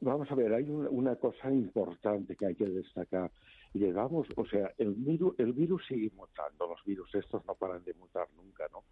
Vamos 0.00 0.30
a 0.30 0.34
ver, 0.34 0.52
hay 0.52 0.68
una 0.68 1.14
cosa 1.14 1.50
importante 1.50 2.34
que 2.34 2.46
hay 2.46 2.54
que 2.56 2.66
destacar 2.66 3.30
llegamos, 3.78 4.26
o 4.36 4.46
sea, 4.46 4.72
el 4.78 4.94
virus, 4.94 5.34
el 5.38 5.52
virus 5.52 5.86
sigue 5.86 6.10
mutando, 6.14 6.66
los 6.66 6.84
virus 6.84 7.14
estos 7.14 7.44
no 7.46 7.54
paran 7.54 7.84
de 7.84 7.94
mutar 7.94 8.28
nunca, 8.36 8.68
¿no? 8.72 8.84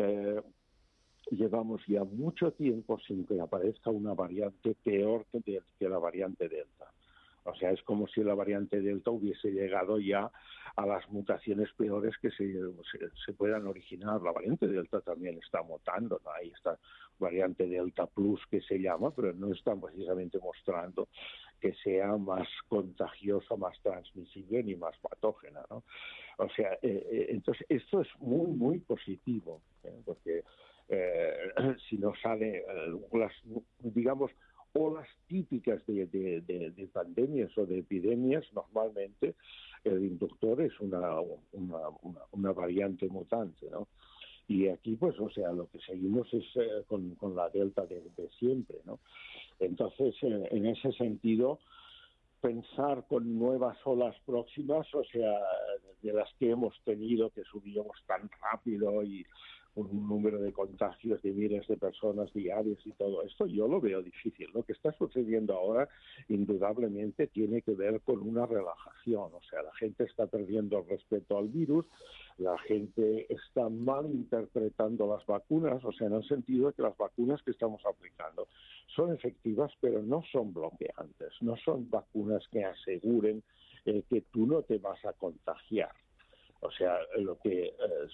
Eh, 0.00 0.42
llevamos 1.30 1.80
ya 1.86 2.04
mucho 2.04 2.52
tiempo 2.52 2.98
sin 3.00 3.24
que 3.26 3.40
aparezca 3.40 3.90
una 3.90 4.14
variante 4.14 4.74
peor 4.82 5.26
que, 5.30 5.60
que 5.78 5.88
la 5.88 5.98
variante 5.98 6.48
Delta. 6.48 6.92
O 7.44 7.54
sea, 7.54 7.70
es 7.70 7.82
como 7.82 8.06
si 8.08 8.22
la 8.22 8.34
variante 8.34 8.80
Delta 8.80 9.10
hubiese 9.10 9.50
llegado 9.50 9.98
ya 9.98 10.30
a 10.76 10.86
las 10.86 11.08
mutaciones 11.10 11.70
peores 11.76 12.16
que 12.20 12.30
se, 12.30 12.52
se, 13.24 13.32
puedan 13.34 13.66
originar. 13.66 14.22
La 14.22 14.32
variante 14.32 14.66
Delta 14.66 15.00
también 15.02 15.38
está 15.38 15.62
mutando, 15.62 16.20
¿no? 16.24 16.30
Ahí 16.32 16.50
está 16.50 16.78
variante 17.18 17.66
Delta 17.66 18.06
Plus 18.06 18.40
que 18.50 18.60
se 18.62 18.78
llama, 18.80 19.10
pero 19.14 19.32
no 19.34 19.52
está 19.52 19.76
precisamente 19.76 20.38
mostrando 20.38 21.08
que 21.60 21.74
sea 21.84 22.16
más 22.16 22.48
contagiosa, 22.68 23.56
más 23.56 23.78
transmisible 23.82 24.62
ni 24.62 24.74
más 24.74 24.96
patógena, 24.98 25.60
¿no? 25.70 25.84
O 26.38 26.48
sea, 26.50 26.72
eh, 26.82 27.06
eh, 27.10 27.26
entonces 27.28 27.64
esto 27.68 28.00
es 28.00 28.08
muy, 28.18 28.50
muy 28.50 28.78
positivo, 28.80 29.60
¿eh? 29.84 30.00
porque 30.04 30.42
si 31.88 31.96
no 31.96 32.12
sale 32.22 32.64
las, 33.12 33.32
digamos, 33.78 34.30
olas 34.74 35.08
típicas 35.28 35.84
de, 35.86 36.06
de, 36.06 36.88
pandemias 36.92 37.56
o 37.56 37.66
de 37.66 37.78
epidemias, 37.78 38.44
normalmente 38.52 39.34
el 39.84 40.04
inductor 40.04 40.60
es 40.60 40.78
una, 40.80 41.20
una, 41.52 41.78
una, 42.32 42.52
variante 42.52 43.08
mutante, 43.08 43.70
¿no? 43.70 43.88
Y 44.46 44.68
aquí, 44.68 44.96
pues, 44.96 45.18
o 45.18 45.30
sea, 45.30 45.52
lo 45.52 45.68
que 45.70 45.78
seguimos 45.80 46.28
es 46.34 46.44
con, 46.86 47.14
con, 47.14 47.34
la 47.34 47.48
delta 47.48 47.86
de, 47.86 48.02
siempre, 48.38 48.78
¿no? 48.84 49.00
Entonces, 49.58 50.14
en 50.22 50.66
ese 50.66 50.92
sentido, 50.92 51.60
pensar 52.44 53.06
con 53.08 53.38
nuevas 53.38 53.78
olas 53.84 54.14
próximas, 54.26 54.86
o 54.94 55.02
sea, 55.04 55.40
de 56.02 56.12
las 56.12 56.30
que 56.34 56.50
hemos 56.50 56.78
tenido, 56.84 57.30
que 57.30 57.42
subíamos 57.44 57.96
tan 58.06 58.28
rápido 58.42 59.02
y 59.02 59.24
un 59.76 60.08
número 60.08 60.40
de 60.40 60.52
contagios 60.52 61.20
de 61.22 61.32
miles 61.32 61.66
de 61.66 61.76
personas 61.76 62.32
diarios 62.32 62.78
y 62.84 62.92
todo 62.92 63.22
esto, 63.22 63.46
yo 63.46 63.66
lo 63.66 63.80
veo 63.80 64.02
difícil. 64.02 64.48
Lo 64.54 64.62
que 64.62 64.72
está 64.72 64.92
sucediendo 64.92 65.54
ahora, 65.54 65.88
indudablemente, 66.28 67.26
tiene 67.26 67.62
que 67.62 67.72
ver 67.72 68.00
con 68.02 68.20
una 68.20 68.46
relajación. 68.46 69.30
O 69.34 69.40
sea, 69.50 69.62
la 69.62 69.74
gente 69.74 70.04
está 70.04 70.26
perdiendo 70.26 70.78
el 70.78 70.88
respeto 70.88 71.38
al 71.38 71.48
virus, 71.48 71.86
la 72.38 72.58
gente 72.58 73.26
está 73.32 73.68
mal 73.68 74.06
interpretando 74.06 75.06
las 75.06 75.24
vacunas, 75.26 75.84
o 75.84 75.92
sea, 75.92 76.06
en 76.06 76.14
el 76.14 76.24
sentido 76.24 76.68
de 76.68 76.74
que 76.74 76.82
las 76.82 76.96
vacunas 76.96 77.42
que 77.42 77.50
estamos 77.50 77.84
aplicando 77.86 78.48
son 78.94 79.12
efectivas, 79.12 79.72
pero 79.80 80.02
no 80.02 80.22
son 80.30 80.52
bloqueantes, 80.52 81.32
no 81.40 81.56
son 81.56 81.88
vacunas 81.90 82.46
que 82.48 82.64
aseguren 82.64 83.42
eh, 83.84 84.02
que 84.08 84.22
tú 84.22 84.46
no 84.46 84.62
te 84.62 84.78
vas 84.78 85.04
a 85.04 85.12
contagiar. 85.12 85.92
O 86.64 86.70
sea, 86.70 86.96
lo 87.18 87.38
que 87.38 87.66
eh, 87.66 87.72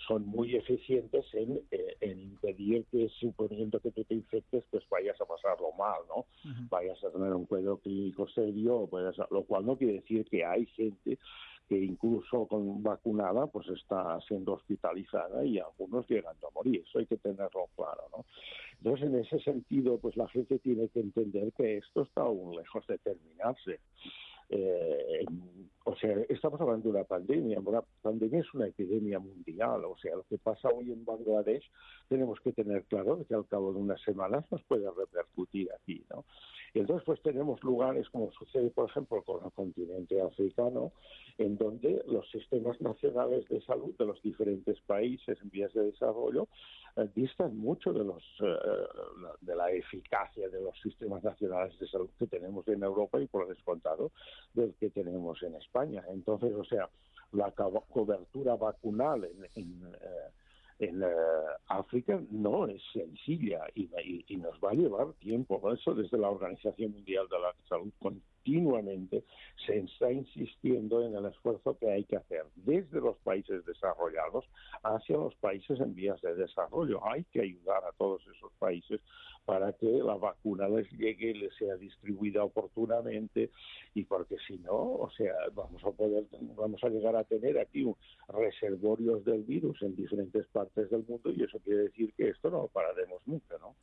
son 0.09 0.27
muy 0.27 0.57
eficientes 0.57 1.25
en, 1.35 1.61
eh, 1.71 1.97
en, 2.01 2.21
impedir 2.21 2.85
que, 2.91 3.09
suponiendo 3.21 3.79
que 3.79 3.93
tú 3.93 4.03
te 4.03 4.15
infectes, 4.15 4.65
pues 4.71 4.83
vayas 4.91 5.21
a 5.21 5.25
pasarlo 5.25 5.71
mal, 5.79 6.01
¿no? 6.09 6.27
Vayas 6.69 7.03
a 7.05 7.11
tener 7.11 7.33
un 7.33 7.47
cuadro 7.47 7.79
clínico 7.79 8.27
serio, 8.29 8.89
lo 9.31 9.43
cual 9.45 9.67
no 9.67 9.77
quiere 9.77 9.95
decir 9.95 10.27
que 10.29 10.45
hay 10.45 10.67
gente 10.67 11.19
que 11.69 11.79
incluso 11.79 12.47
con 12.49 12.83
vacunada 12.83 13.47
pues 13.47 13.69
está 13.69 14.21
siendo 14.27 14.55
hospitalizada 14.55 15.45
y 15.45 15.61
algunos 15.61 16.09
llegando 16.09 16.49
a 16.49 16.51
morir. 16.51 16.83
Eso 16.85 16.99
hay 16.99 17.07
que 17.07 17.19
tenerlo 17.19 17.69
claro, 17.77 18.03
¿no? 18.11 18.25
Entonces, 18.79 19.07
en 19.07 19.15
ese 19.15 19.39
sentido, 19.39 19.99
pues 19.99 20.17
la 20.17 20.27
gente 20.29 20.59
tiene 20.59 20.89
que 20.89 20.99
entender 20.99 21.53
que 21.53 21.77
esto 21.77 22.03
está 22.03 22.23
aún 22.23 22.57
lejos 22.57 22.85
de 22.89 22.99
terminarse. 22.99 23.79
Eh, 24.49 25.25
o 25.91 25.97
sea, 25.97 26.17
estamos 26.29 26.61
hablando 26.61 26.85
de 26.85 26.99
una 26.99 27.05
pandemia. 27.05 27.59
Una 27.59 27.83
pandemia 28.03 28.41
es 28.41 28.55
una 28.55 28.69
epidemia 28.69 29.19
mundial. 29.19 29.85
O 29.85 29.97
sea, 29.99 30.15
lo 30.15 30.23
que 30.23 30.39
pasa 30.39 30.69
hoy 30.69 30.93
en 30.93 31.05
Bangladesh 31.05 31.69
tenemos 32.09 32.39
que 32.41 32.53
tener 32.53 32.85
claro 32.85 33.25
que 33.27 33.35
al 33.35 33.47
cabo 33.49 33.73
de 33.73 33.81
unas 33.81 34.01
semanas 34.03 34.45
nos 34.51 34.63
puede 34.63 34.89
repercutir 34.89 35.69
aquí, 35.73 36.05
¿no? 36.11 36.25
Y 36.73 36.79
entonces, 36.79 37.05
pues 37.05 37.21
tenemos 37.23 37.61
lugares 37.65 38.09
como 38.11 38.31
sucede, 38.31 38.71
por 38.71 38.89
ejemplo, 38.89 39.23
con 39.23 39.45
el 39.45 39.51
continente 39.51 40.21
africano, 40.23 40.93
en 41.37 41.59
donde 41.59 42.03
los 42.07 42.31
sistemas 42.31 42.81
nacionales 42.81 43.49
de 43.49 43.61
salud 43.63 43.93
de 43.99 44.07
los 44.07 44.23
diferentes 44.23 44.81
países 44.83 45.37
en 45.43 45.51
vías 45.51 45.73
de 45.73 45.87
desarrollo 45.87 46.47
eh, 46.97 47.09
distan 47.15 47.57
mucho 47.57 47.93
de 47.93 48.05
los 48.05 48.23
eh, 48.41 48.57
de 49.41 49.57
la 49.57 49.71
eficacia 49.73 50.49
de 50.49 50.61
los 50.61 50.79
sistemas 50.81 51.23
nacionales 51.25 51.79
de 51.79 51.89
salud 51.89 52.11
que 52.19 52.27
tenemos 52.27 52.67
en 52.69 52.83
Europa 52.83 53.21
y 53.21 53.27
por 53.27 53.49
descontado 53.49 54.13
del 54.55 54.75
que 54.75 54.91
tenemos 54.91 55.43
en 55.43 55.55
España. 55.57 55.80
Entonces, 55.85 56.53
o 56.55 56.65
sea, 56.65 56.89
la 57.33 57.51
cobertura 57.53 58.57
vacunal 58.57 59.25
en, 59.25 59.45
en 59.55 59.95
eh, 59.95 60.31
en 60.81 61.05
África 61.69 62.21
no 62.31 62.67
es 62.67 62.83
sencilla 62.93 63.61
y, 63.75 63.89
nos 64.37 64.59
va 64.61 64.71
a 64.71 64.75
llevar 64.75 65.13
tiempo. 65.21 65.61
Eso 65.73 65.95
desde 65.95 66.17
la 66.17 66.31
Organización 66.31 66.93
Mundial 66.93 67.27
de 67.31 67.39
la 67.39 67.55
Salud 67.69 67.93
continuamente 68.41 69.25
se 69.67 69.79
está 69.79 70.11
insistiendo 70.11 71.03
en 71.03 71.15
el 71.15 71.27
esfuerzo 71.27 71.77
que 71.79 71.91
hay 71.91 72.05
que 72.05 72.17
hacer 72.17 72.45
desde 72.57 73.01
los 73.01 73.17
países 73.19 73.65
desarrollados 73.67 74.45
hacia 74.83 75.17
los 75.17 75.35
países 75.37 75.79
en 75.81 75.95
vías 75.95 76.21
de 76.23 76.35
desarrollo. 76.35 77.05
Hay 77.07 77.25
que 77.25 77.43
ayudar 77.43 77.85
a 77.85 77.93
todos 77.99 78.23
esos 78.35 78.53
países 78.59 79.01
para 79.45 79.73
que 79.73 79.87
la 79.87 80.15
vacuna 80.15 80.69
les 80.69 80.91
llegue, 80.93 81.35
les 81.35 81.55
sea 81.57 81.75
distribuida 81.77 82.45
oportunamente 82.45 83.51
y 83.95 84.05
porque 84.05 84.37
si 84.47 84.59
no, 84.59 84.77
o 84.77 85.11
sea, 85.17 85.35
vamos 85.55 85.83
a 85.85 85.91
poder, 85.91 86.25
vamos 86.57 86.83
a 86.85 86.89
llegar 86.89 87.17
a 87.17 87.25
tener 87.25 87.59
aquí 87.59 87.85
reservorios 88.29 89.25
del 89.25 89.43
virus 89.43 89.83
en 89.83 89.97
diferentes 89.97 90.47
partes 90.49 90.91
del 90.91 91.05
mundo 91.09 91.31
y 91.31 91.43
eso 91.43 91.59
quiere 91.61 91.85
decir 91.85 92.13
que 92.15 92.29
esto 92.29 92.51
no 92.51 92.63
lo 92.63 92.69
pararemos 92.69 93.21
nunca, 93.27 93.57
¿no? 93.59 93.75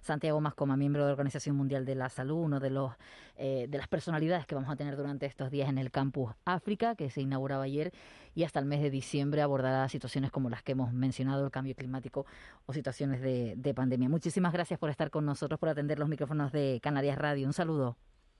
Santiago 0.00 0.40
Mascoma, 0.40 0.76
miembro 0.76 1.02
de 1.02 1.08
la 1.08 1.12
Organización 1.12 1.56
Mundial 1.56 1.84
de 1.84 1.94
la 1.94 2.08
Salud, 2.08 2.38
uno 2.38 2.60
de 2.60 2.70
los 2.70 2.92
eh, 3.36 3.66
de 3.68 3.78
las 3.78 3.88
personalidades 3.94 4.44
que 4.44 4.56
vamos 4.56 4.68
a 4.70 4.74
tener 4.74 4.96
durante 4.96 5.24
estos 5.24 5.52
días 5.52 5.68
en 5.68 5.78
el 5.78 5.92
Campus 5.92 6.32
África, 6.44 6.96
que 6.96 7.10
se 7.10 7.20
inauguraba 7.20 7.62
ayer 7.62 7.92
y 8.34 8.42
hasta 8.42 8.58
el 8.58 8.66
mes 8.66 8.82
de 8.82 8.90
diciembre 8.90 9.40
abordará 9.40 9.88
situaciones 9.88 10.32
como 10.32 10.50
las 10.50 10.64
que 10.64 10.72
hemos 10.72 10.92
mencionado, 10.92 11.44
el 11.44 11.52
cambio 11.52 11.76
climático 11.76 12.26
o 12.66 12.72
situaciones 12.72 13.20
de, 13.20 13.54
de 13.56 13.72
pandemia. 13.72 14.08
Muchísimas 14.08 14.52
gracias 14.52 14.80
por 14.80 14.90
estar 14.90 15.12
con 15.12 15.24
nosotros, 15.24 15.60
por 15.60 15.68
atender 15.68 16.00
los 16.00 16.08
micrófonos 16.08 16.50
de 16.50 16.80
Canarias 16.82 17.16
Radio. 17.16 17.46
Un 17.46 17.52
saludo. 17.52 17.96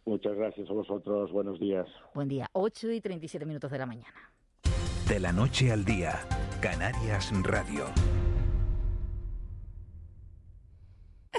Muchas 0.07 0.34
gracias 0.34 0.68
a 0.68 0.72
vosotros. 0.72 1.30
Buenos 1.30 1.61
días. 1.61 1.86
Buen 2.14 2.26
día. 2.26 2.48
8 2.52 2.90
y 2.90 3.00
37 3.00 3.46
minutos 3.46 3.70
de 3.70 3.78
la 3.78 3.86
mañana. 3.86 4.32
De 5.09 5.20
la 5.20 5.30
noche 5.30 5.70
al 5.70 5.84
día, 5.84 6.18
Canarias 6.61 7.30
Radio. 7.44 7.84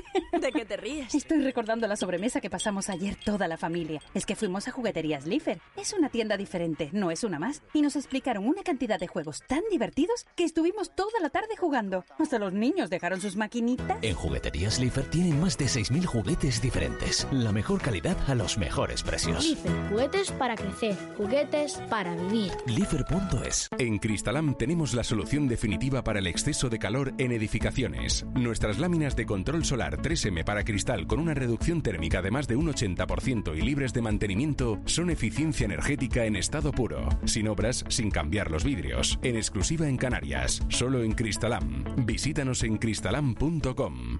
¿De 0.41 0.51
qué 0.51 0.65
te 0.65 0.77
ríes? 0.77 1.13
Estoy 1.13 1.41
recordando 1.41 1.87
la 1.87 1.95
sobremesa 1.95 2.41
que 2.41 2.49
pasamos 2.49 2.89
ayer 2.89 3.15
toda 3.23 3.47
la 3.47 3.57
familia. 3.57 4.01
Es 4.13 4.25
que 4.25 4.35
fuimos 4.35 4.67
a 4.67 4.71
Jugueterías 4.71 5.25
Liefer. 5.25 5.59
Es 5.75 5.93
una 5.93 6.09
tienda 6.09 6.37
diferente, 6.37 6.89
no 6.93 7.11
es 7.11 7.23
una 7.23 7.39
más. 7.39 7.61
Y 7.73 7.81
nos 7.81 7.95
explicaron 7.95 8.47
una 8.47 8.63
cantidad 8.63 8.99
de 8.99 9.07
juegos 9.07 9.43
tan 9.47 9.61
divertidos 9.71 10.25
que 10.35 10.43
estuvimos 10.43 10.95
toda 10.95 11.19
la 11.21 11.29
tarde 11.29 11.55
jugando. 11.57 12.05
Hasta 12.19 12.39
los 12.39 12.53
niños 12.53 12.89
dejaron 12.89 13.21
sus 13.21 13.35
maquinitas. 13.35 13.97
En 14.01 14.15
Jugueterías 14.15 14.79
Liefer 14.79 15.09
tienen 15.09 15.39
más 15.39 15.57
de 15.57 15.65
6.000 15.65 16.05
juguetes 16.05 16.61
diferentes. 16.61 17.27
La 17.31 17.51
mejor 17.51 17.81
calidad 17.81 18.17
a 18.27 18.35
los 18.35 18.57
mejores 18.57 19.03
precios. 19.03 19.45
Liefer, 19.45 19.71
juguetes 19.89 20.31
para 20.31 20.55
crecer, 20.55 20.95
juguetes 21.17 21.81
para 21.89 22.15
vivir. 22.15 22.51
Liefer.es 22.67 23.69
En 23.77 23.99
Cristalam 23.99 24.55
tenemos 24.55 24.93
la 24.93 25.03
solución 25.03 25.47
definitiva 25.47 26.03
para 26.03 26.19
el 26.19 26.27
exceso 26.27 26.69
de 26.69 26.79
calor 26.79 27.13
en 27.17 27.31
edificaciones. 27.31 28.25
Nuestras 28.33 28.79
láminas 28.79 29.15
de 29.15 29.25
control 29.25 29.65
solar 29.85 30.01
3M 30.01 30.43
para 30.43 30.63
cristal 30.63 31.07
con 31.07 31.19
una 31.19 31.33
reducción 31.33 31.81
térmica 31.81 32.21
de 32.21 32.31
más 32.31 32.47
de 32.47 32.55
un 32.55 32.67
80% 32.67 33.55
y 33.55 33.61
libres 33.61 33.93
de 33.93 34.01
mantenimiento 34.01 34.79
son 34.85 35.09
eficiencia 35.09 35.65
energética 35.65 36.25
en 36.25 36.35
estado 36.35 36.71
puro, 36.71 37.09
sin 37.25 37.47
obras, 37.47 37.83
sin 37.89 38.09
cambiar 38.09 38.51
los 38.51 38.63
vidrios, 38.63 39.19
en 39.21 39.35
exclusiva 39.35 39.87
en 39.87 39.97
Canarias, 39.97 40.63
solo 40.69 41.03
en 41.03 41.13
Cristalam. 41.13 41.83
Visítanos 42.05 42.63
en 42.63 42.77
cristalam.com. 42.77 44.19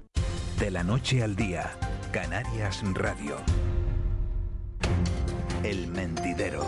De 0.60 0.72
la 0.72 0.84
noche 0.84 1.24
al 1.24 1.36
día, 1.36 1.72
Canarias 2.12 2.84
Radio. 2.94 3.38
El 5.64 5.88
mentidero. 5.88 6.66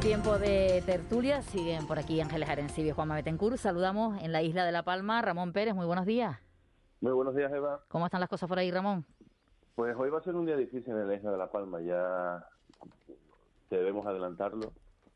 Tiempo 0.00 0.38
de 0.38 0.80
tertulia, 0.86 1.42
siguen 1.42 1.88
por 1.88 1.98
aquí 1.98 2.20
Ángeles 2.20 2.48
Arencibio 2.48 2.92
y 2.92 2.94
Juan 2.94 3.08
Betancourt. 3.08 3.56
Saludamos 3.56 4.22
en 4.22 4.30
la 4.30 4.42
isla 4.42 4.64
de 4.64 4.70
La 4.70 4.84
Palma, 4.84 5.20
Ramón 5.20 5.52
Pérez, 5.52 5.74
muy 5.74 5.86
buenos 5.86 6.06
días. 6.06 6.38
Muy 7.00 7.12
buenos 7.12 7.34
días, 7.34 7.52
Eva. 7.52 7.82
¿Cómo 7.88 8.06
están 8.06 8.20
las 8.20 8.28
cosas 8.28 8.48
por 8.48 8.58
ahí, 8.58 8.70
Ramón? 8.70 9.04
Pues 9.74 9.96
hoy 9.96 10.08
va 10.08 10.18
a 10.18 10.22
ser 10.22 10.36
un 10.36 10.46
día 10.46 10.56
difícil 10.56 10.94
en 10.94 11.08
la 11.08 11.14
isla 11.14 11.32
de 11.32 11.36
La 11.36 11.50
Palma, 11.50 11.80
ya 11.80 12.46
debemos 13.70 14.06
adelantarlo. 14.06 14.72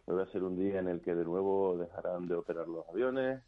Hoy 0.06 0.16
va 0.16 0.24
a 0.24 0.32
ser 0.32 0.42
un 0.42 0.58
día 0.58 0.80
en 0.80 0.88
el 0.88 1.00
que 1.00 1.14
de 1.14 1.24
nuevo 1.24 1.78
dejarán 1.78 2.26
de 2.26 2.34
operar 2.34 2.66
los 2.66 2.86
aviones, 2.88 3.40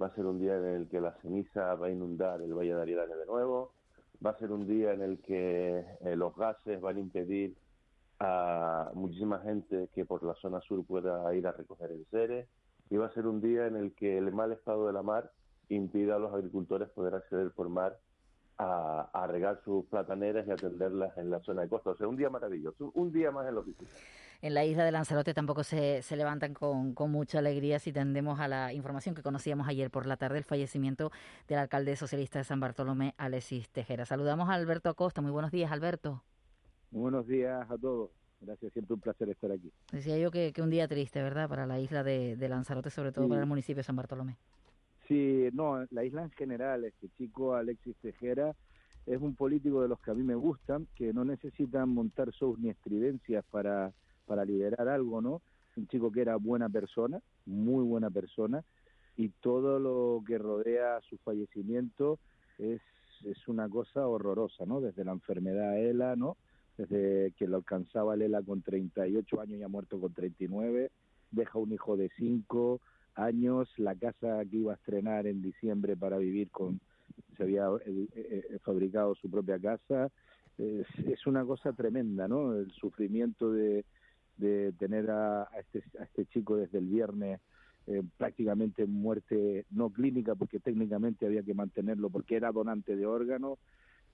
va 0.00 0.06
a 0.06 0.14
ser 0.14 0.24
un 0.24 0.40
día 0.40 0.56
en 0.56 0.64
el 0.64 0.88
que 0.88 1.02
la 1.02 1.12
ceniza 1.20 1.74
va 1.74 1.88
a 1.88 1.90
inundar 1.90 2.40
el 2.40 2.54
Valle 2.54 2.74
de 2.74 2.80
Ariedane 2.80 3.14
de 3.14 3.26
nuevo, 3.26 3.72
va 4.24 4.30
a 4.30 4.38
ser 4.38 4.50
un 4.52 4.66
día 4.66 4.94
en 4.94 5.02
el 5.02 5.20
que 5.20 5.84
eh, 6.00 6.16
los 6.16 6.34
gases 6.34 6.80
van 6.80 6.96
a 6.96 7.00
impedir 7.00 7.54
a 8.20 8.90
muchísima 8.94 9.40
gente 9.40 9.88
que 9.94 10.04
por 10.04 10.22
la 10.22 10.34
zona 10.34 10.60
sur 10.62 10.84
pueda 10.84 11.34
ir 11.34 11.46
a 11.46 11.52
recoger 11.52 11.92
el 11.92 12.06
seres 12.10 12.48
y 12.90 12.96
va 12.96 13.06
a 13.06 13.12
ser 13.12 13.26
un 13.26 13.40
día 13.40 13.66
en 13.66 13.76
el 13.76 13.92
que 13.94 14.18
el 14.18 14.32
mal 14.32 14.52
estado 14.52 14.86
de 14.86 14.92
la 14.92 15.02
mar 15.02 15.30
impida 15.68 16.16
a 16.16 16.18
los 16.18 16.34
agricultores 16.34 16.88
poder 16.90 17.14
acceder 17.14 17.50
por 17.52 17.68
mar 17.68 17.98
a, 18.58 19.26
regar 19.28 19.60
sus 19.64 19.84
plataneras 19.86 20.46
y 20.48 20.50
atenderlas 20.50 21.16
en 21.16 21.30
la 21.30 21.40
zona 21.40 21.62
de 21.62 21.68
costa. 21.68 21.90
O 21.90 21.96
sea, 21.96 22.08
un 22.08 22.16
día 22.16 22.28
maravilloso, 22.28 22.90
un 22.94 23.12
día 23.12 23.30
más 23.30 23.46
en 23.46 23.54
la 23.54 23.60
oficina. 23.60 23.88
En 24.40 24.54
la 24.54 24.64
isla 24.64 24.84
de 24.84 24.92
Lanzarote 24.92 25.34
tampoco 25.34 25.62
se, 25.62 26.02
se 26.02 26.16
levantan 26.16 26.54
con, 26.54 26.94
con, 26.94 27.10
mucha 27.10 27.38
alegría 27.38 27.78
si 27.78 27.92
tendemos 27.92 28.40
a 28.40 28.48
la 28.48 28.72
información 28.72 29.14
que 29.14 29.22
conocíamos 29.22 29.68
ayer 29.68 29.90
por 29.90 30.06
la 30.06 30.16
tarde, 30.16 30.38
el 30.38 30.44
fallecimiento 30.44 31.10
del 31.48 31.58
alcalde 31.58 31.94
socialista 31.96 32.38
de 32.38 32.44
San 32.44 32.60
Bartolomé, 32.60 33.14
Alexis 33.16 33.68
Tejera. 33.68 34.06
Saludamos 34.06 34.48
a 34.48 34.54
Alberto 34.54 34.90
Acosta. 34.90 35.20
Muy 35.20 35.32
buenos 35.32 35.50
días, 35.50 35.70
Alberto. 35.70 36.22
Muy 36.90 37.02
buenos 37.02 37.26
días 37.26 37.70
a 37.70 37.76
todos. 37.76 38.10
Gracias, 38.40 38.72
siempre 38.72 38.94
un 38.94 39.00
placer 39.00 39.28
estar 39.28 39.50
aquí. 39.52 39.70
Decía 39.92 40.16
yo 40.16 40.30
que, 40.30 40.52
un 40.62 40.70
día 40.70 40.88
triste, 40.88 41.22
¿verdad? 41.22 41.48
Para 41.48 41.66
la 41.66 41.80
isla 41.80 42.02
de, 42.02 42.36
Lanzarote, 42.48 42.90
sobre 42.90 43.12
todo 43.12 43.28
para 43.28 43.40
el 43.42 43.46
municipio 43.46 43.80
de 43.80 43.84
San 43.84 43.96
Bartolomé. 43.96 44.36
Sí, 45.06 45.48
no, 45.52 45.84
la 45.90 46.04
isla 46.04 46.22
en 46.22 46.30
general, 46.30 46.84
este 46.84 47.08
chico 47.16 47.54
Alexis 47.54 47.96
Tejera 47.96 48.54
es 49.06 49.20
un 49.20 49.34
político 49.34 49.82
de 49.82 49.88
los 49.88 50.00
que 50.00 50.10
a 50.10 50.14
mí 50.14 50.22
me 50.22 50.34
gustan, 50.34 50.86
que 50.94 51.12
no 51.12 51.24
necesitan 51.24 51.88
montar 51.88 52.30
shows 52.30 52.58
ni 52.58 52.68
estridencias 52.68 53.44
para, 53.50 53.92
para 54.26 54.44
liderar 54.44 54.88
algo, 54.88 55.20
¿no? 55.20 55.42
Un 55.76 55.88
chico 55.88 56.10
que 56.12 56.20
era 56.20 56.36
buena 56.36 56.68
persona, 56.68 57.20
muy 57.46 57.84
buena 57.84 58.10
persona, 58.10 58.64
y 59.16 59.30
todo 59.40 59.78
lo 59.78 60.22
que 60.26 60.38
rodea 60.38 61.00
su 61.08 61.16
fallecimiento 61.18 62.18
es, 62.58 62.80
es 63.24 63.48
una 63.48 63.68
cosa 63.68 64.06
horrorosa, 64.06 64.64
¿no? 64.66 64.80
Desde 64.80 65.04
la 65.04 65.12
enfermedad 65.12 65.78
ELA, 65.78 66.14
¿no? 66.16 66.36
Desde 66.78 67.32
que 67.32 67.46
lo 67.46 67.58
alcanzaba 67.58 68.16
Lela 68.16 68.40
con 68.42 68.62
38 68.62 69.40
años 69.40 69.60
y 69.60 69.62
ha 69.62 69.68
muerto 69.68 70.00
con 70.00 70.14
39, 70.14 70.90
deja 71.30 71.58
un 71.58 71.72
hijo 71.72 71.96
de 71.96 72.10
5 72.16 72.80
años, 73.16 73.68
la 73.76 73.94
casa 73.94 74.42
que 74.50 74.56
iba 74.56 74.72
a 74.72 74.76
estrenar 74.76 75.26
en 75.26 75.42
diciembre 75.42 75.96
para 75.96 76.16
vivir 76.16 76.50
con, 76.50 76.80
se 77.36 77.42
había 77.42 77.66
eh, 77.84 78.06
eh, 78.14 78.58
fabricado 78.62 79.14
su 79.16 79.28
propia 79.28 79.58
casa, 79.58 80.10
es, 80.56 81.26
una 81.26 81.44
cosa 81.44 81.72
tremenda, 81.72 82.26
¿no? 82.26 82.54
El 82.54 82.72
sufrimiento 82.72 83.52
de, 83.52 83.84
de 84.38 84.72
tener 84.72 85.08
a, 85.10 85.48
este, 85.58 85.84
a 86.00 86.04
este 86.04 86.26
chico 86.26 86.56
desde 86.56 86.78
el 86.78 86.86
viernes 86.86 87.40
eh, 87.86 88.02
prácticamente 88.18 88.84
muerte 88.84 89.64
no 89.70 89.90
clínica 89.90 90.34
porque 90.34 90.60
técnicamente 90.60 91.24
había 91.24 91.42
que 91.42 91.54
mantenerlo 91.54 92.10
porque 92.10 92.36
era 92.36 92.52
donante 92.52 92.96
de 92.96 93.06
órganos 93.06 93.58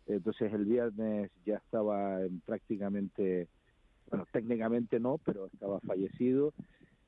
entonces 0.07 0.53
el 0.53 0.65
viernes 0.65 1.31
ya 1.45 1.57
estaba 1.57 2.19
prácticamente, 2.45 3.49
bueno, 4.11 4.27
técnicamente 4.33 5.01
no, 5.01 5.19
pero 5.19 5.47
estaba 5.47 5.81
fallecido. 5.81 6.53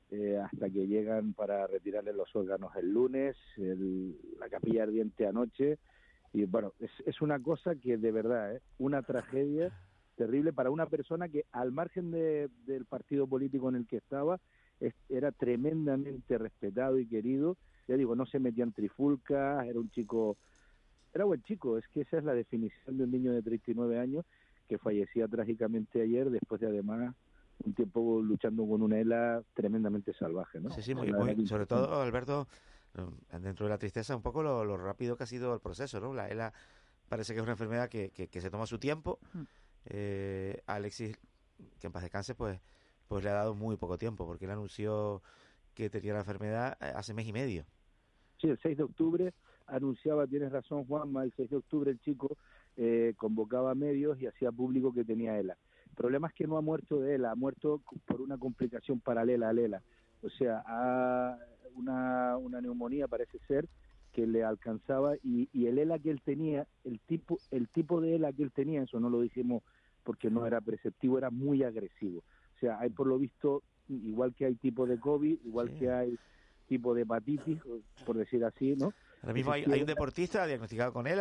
Eh, 0.09 0.37
hasta 0.37 0.69
que 0.69 0.87
llegan 0.87 1.33
para 1.33 1.67
retirarle 1.67 2.13
los 2.13 2.33
órganos 2.33 2.73
el 2.77 2.93
lunes, 2.93 3.35
la 4.39 4.47
capilla 4.47 4.83
ardiente 4.83 5.27
anoche. 5.27 5.79
Y 6.31 6.45
bueno, 6.45 6.71
es, 6.79 6.91
es 7.05 7.21
una 7.21 7.39
cosa 7.41 7.75
que 7.75 7.97
de 7.97 8.11
verdad, 8.13 8.55
es 8.55 8.61
¿eh? 8.61 8.65
una 8.77 9.01
tragedia 9.01 9.73
terrible 10.15 10.53
para 10.53 10.71
una 10.71 10.85
persona 10.85 11.27
que 11.27 11.45
al 11.51 11.73
margen 11.73 12.11
de, 12.11 12.49
del 12.65 12.85
partido 12.85 13.27
político 13.27 13.67
en 13.67 13.75
el 13.75 13.87
que 13.87 13.97
estaba, 13.97 14.39
era 15.09 15.31
tremendamente 15.31 16.37
respetado 16.37 16.99
y 16.99 17.07
querido. 17.07 17.57
Ya 17.87 17.97
digo, 17.97 18.15
no 18.15 18.25
se 18.25 18.39
metía 18.39 18.63
en 18.63 18.73
trifulcas, 18.73 19.65
era 19.65 19.79
un 19.79 19.89
chico 19.91 20.37
era 21.13 21.25
buen 21.25 21.41
chico, 21.43 21.77
es 21.77 21.87
que 21.89 22.01
esa 22.01 22.17
es 22.17 22.23
la 22.23 22.33
definición 22.33 22.97
de 22.97 23.03
un 23.03 23.11
niño 23.11 23.31
de 23.31 23.41
39 23.41 23.99
años 23.99 24.25
que 24.67 24.77
fallecía 24.77 25.27
trágicamente 25.27 26.01
ayer 26.01 26.29
después 26.29 26.61
de 26.61 26.67
además 26.67 27.15
un 27.63 27.73
tiempo 27.73 28.21
luchando 28.21 28.67
con 28.67 28.81
una 28.81 28.99
ELA 28.99 29.41
tremendamente 29.53 30.13
salvaje, 30.13 30.59
¿no? 30.59 30.69
Sí, 30.71 30.81
sí, 30.81 30.93
muy, 30.93 31.11
sobre 31.47 31.65
todo, 31.65 32.01
Alberto, 32.01 32.47
um, 32.97 33.11
dentro 33.41 33.65
de 33.65 33.71
la 33.71 33.77
tristeza, 33.77 34.15
un 34.15 34.21
poco 34.21 34.43
lo, 34.43 34.77
rápido 34.77 35.17
que 35.17 35.23
ha 35.23 35.27
sido 35.27 35.53
el 35.53 35.59
proceso, 35.59 35.99
¿no? 35.99 36.13
La 36.13 36.27
ELA 36.27 36.53
parece 37.09 37.33
que 37.33 37.39
es 37.39 37.43
una 37.43 37.53
enfermedad 37.53 37.89
que, 37.89 38.11
que, 38.11 38.41
se 38.41 38.49
toma 38.49 38.67
su 38.67 38.77
tiempo. 38.77 39.19
Eh, 39.85 40.61
Alexis, 40.67 41.17
que 41.79 41.87
en 41.87 41.93
paz 41.93 42.03
descanse, 42.03 42.35
pues, 42.35 42.59
pues 43.07 43.23
le 43.23 43.29
ha 43.29 43.33
dado 43.33 43.55
muy 43.55 43.77
poco 43.77 43.97
tiempo, 43.97 44.25
porque 44.25 44.45
él 44.45 44.51
anunció 44.51 45.23
que 45.73 45.89
tenía 45.89 46.13
la 46.13 46.19
enfermedad 46.19 46.77
eh, 46.81 46.91
hace 46.95 47.13
mes 47.13 47.27
y 47.27 47.33
medio. 47.33 47.65
Sí, 48.39 48.49
el 48.49 48.59
6 48.59 48.77
de 48.77 48.83
octubre 48.83 49.33
anunciaba, 49.67 50.27
tienes 50.27 50.51
razón 50.51 50.85
Juanma, 50.85 51.23
el 51.23 51.33
6 51.35 51.49
de 51.49 51.57
octubre 51.57 51.91
el 51.91 51.99
chico 51.99 52.37
eh, 52.75 53.13
convocaba 53.17 53.71
a 53.71 53.75
medios 53.75 54.19
y 54.21 54.27
hacía 54.27 54.51
público 54.51 54.93
que 54.93 55.03
tenía 55.03 55.37
ELA. 55.37 55.57
El 55.89 55.95
problema 55.95 56.27
es 56.27 56.33
que 56.33 56.47
no 56.47 56.57
ha 56.57 56.61
muerto 56.61 56.99
de 57.01 57.15
ELA, 57.15 57.31
ha 57.31 57.35
muerto 57.35 57.81
por 58.05 58.21
una 58.21 58.37
complicación 58.37 58.99
paralela 58.99 59.49
a 59.49 59.51
ELA. 59.51 59.81
O 60.21 60.29
sea, 60.29 60.63
a 60.65 61.37
una, 61.75 62.37
una 62.37 62.61
neumonía 62.61 63.07
parece 63.07 63.39
ser 63.47 63.67
que 64.13 64.25
le 64.25 64.43
alcanzaba 64.43 65.15
y, 65.23 65.49
y 65.53 65.67
el 65.67 65.77
ELA 65.77 65.99
que 65.99 66.09
él 66.09 66.21
tenía, 66.21 66.67
el 66.83 66.99
tipo, 66.99 67.39
el 67.51 67.67
tipo 67.67 68.01
de 68.01 68.15
ELA 68.15 68.33
que 68.33 68.43
él 68.43 68.51
tenía, 68.51 68.83
eso 68.83 68.99
no 68.99 69.09
lo 69.09 69.21
dijimos 69.21 69.63
porque 70.03 70.29
no 70.29 70.45
era 70.45 70.61
preceptivo, 70.61 71.17
era 71.17 71.29
muy 71.29 71.63
agresivo. 71.63 72.19
O 72.55 72.59
sea, 72.59 72.79
hay 72.79 72.89
por 72.89 73.07
lo 73.07 73.19
visto, 73.19 73.61
igual 73.89 74.33
que 74.33 74.45
hay 74.45 74.55
tipo 74.55 74.87
de 74.87 74.99
COVID, 74.99 75.39
igual 75.43 75.77
que 75.77 75.91
hay 75.91 76.17
tipo 76.67 76.93
de 76.93 77.01
hepatitis, 77.01 77.59
por 78.05 78.17
decir 78.17 78.43
así, 78.45 78.75
¿no? 78.75 78.93
Ahora 79.27 79.33
mismo 79.33 79.51
hay, 79.51 79.81
un 79.81 79.85
deportista 79.85 80.45
diagnosticado 80.47 80.93
con 80.93 81.05
él, 81.05 81.19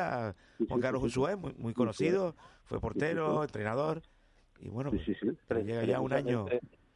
Juan 0.68 0.80
Carlos 0.80 1.02
Usué, 1.02 1.34
muy, 1.34 1.54
muy 1.54 1.74
conocido, 1.74 2.36
fue 2.62 2.78
portero, 2.78 3.42
entrenador, 3.42 4.00
y 4.60 4.68
bueno, 4.68 4.92
pero 5.48 5.60
llega 5.60 5.82
ya 5.82 6.00
un 6.00 6.12
año. 6.12 6.46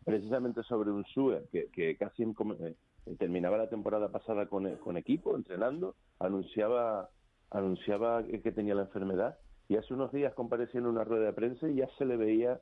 Precisamente 0.04 0.62
sobre 0.62 0.92
un 0.92 1.04
que, 1.50 1.66
que 1.72 1.96
casi 1.96 2.22
eh, 2.22 2.76
terminaba 3.18 3.58
la 3.58 3.68
temporada 3.68 4.12
pasada 4.12 4.46
con, 4.46 4.76
con 4.76 4.96
equipo, 4.96 5.34
entrenando, 5.34 5.96
anunciaba, 6.20 7.10
anunciaba 7.50 8.22
que 8.22 8.52
tenía 8.52 8.76
la 8.76 8.82
enfermedad, 8.82 9.36
y 9.68 9.78
hace 9.78 9.92
unos 9.92 10.12
días 10.12 10.32
compareció 10.34 10.78
en 10.78 10.86
una 10.86 11.02
rueda 11.02 11.26
de 11.26 11.32
prensa 11.32 11.68
y 11.68 11.74
ya 11.74 11.88
se 11.98 12.04
le 12.04 12.16
veía 12.16 12.60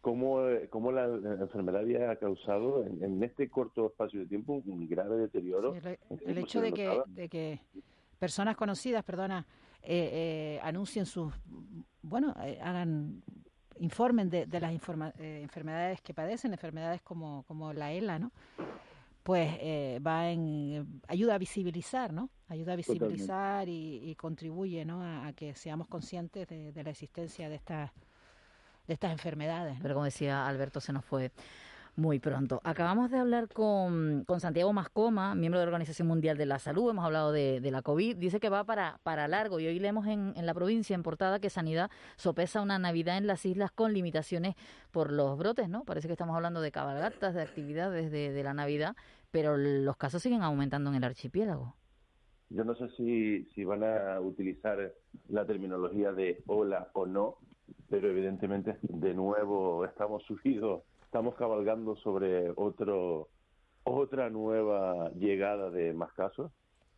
cómo, 0.00 0.46
eh, 0.46 0.68
cómo 0.70 0.92
la, 0.92 1.04
enfermedad 1.04 1.82
había 1.82 2.16
causado 2.16 2.84
en, 2.84 3.22
este 3.22 3.48
corto 3.48 3.86
espacio 3.86 4.20
de 4.20 4.26
tiempo 4.26 4.62
un 4.64 4.88
grave 4.88 5.16
deterioro. 5.16 5.74
el, 5.74 6.38
hecho 6.38 6.60
de 6.60 6.72
que, 6.72 7.02
de 7.08 7.28
que 7.28 7.60
personas 8.18 8.56
conocidas, 8.56 9.04
perdona, 9.04 9.46
eh, 9.82 10.10
eh, 10.12 10.60
anuncien 10.62 11.06
sus, 11.06 11.32
bueno, 12.02 12.34
hagan, 12.62 13.22
informen 13.78 14.28
de, 14.28 14.46
de 14.46 14.60
las 14.60 14.72
enfermedades 14.72 16.00
que 16.02 16.12
padecen, 16.12 16.52
enfermedades 16.52 17.00
como, 17.02 17.44
como 17.44 17.72
la 17.72 17.92
ELA, 17.92 18.18
¿no? 18.18 18.30
Pues 19.22 19.48
va 20.04 20.30
en, 20.30 21.02
ayuda 21.06 21.34
a 21.34 21.38
visibilizar, 21.38 22.12
¿no? 22.12 22.30
Ayuda 22.48 22.72
a 22.72 22.76
visibilizar 22.76 23.68
y, 23.68 24.14
contribuye, 24.16 24.84
¿no? 24.84 25.02
A, 25.02 25.28
a, 25.28 25.32
que 25.34 25.54
seamos 25.54 25.86
conscientes 25.88 26.48
de, 26.48 26.72
de 26.72 26.82
la 26.82 26.90
existencia 26.90 27.48
de 27.48 27.54
estas 27.54 27.90
de 28.90 28.94
estas 28.94 29.12
enfermedades. 29.12 29.78
Pero 29.80 29.94
como 29.94 30.04
decía 30.04 30.48
Alberto, 30.48 30.80
se 30.80 30.92
nos 30.92 31.04
fue 31.04 31.30
muy 31.94 32.18
pronto. 32.18 32.60
Acabamos 32.64 33.10
de 33.12 33.18
hablar 33.18 33.46
con, 33.48 34.24
con, 34.26 34.40
Santiago 34.40 34.72
Mascoma, 34.72 35.36
miembro 35.36 35.60
de 35.60 35.66
la 35.66 35.68
Organización 35.68 36.08
Mundial 36.08 36.36
de 36.36 36.46
la 36.46 36.58
Salud. 36.58 36.90
Hemos 36.90 37.04
hablado 37.04 37.30
de, 37.30 37.60
la 37.70 37.82
COVID. 37.82 38.16
Dice 38.16 38.40
que 38.40 38.48
va 38.48 38.64
para, 38.64 38.98
para 39.04 39.28
largo. 39.28 39.60
Y 39.60 39.68
hoy 39.68 39.78
leemos 39.78 40.08
en, 40.08 40.32
en, 40.34 40.44
la 40.44 40.54
provincia, 40.54 40.94
en 40.94 41.04
portada, 41.04 41.38
que 41.38 41.50
Sanidad 41.50 41.88
sopesa 42.16 42.62
una 42.62 42.80
Navidad 42.80 43.16
en 43.16 43.28
las 43.28 43.46
islas 43.46 43.70
con 43.70 43.92
limitaciones 43.92 44.56
por 44.90 45.12
los 45.12 45.38
brotes, 45.38 45.68
¿no? 45.68 45.84
Parece 45.84 46.08
que 46.08 46.14
estamos 46.14 46.34
hablando 46.34 46.60
de 46.60 46.72
cabalgatas, 46.72 47.34
de 47.34 47.42
actividades 47.42 48.10
de, 48.10 48.32
de 48.32 48.42
la 48.42 48.54
Navidad, 48.54 48.96
pero 49.30 49.56
los 49.56 49.96
casos 49.96 50.20
siguen 50.20 50.42
aumentando 50.42 50.90
en 50.90 50.96
el 50.96 51.04
archipiélago. 51.04 51.76
Yo 52.50 52.64
no 52.64 52.74
sé 52.74 52.88
si, 52.96 53.44
si 53.54 53.64
van 53.64 53.84
a 53.84 54.20
utilizar 54.20 54.92
la 55.28 55.46
terminología 55.46 56.12
de 56.12 56.42
ola 56.46 56.90
o 56.94 57.06
no, 57.06 57.38
pero 57.88 58.08
evidentemente 58.08 58.76
de 58.82 59.14
nuevo 59.14 59.84
estamos 59.84 60.24
subidos, 60.24 60.82
estamos 61.04 61.36
cabalgando 61.36 61.96
sobre 61.96 62.52
otro 62.56 63.28
otra 63.84 64.30
nueva 64.30 65.10
llegada 65.12 65.70
de 65.70 65.92
más 65.92 66.12
casos. 66.12 66.52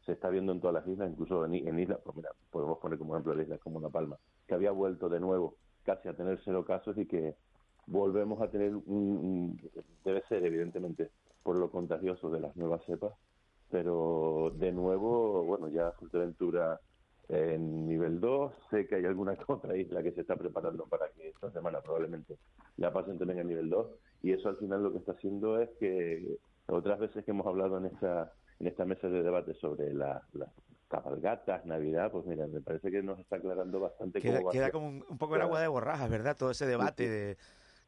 Se 0.04 0.12
está 0.12 0.30
viendo 0.30 0.52
en 0.52 0.60
todas 0.60 0.74
las 0.74 0.88
islas, 0.88 1.10
incluso 1.10 1.44
en, 1.44 1.78
islas, 1.78 2.00
pues 2.04 2.16
mira, 2.16 2.30
podemos 2.50 2.78
poner 2.78 2.98
como 2.98 3.14
ejemplo 3.14 3.34
la 3.34 3.42
isla 3.42 3.58
como 3.58 3.78
Una 3.78 3.88
Palma, 3.88 4.16
que 4.48 4.54
había 4.54 4.72
vuelto 4.72 5.08
de 5.08 5.20
nuevo 5.20 5.56
casi 5.84 6.08
a 6.08 6.14
tener 6.14 6.40
cero 6.44 6.64
casos 6.64 6.98
y 6.98 7.06
que 7.06 7.36
volvemos 7.86 8.40
a 8.40 8.50
tener 8.50 8.74
un, 8.74 9.60
debe 10.04 10.22
ser 10.28 10.44
evidentemente 10.44 11.10
por 11.42 11.56
lo 11.56 11.70
contagioso 11.70 12.30
de 12.30 12.40
las 12.40 12.56
nuevas 12.56 12.84
cepas, 12.84 13.12
pero 13.72 14.52
de 14.54 14.70
nuevo, 14.70 15.44
bueno, 15.44 15.68
ya 15.68 15.92
Fuerteventura 15.92 16.78
en 17.28 17.88
nivel 17.88 18.20
2, 18.20 18.52
sé 18.70 18.86
que 18.86 18.96
hay 18.96 19.06
alguna 19.06 19.34
otra 19.48 19.74
isla 19.76 20.02
que 20.02 20.12
se 20.12 20.20
está 20.20 20.36
preparando 20.36 20.84
para 20.84 21.08
que 21.08 21.30
esta 21.30 21.50
semana 21.50 21.80
probablemente 21.80 22.36
la 22.76 22.92
pasen 22.92 23.18
también 23.18 23.40
a 23.40 23.44
nivel 23.44 23.70
2, 23.70 23.86
y 24.22 24.32
eso 24.32 24.50
al 24.50 24.58
final 24.58 24.82
lo 24.82 24.92
que 24.92 24.98
está 24.98 25.12
haciendo 25.12 25.58
es 25.58 25.70
que 25.80 26.36
otras 26.66 27.00
veces 27.00 27.24
que 27.24 27.30
hemos 27.30 27.46
hablado 27.46 27.78
en 27.78 27.86
esta, 27.86 28.32
en 28.60 28.66
esta 28.66 28.84
mesa 28.84 29.08
de 29.08 29.22
debate 29.22 29.54
sobre 29.54 29.94
las 29.94 30.22
cabalgatas, 30.88 31.64
Navidad, 31.64 32.12
pues 32.12 32.26
mira, 32.26 32.46
me 32.46 32.60
parece 32.60 32.90
que 32.90 33.02
nos 33.02 33.18
está 33.18 33.36
aclarando 33.36 33.80
bastante 33.80 34.20
queda, 34.20 34.36
cómo 34.36 34.48
va 34.48 34.52
queda 34.52 34.64
a 34.64 34.66
ser. 34.66 34.72
como 34.72 34.88
un, 34.88 35.04
un 35.08 35.16
poco 35.16 35.36
el 35.36 35.42
agua 35.42 35.62
de 35.62 35.68
borrajas, 35.68 36.10
¿verdad? 36.10 36.36
Todo 36.36 36.50
ese 36.50 36.66
debate 36.66 37.08
de 37.08 37.38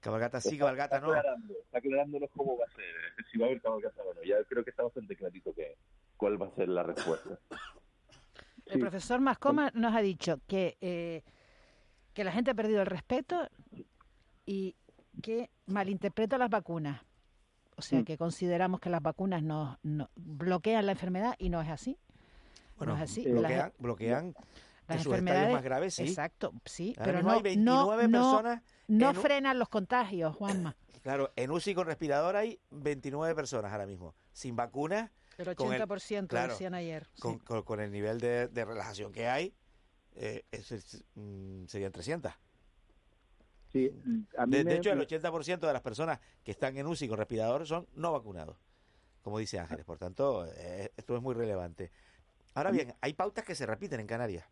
cabalgata 0.05 0.41
sí, 0.41 0.59
cabalgata 0.59 1.01
no. 1.01 1.09
aclarando, 1.09 1.55
está 1.55 1.79
aclarándonos 1.79 2.31
cómo 2.37 2.59
va 2.59 2.65
a 2.67 2.71
ser, 2.77 2.85
eh, 2.85 3.23
si 3.33 3.39
va 3.39 3.47
a 3.47 3.49
haber 3.49 3.61
cabalgata 3.63 4.03
o 4.03 4.15
no. 4.15 4.23
Ya 4.23 4.37
creo 4.49 4.63
que 4.63 4.71
está 4.71 4.83
bastante 4.83 5.17
clarito 5.17 5.53
que 5.55 5.77
cuál 6.17 6.41
va 6.41 6.47
a 6.49 6.51
ser 6.55 6.69
la 6.69 6.83
respuesta. 6.83 7.39
El 8.67 8.81
profesor 8.81 9.21
Mascoma 9.21 9.71
nos 9.75 9.95
ha 9.95 10.01
dicho 10.01 10.41
que, 10.47 10.77
eh, 10.81 11.23
que 12.15 12.25
la 12.25 12.33
gente 12.33 12.51
ha 12.51 12.55
perdido 12.55 12.81
el 12.81 12.87
respeto 12.87 13.49
y 14.47 14.75
que 15.23 15.51
malinterpreta 15.67 16.39
las 16.39 16.51
vacunas. 16.51 17.01
O 17.77 17.83
sea, 17.83 18.01
Mm. 18.01 18.05
que 18.05 18.17
consideramos 18.19 18.81
que 18.81 18.89
las 18.91 19.03
vacunas 19.03 19.43
nos, 19.43 19.79
nos 19.83 20.09
bloquean 20.15 20.87
la 20.87 20.93
enfermedad 20.93 21.35
y 21.39 21.49
no 21.49 21.61
es 21.61 21.69
así. 21.69 21.99
Bueno, 22.77 22.93
no 22.97 23.03
es 23.03 23.11
así. 23.11 23.25
bloquean, 23.25 23.59
Las- 23.59 23.79
bloquean 23.79 24.35
las 24.89 25.05
enfermedades 25.07 25.53
más 25.53 25.63
graves, 25.65 25.95
sí. 25.95 26.03
Exacto, 26.05 26.53
sí, 26.65 26.95
Ahora 26.99 27.05
pero 27.05 27.19
mismo 27.19 27.31
no, 27.31 27.37
hay 27.37 27.43
29 27.43 28.09
no, 28.09 28.09
no- 28.09 28.31
personas 28.33 28.63
no 28.89 29.11
en 29.11 29.17
un- 29.17 29.23
frenan 29.23 29.59
los 29.59 29.69
contagios, 29.69 30.35
Juanma. 30.37 30.77
Claro, 31.05 31.31
en 31.37 31.51
UCI 31.51 31.75
con 31.75 31.87
respirador 31.87 32.35
hay 32.35 32.59
29 32.71 33.35
personas 33.35 33.71
ahora 33.71 33.85
mismo. 33.85 34.15
Sin 34.33 34.57
vacunas. 34.57 35.11
El 35.37 35.55
con 35.55 35.69
80% 35.69 36.29
claro, 36.29 36.53
decían 36.55 36.73
ayer. 36.73 37.07
sí. 37.15 37.39
Con, 37.45 37.81
el 37.81 37.91
nivel 37.91 38.19
de, 38.21 38.49
de 38.49 38.65
relajación 38.65 39.13
que 39.13 39.29
hay, 39.29 39.53
eh, 40.15 40.45
es- 40.51 40.73
es, 40.73 41.05
mm, 41.15 41.67
serían 41.67 41.93
300. 41.93 42.33
Sí, 43.71 43.91
a 44.39 44.47
mí 44.47 44.63
De, 44.63 44.77
hecho, 44.77 44.93
el 44.93 45.01
80% 45.01 45.67
de 45.67 45.73
las 45.75 45.83
personas 45.83 46.21
que 46.43 46.53
están 46.53 46.77
en 46.79 46.87
UCI 46.87 47.09
con 47.09 47.19
respirador 47.19 47.67
son 47.67 47.87
no 47.95 48.13
vacunados, 48.13 48.57
como 49.21 49.39
dice 49.39 49.59
Ángeles. 49.59 49.85
Por 49.85 49.99
tanto, 49.99 50.47
eh, 50.57 50.91
esto 50.97 51.17
es 51.17 51.23
muy 51.23 51.35
relevante. 51.35 51.91
Ahora 52.55 52.71
bien, 52.71 52.95
hay 53.03 53.13
pautas 53.13 53.45
que 53.45 53.55
se 53.55 53.67
repiten 53.67 54.01
en 54.01 54.07
Canarias. 54.07 54.47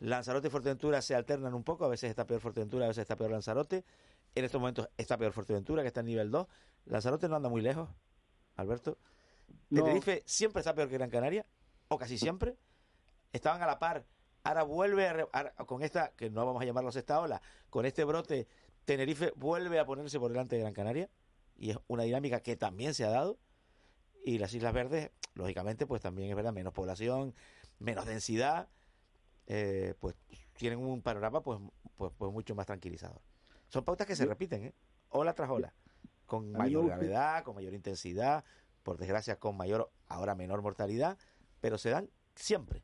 Lanzarote 0.00 0.48
y 0.48 0.50
Fuerteventura 0.50 1.00
se 1.02 1.14
alternan 1.14 1.54
un 1.54 1.64
poco, 1.64 1.84
a 1.84 1.88
veces 1.88 2.10
está 2.10 2.26
peor 2.26 2.40
Fuerteventura, 2.40 2.84
a 2.84 2.88
veces 2.88 3.02
está 3.02 3.16
peor 3.16 3.30
Lanzarote. 3.30 3.84
En 4.34 4.44
estos 4.44 4.60
momentos 4.60 4.88
está 4.96 5.16
peor 5.16 5.32
Fuerteventura, 5.32 5.82
que 5.82 5.88
está 5.88 6.00
en 6.00 6.06
nivel 6.06 6.30
2. 6.30 6.46
Lanzarote 6.86 7.28
no 7.28 7.36
anda 7.36 7.48
muy 7.48 7.62
lejos, 7.62 7.88
Alberto. 8.56 8.98
No. 9.70 9.82
Tenerife 9.82 10.22
siempre 10.26 10.60
está 10.60 10.74
peor 10.74 10.88
que 10.88 10.94
Gran 10.94 11.10
Canaria, 11.10 11.46
o 11.88 11.98
casi 11.98 12.18
siempre. 12.18 12.56
Estaban 13.32 13.62
a 13.62 13.66
la 13.66 13.78
par. 13.78 14.04
Ahora 14.42 14.62
vuelve 14.62 15.08
a 15.32 15.50
con 15.64 15.82
esta, 15.82 16.10
que 16.10 16.28
no 16.30 16.44
vamos 16.44 16.60
a 16.60 16.64
llamarlo 16.66 16.90
esta 16.90 17.20
ola, 17.20 17.40
con 17.70 17.86
este 17.86 18.04
brote, 18.04 18.46
Tenerife 18.84 19.32
vuelve 19.36 19.78
a 19.78 19.86
ponerse 19.86 20.18
por 20.18 20.30
delante 20.30 20.56
de 20.56 20.62
Gran 20.62 20.74
Canaria. 20.74 21.10
Y 21.56 21.70
es 21.70 21.78
una 21.86 22.02
dinámica 22.02 22.40
que 22.40 22.56
también 22.56 22.94
se 22.94 23.04
ha 23.04 23.10
dado. 23.10 23.38
Y 24.24 24.38
las 24.38 24.52
Islas 24.54 24.72
Verdes, 24.72 25.10
lógicamente, 25.34 25.86
pues 25.86 26.02
también 26.02 26.30
es 26.30 26.36
verdad, 26.36 26.52
menos 26.52 26.72
población, 26.72 27.34
menos 27.78 28.06
densidad, 28.06 28.68
eh, 29.46 29.94
pues 30.00 30.14
tienen 30.54 30.78
un 30.78 31.02
panorama 31.02 31.42
pues, 31.42 31.60
pues, 31.96 32.12
pues 32.16 32.32
mucho 32.32 32.54
más 32.54 32.66
tranquilizador. 32.66 33.20
Son 33.68 33.84
pautas 33.84 34.06
que 34.06 34.16
se 34.16 34.26
repiten, 34.26 34.64
¿eh? 34.64 34.74
Ola 35.10 35.34
tras 35.34 35.50
ola, 35.50 35.72
con 36.26 36.52
mayor 36.52 36.86
gravedad, 36.86 37.44
con 37.44 37.54
mayor 37.54 37.74
intensidad, 37.74 38.44
por 38.82 38.98
desgracia 38.98 39.36
con 39.36 39.56
mayor, 39.56 39.90
ahora 40.08 40.34
menor 40.34 40.62
mortalidad, 40.62 41.18
pero 41.60 41.78
se 41.78 41.90
dan 41.90 42.08
siempre. 42.34 42.82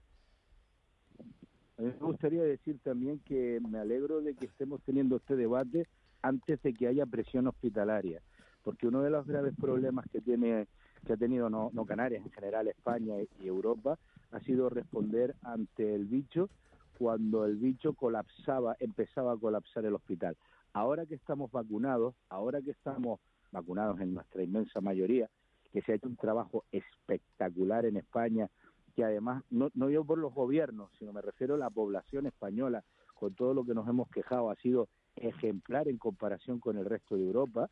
A 1.79 1.83
mí 1.83 1.89
me 1.89 2.07
gustaría 2.07 2.43
decir 2.43 2.79
también 2.83 3.21
que 3.21 3.61
me 3.69 3.79
alegro 3.79 4.21
de 4.21 4.35
que 4.35 4.47
estemos 4.47 4.83
teniendo 4.83 5.17
este 5.17 5.37
debate 5.37 5.89
antes 6.23 6.61
de 6.63 6.75
que 6.75 6.87
haya 6.87 7.07
presión 7.07 7.47
hospitalaria, 7.47 8.23
porque 8.63 8.87
uno 8.87 9.03
de 9.03 9.11
los 9.11 9.27
graves 9.27 9.55
problemas 9.59 10.07
que 10.13 10.21
tiene 10.21 10.67
que 11.07 11.15
ha 11.15 11.17
tenido 11.17 11.49
no, 11.49 11.71
no 11.73 11.87
Canarias, 11.87 12.23
en 12.25 12.31
general 12.31 12.69
España 12.69 13.15
y 13.41 13.47
Europa, 13.47 13.99
ha 14.31 14.41
sido 14.41 14.69
responder 14.69 15.35
ante 15.43 15.95
el 15.95 16.07
bicho 16.07 16.51
cuando 16.99 17.45
el 17.47 17.57
bicho 17.57 17.95
colapsaba, 17.95 18.77
empezaba 18.79 19.33
a 19.33 19.37
colapsar 19.37 19.85
el 19.87 19.95
hospital. 19.95 20.37
Ahora 20.73 21.07
que 21.07 21.15
estamos 21.15 21.51
vacunados, 21.51 22.15
ahora 22.29 22.61
que 22.61 22.71
estamos 22.73 23.21
vacunados 23.51 24.01
en 24.01 24.15
nuestra 24.15 24.43
inmensa 24.43 24.81
mayoría, 24.81 25.29
que 25.73 25.83
se 25.83 25.93
ha 25.93 25.95
hecho 25.95 26.09
un 26.09 26.17
trabajo 26.17 26.65
espectacular 26.71 27.87
en 27.87 27.97
España, 27.97 28.49
que 28.95 29.05
además, 29.05 29.43
no, 29.51 29.71
no 29.75 29.89
yo 29.89 30.05
por 30.05 30.19
los 30.19 30.35
gobiernos, 30.35 30.91
sino 30.99 31.13
me 31.13 31.23
refiero 31.23 31.55
a 31.55 31.59
la 31.59 31.71
población 31.71 32.27
española, 32.27 32.85
con 33.15 33.35
todo 33.35 33.55
lo 33.55 33.65
que 33.65 33.75
nos 33.75 33.89
hemos 33.89 34.09
quejado, 34.11 34.51
ha 34.51 34.57
sido 34.57 34.89
ejemplar 35.17 35.89
en 35.89 35.99
comparación 35.99 36.61
con 36.61 36.77
el 36.77 36.85
resto 36.85 37.17
de 37.17 37.23
Europa. 37.23 37.71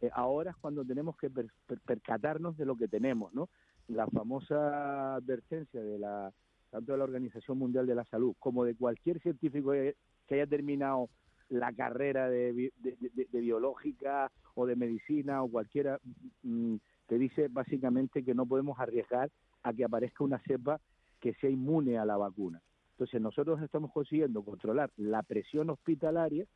Eh, 0.00 0.10
ahora 0.12 0.50
es 0.50 0.56
cuando 0.56 0.84
tenemos 0.84 1.16
que 1.16 1.30
per- 1.30 1.50
per- 1.66 1.80
percatarnos 1.80 2.56
de 2.56 2.66
lo 2.66 2.76
que 2.76 2.88
tenemos, 2.88 3.32
¿no? 3.32 3.48
La 3.88 4.06
famosa 4.08 5.14
advertencia 5.16 5.82
de 5.82 5.98
la 5.98 6.32
tanto 6.70 6.92
de 6.92 6.98
la 6.98 7.04
Organización 7.04 7.58
Mundial 7.58 7.86
de 7.86 7.94
la 7.94 8.04
Salud 8.04 8.34
como 8.38 8.64
de 8.64 8.74
cualquier 8.74 9.20
científico 9.20 9.70
que 9.72 10.34
haya 10.34 10.46
terminado 10.46 11.08
la 11.48 11.72
carrera 11.72 12.28
de, 12.28 12.52
de- 12.52 12.96
de- 13.30 13.40
biológica 13.40 14.32
o 14.56 14.66
de 14.66 14.74
medicina 14.74 15.42
o 15.44 15.48
cualquiera 15.48 16.00
mm, 16.42 16.74
te 17.06 17.18
dice 17.18 17.46
básicamente 17.48 18.24
que 18.24 18.34
no 18.34 18.46
podemos 18.46 18.80
arriesgar 18.80 19.30
a 19.62 19.72
que 19.72 19.84
aparezca 19.84 20.24
una 20.24 20.40
cepa 20.40 20.80
que 21.20 21.34
sea 21.34 21.48
inmune 21.48 21.98
a 21.98 22.04
la 22.04 22.16
vacuna. 22.16 22.60
Entonces 22.92 23.20
nosotros 23.20 23.62
estamos 23.62 23.92
consiguiendo 23.92 24.42
controlar 24.42 24.90
la 24.96 25.22
presión 25.22 25.70
hospitalaria, 25.70 26.46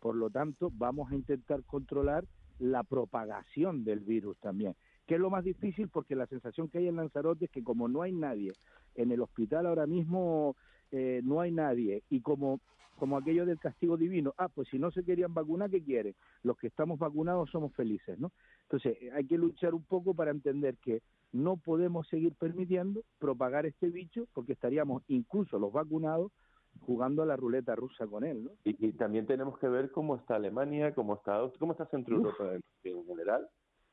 por 0.00 0.14
lo 0.16 0.30
tanto 0.30 0.70
vamos 0.74 1.12
a 1.12 1.14
intentar 1.14 1.62
controlar 1.64 2.24
la 2.58 2.82
propagación 2.84 3.84
del 3.84 4.00
virus 4.00 4.38
también, 4.38 4.74
que 5.08 5.14
es 5.14 5.20
lo 5.20 5.30
más 5.30 5.42
difícil 5.42 5.88
porque 5.88 6.14
la 6.14 6.26
sensación 6.26 6.68
que 6.68 6.78
hay 6.78 6.86
en 6.86 6.96
Lanzarote 6.96 7.46
es 7.46 7.50
que 7.50 7.64
como 7.64 7.88
no 7.88 8.02
hay 8.02 8.12
nadie 8.12 8.52
en 8.94 9.10
el 9.10 9.22
hospital 9.22 9.66
ahora 9.66 9.86
mismo, 9.86 10.54
eh, 10.92 11.22
no 11.24 11.40
hay 11.40 11.50
nadie 11.50 12.04
y 12.10 12.20
como 12.20 12.60
como 12.98 13.16
aquello 13.16 13.46
del 13.46 13.60
castigo 13.60 13.96
divino, 13.96 14.34
ah, 14.38 14.48
pues 14.48 14.68
si 14.70 14.78
no 14.78 14.90
se 14.90 15.04
querían 15.04 15.32
vacunar, 15.32 15.70
¿qué 15.70 15.80
quieren? 15.80 16.16
Los 16.42 16.58
que 16.58 16.66
estamos 16.66 16.98
vacunados 16.98 17.48
somos 17.48 17.72
felices, 17.74 18.18
¿no? 18.18 18.32
Entonces, 18.62 18.98
hay 19.14 19.24
que 19.24 19.38
luchar 19.38 19.72
un 19.72 19.84
poco 19.84 20.14
para 20.14 20.32
entender 20.32 20.76
que 20.78 21.00
no 21.30 21.58
podemos 21.58 22.08
seguir 22.08 22.34
permitiendo 22.34 23.02
propagar 23.20 23.66
este 23.66 23.88
bicho 23.90 24.26
porque 24.34 24.54
estaríamos 24.54 25.04
incluso 25.06 25.60
los 25.60 25.72
vacunados 25.72 26.32
jugando 26.80 27.22
a 27.22 27.26
la 27.26 27.36
ruleta 27.36 27.76
rusa 27.76 28.04
con 28.08 28.24
él, 28.24 28.42
¿no? 28.42 28.50
Y, 28.64 28.88
y 28.88 28.92
también 28.94 29.26
tenemos 29.26 29.56
que 29.60 29.68
ver 29.68 29.92
cómo 29.92 30.16
está 30.16 30.34
Alemania, 30.34 30.92
cómo 30.92 31.14
está 31.14 31.40
cómo 31.60 31.72
está 31.72 31.86
Centro 31.86 32.16
Europa 32.16 32.52
en, 32.52 32.62
en 32.82 33.06
general 33.06 33.48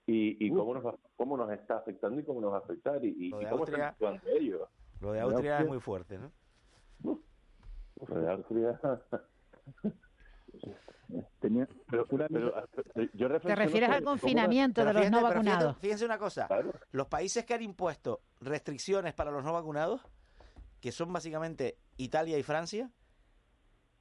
y, 0.07 0.45
y 0.45 0.49
cómo 0.49 0.73
nos 0.73 0.85
va- 0.85 0.95
cómo 1.15 1.35
nos 1.37 1.51
está 1.51 1.77
afectando 1.77 2.19
y 2.19 2.23
cómo 2.23 2.39
nos 2.41 2.51
va 2.53 2.57
a 2.57 2.59
afectar 2.59 3.03
y, 3.03 3.09
y- 3.09 3.29
Lo 3.29 3.37
de 3.39 3.43
y 3.43 3.47
cómo 3.47 3.59
Austria- 3.61 3.89
están 3.89 4.13
actuando 4.15 4.29
ellos. 4.39 4.69
Lo 5.01 5.11
de 5.11 5.19
Austria 5.21 5.59
es 5.59 5.67
muy 5.67 5.79
fuerte, 5.79 6.17
¿no? 6.19 6.31
Lo 8.07 8.21
de 8.21 8.31
Austria. 8.31 8.79
Tenía 11.39 11.67
pero, 11.89 12.05
pero, 12.07 12.67
yo 13.13 13.39
Te 13.39 13.55
refieres 13.55 13.89
al 13.89 14.03
confinamiento 14.03 14.81
Pero 14.81 14.87
de 14.93 14.93
los 15.01 15.11
no 15.11 15.17
pero 15.19 15.29
vacunados. 15.29 15.77
Fíjense 15.77 16.03
una 16.05 16.17
cosa, 16.17 16.47
los 16.91 17.07
países 17.07 17.45
que 17.45 17.53
han 17.53 17.61
impuesto 17.61 18.21
restricciones 18.41 19.13
para 19.13 19.29
los 19.31 19.43
no 19.43 19.53
vacunados, 19.53 20.01
que 20.81 20.91
son 20.91 21.13
básicamente 21.13 21.77
Italia 21.97 22.37
y 22.39 22.43
Francia, 22.43 22.89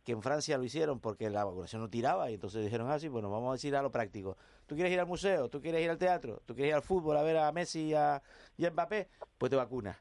que 0.05 0.13
en 0.13 0.23
Francia 0.23 0.59
lo 0.59 0.65
hicieron 0.65 1.01
porque 1.01 1.31
la 1.31 1.45
vacunación 1.45 1.81
no 1.83 1.89
tiraba 1.89 2.31
y 2.31 2.35
entonces 2.35 2.63
dijeron 2.63 2.91
así, 2.91 3.09
bueno, 3.09 3.31
vamos 3.31 3.49
a 3.49 3.53
decir 3.55 3.75
a 3.75 3.83
lo 3.83 3.91
práctico. 3.91 4.37
¿Tú 4.67 4.75
quieres 4.75 4.93
ir 4.93 5.01
al 5.01 5.07
museo? 5.07 5.49
¿Tú 5.49 5.61
quieres 5.61 5.83
ir 5.83 5.91
al 5.91 5.99
teatro? 5.99 6.43
¿Tú 6.45 6.55
quieres 6.55 6.71
ir 6.71 6.75
al 6.75 6.83
fútbol 6.83 7.17
a 7.17 7.23
ver 7.23 7.39
a 7.39 7.51
Messi 7.53 7.87
y 7.87 7.95
a, 7.95 8.23
y 8.57 8.67
a 8.67 8.71
Mbappé? 8.71 9.09
Pues 9.39 9.51
te 9.51 9.57
vacunas. 9.57 9.97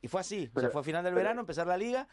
Y 0.00 0.06
fue 0.08 0.20
así, 0.20 0.48
o 0.54 0.60
sea, 0.60 0.70
fue 0.70 0.80
a 0.80 0.84
final 0.84 1.02
del 1.02 1.12
pero- 1.12 1.24
verano, 1.24 1.40
empezar 1.40 1.66
la 1.66 1.76
liga, 1.76 2.06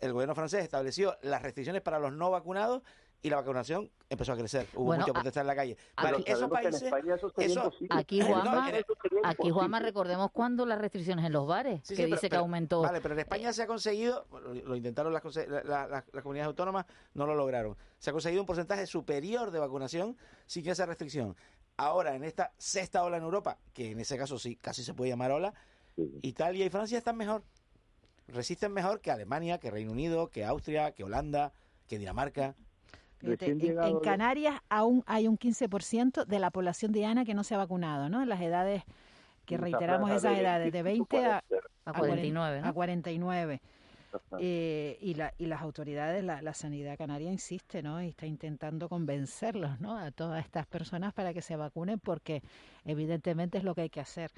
el 0.00 0.12
gobierno 0.12 0.34
francés 0.34 0.64
estableció 0.64 1.16
las 1.22 1.40
restricciones 1.42 1.82
para 1.82 2.00
los 2.00 2.12
no 2.12 2.30
vacunados 2.32 2.82
y 3.24 3.30
la 3.30 3.36
vacunación 3.36 3.88
empezó 4.10 4.32
a 4.32 4.36
crecer. 4.36 4.66
Hubo 4.74 4.86
Bueno, 4.86 5.02
mucha 5.02 5.12
a- 5.12 5.14
protesta 5.14 5.40
en 5.42 5.46
la 5.46 5.54
calle. 5.54 5.76
Vale, 5.96 6.22
Pero 6.24 6.36
esos 6.38 6.50
países... 6.50 6.82
Eso. 7.38 7.72
Aquí, 7.90 8.20
Juanma, 8.20 8.68
aquí, 9.24 9.50
Juanma, 9.50 9.78
recordemos 9.78 10.30
cuando 10.32 10.66
las 10.66 10.80
restricciones 10.80 11.24
en 11.24 11.32
los 11.32 11.46
bares, 11.46 11.80
Sí, 11.84 11.94
que 11.94 11.96
sí, 11.96 12.02
pero- 12.02 12.16
dice 12.16 12.26
que 12.26 12.30
pero- 12.30 12.42
aumentó. 12.42 12.80
Vale, 12.82 13.00
pero 13.00 13.14
en 13.14 13.20
España 13.20 13.52
se 13.52 13.62
ha 13.62 13.66
conseguido, 13.68 14.26
lo, 14.64 14.74
intentaron 14.74 15.12
las, 15.12 15.22
conse- 15.22 15.46
la- 15.46 15.62
la- 15.62 15.86
las- 15.86 16.04
las 16.12 16.22
comunidades 16.22 16.48
autónomas, 16.48 16.84
no 17.14 17.24
lo 17.26 17.34
lograron. 17.36 17.76
Se 17.98 18.10
ha 18.10 18.12
conseguido 18.12 18.42
un 18.42 18.46
porcentaje 18.46 18.86
superior 18.86 19.52
de 19.52 19.60
vacunación 19.60 20.16
sin 20.46 20.68
esa 20.68 20.84
restricción. 20.84 21.36
Ahora, 21.76 22.16
en 22.16 22.24
esta 22.24 22.52
sexta 22.58 23.04
ola 23.04 23.16
en 23.18 23.22
Europa, 23.22 23.58
que 23.72 23.92
en 23.92 24.00
ese 24.00 24.18
caso 24.18 24.38
sí, 24.38 24.56
casi 24.56 24.82
se 24.82 24.94
puede 24.94 25.10
llamar 25.10 25.30
ola, 25.30 25.54
Italia 26.22 26.66
y 26.66 26.70
Francia 26.70 26.98
están 26.98 27.16
mejor. 27.16 27.44
Resisten 28.26 28.72
mejor 28.72 29.00
que 29.00 29.10
Alemania, 29.10 29.58
que 29.58 29.70
Reino 29.70 29.92
Unido, 29.92 30.28
que 30.28 30.44
Austria, 30.44 30.92
que 30.92 31.04
Holanda, 31.04 31.52
que 31.86 31.98
Dinamarca. 31.98 32.54
En, 33.22 34.00
Canarias 34.00 34.60
aún 34.68 35.02
hay 35.06 35.28
un 35.28 35.38
15% 35.38 36.26
de 36.26 36.38
la 36.38 36.50
población 36.50 36.92
diana 36.92 37.24
que 37.24 37.34
no 37.34 37.44
se 37.44 37.54
ha 37.54 37.58
vacunado, 37.58 38.08
¿no? 38.08 38.22
En 38.22 38.28
las 38.28 38.40
edades 38.40 38.82
que 39.44 39.56
reiteramos 39.56 40.10
esas 40.10 40.38
edades 40.38 40.72
de 40.72 40.82
20 40.82 41.24
a, 41.26 41.44
a 41.84 41.92
49. 41.92 42.60
A 42.64 42.72
49. 42.72 43.60
Eh, 44.38 44.98
y, 45.00 45.14
la, 45.14 45.32
y 45.38 45.46
las 45.46 45.62
autoridades, 45.62 46.22
la, 46.22 46.42
la, 46.42 46.52
sanidad 46.52 46.98
canaria 46.98 47.32
insiste, 47.32 47.82
¿no? 47.82 48.02
Y 48.02 48.08
está 48.08 48.26
intentando 48.26 48.88
convencerlos, 48.88 49.80
¿no? 49.80 49.96
A 49.96 50.10
todas 50.10 50.44
estas 50.44 50.66
personas 50.66 51.14
para 51.14 51.32
que 51.32 51.40
se 51.40 51.56
vacunen 51.56 51.98
porque 51.98 52.42
evidentemente 52.84 53.58
es 53.58 53.64
lo 53.64 53.74
que 53.74 53.82
hay 53.82 53.90
que 53.90 54.00
hacer. 54.00 54.30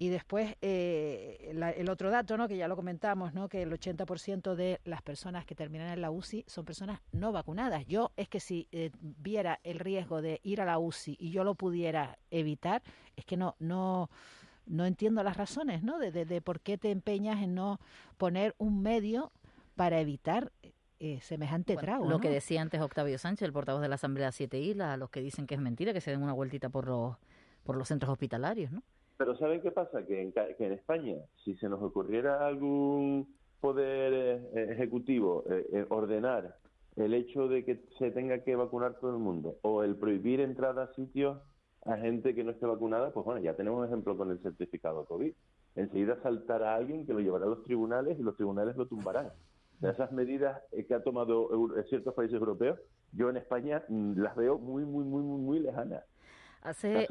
Y 0.00 0.08
después 0.08 0.56
eh, 0.62 1.52
el 1.76 1.90
otro 1.90 2.08
dato, 2.08 2.38
¿no? 2.38 2.48
que 2.48 2.56
ya 2.56 2.68
lo 2.68 2.74
comentamos, 2.74 3.34
¿no? 3.34 3.50
que 3.50 3.60
el 3.60 3.70
80% 3.70 4.54
de 4.54 4.80
las 4.84 5.02
personas 5.02 5.44
que 5.44 5.54
terminan 5.54 5.88
en 5.88 6.00
la 6.00 6.10
UCI 6.10 6.42
son 6.46 6.64
personas 6.64 7.02
no 7.12 7.32
vacunadas. 7.32 7.84
Yo 7.84 8.10
es 8.16 8.26
que 8.26 8.40
si 8.40 8.66
eh, 8.72 8.92
viera 9.02 9.60
el 9.62 9.78
riesgo 9.78 10.22
de 10.22 10.40
ir 10.42 10.62
a 10.62 10.64
la 10.64 10.78
UCI 10.78 11.18
y 11.20 11.32
yo 11.32 11.44
lo 11.44 11.54
pudiera 11.54 12.18
evitar, 12.30 12.82
es 13.14 13.26
que 13.26 13.36
no, 13.36 13.56
no, 13.58 14.08
no 14.64 14.86
entiendo 14.86 15.22
las 15.22 15.36
razones 15.36 15.82
¿no? 15.82 15.98
De, 15.98 16.10
de, 16.10 16.40
por 16.40 16.60
qué 16.60 16.78
te 16.78 16.90
empeñas 16.90 17.42
en 17.42 17.54
no 17.54 17.78
poner 18.16 18.54
un 18.56 18.80
medio 18.80 19.32
para 19.76 20.00
evitar 20.00 20.50
eh, 20.98 21.20
semejante 21.20 21.76
trago. 21.76 22.08
Lo 22.08 22.20
que 22.20 22.30
decía 22.30 22.62
antes 22.62 22.80
Octavio 22.80 23.18
Sánchez, 23.18 23.44
el 23.44 23.52
portavoz 23.52 23.82
de 23.82 23.88
la 23.88 23.96
Asamblea 23.96 24.32
7 24.32 24.58
Islas, 24.60 24.94
a 24.94 24.96
los 24.96 25.10
que 25.10 25.20
dicen 25.20 25.46
que 25.46 25.56
es 25.56 25.60
mentira, 25.60 25.92
que 25.92 26.00
se 26.00 26.10
den 26.10 26.22
una 26.22 26.32
vueltita 26.32 26.70
por 26.70 26.88
los, 26.88 27.18
por 27.64 27.76
los 27.76 27.86
centros 27.86 28.10
hospitalarios, 28.10 28.72
¿no? 28.72 28.82
Pero 29.20 29.36
¿saben 29.36 29.60
qué 29.60 29.70
pasa? 29.70 30.06
Que 30.06 30.22
en, 30.22 30.32
que 30.32 30.64
en 30.64 30.72
España, 30.72 31.14
si 31.44 31.54
se 31.56 31.68
nos 31.68 31.82
ocurriera 31.82 32.46
algún 32.46 33.28
poder 33.60 34.14
eh, 34.14 34.72
ejecutivo 34.72 35.44
eh, 35.50 35.66
eh, 35.74 35.86
ordenar 35.90 36.56
el 36.96 37.12
hecho 37.12 37.46
de 37.46 37.62
que 37.66 37.84
se 37.98 38.12
tenga 38.12 38.42
que 38.42 38.56
vacunar 38.56 38.98
todo 38.98 39.10
el 39.10 39.18
mundo 39.18 39.58
o 39.60 39.82
el 39.82 39.96
prohibir 39.96 40.40
entrada 40.40 40.84
a 40.84 40.94
sitios 40.94 41.36
a 41.84 41.98
gente 41.98 42.34
que 42.34 42.44
no 42.44 42.52
esté 42.52 42.64
vacunada, 42.64 43.12
pues 43.12 43.26
bueno, 43.26 43.42
ya 43.42 43.52
tenemos 43.52 43.80
un 43.80 43.88
ejemplo 43.88 44.16
con 44.16 44.30
el 44.30 44.40
certificado 44.40 45.04
COVID. 45.04 45.34
Enseguida 45.74 46.18
saltará 46.22 46.74
alguien 46.74 47.04
que 47.04 47.12
lo 47.12 47.20
llevará 47.20 47.44
a 47.44 47.50
los 47.50 47.62
tribunales 47.64 48.18
y 48.18 48.22
los 48.22 48.36
tribunales 48.36 48.74
lo 48.76 48.86
tumbarán. 48.86 49.28
De 49.80 49.90
esas 49.90 50.12
medidas 50.12 50.62
que 50.88 50.94
ha 50.94 51.02
tomado 51.02 51.50
ciertos 51.90 52.14
países 52.14 52.36
europeos, 52.38 52.78
yo 53.12 53.28
en 53.28 53.36
España 53.36 53.84
mm, 53.86 54.18
las 54.18 54.34
veo 54.34 54.56
muy, 54.56 54.86
muy, 54.86 55.04
muy, 55.04 55.22
muy 55.22 55.58
lejanas. 55.58 56.04
Hace... 56.62 57.08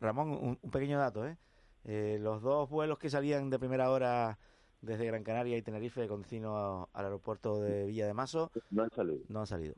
Ramón, 0.00 0.58
un, 0.62 0.70
pequeño 0.70 0.98
dato, 0.98 1.26
¿eh? 1.26 1.36
¿eh? 1.84 2.18
Los 2.20 2.42
dos 2.42 2.68
vuelos 2.68 2.98
que 2.98 3.10
salían 3.10 3.50
de 3.50 3.58
primera 3.58 3.90
hora 3.90 4.38
desde 4.82 5.06
Gran 5.06 5.24
Canaria 5.24 5.56
y 5.56 5.62
Tenerife 5.62 6.06
con 6.06 6.20
destino 6.20 6.88
al 6.92 7.04
aeropuerto 7.04 7.60
de 7.60 7.86
Villa 7.86 8.06
de 8.06 8.14
Mazo 8.14 8.50
no 8.70 8.82
han 8.82 8.90
salido. 8.90 9.24
No 9.28 9.40
han 9.40 9.46
salido. 9.46 9.74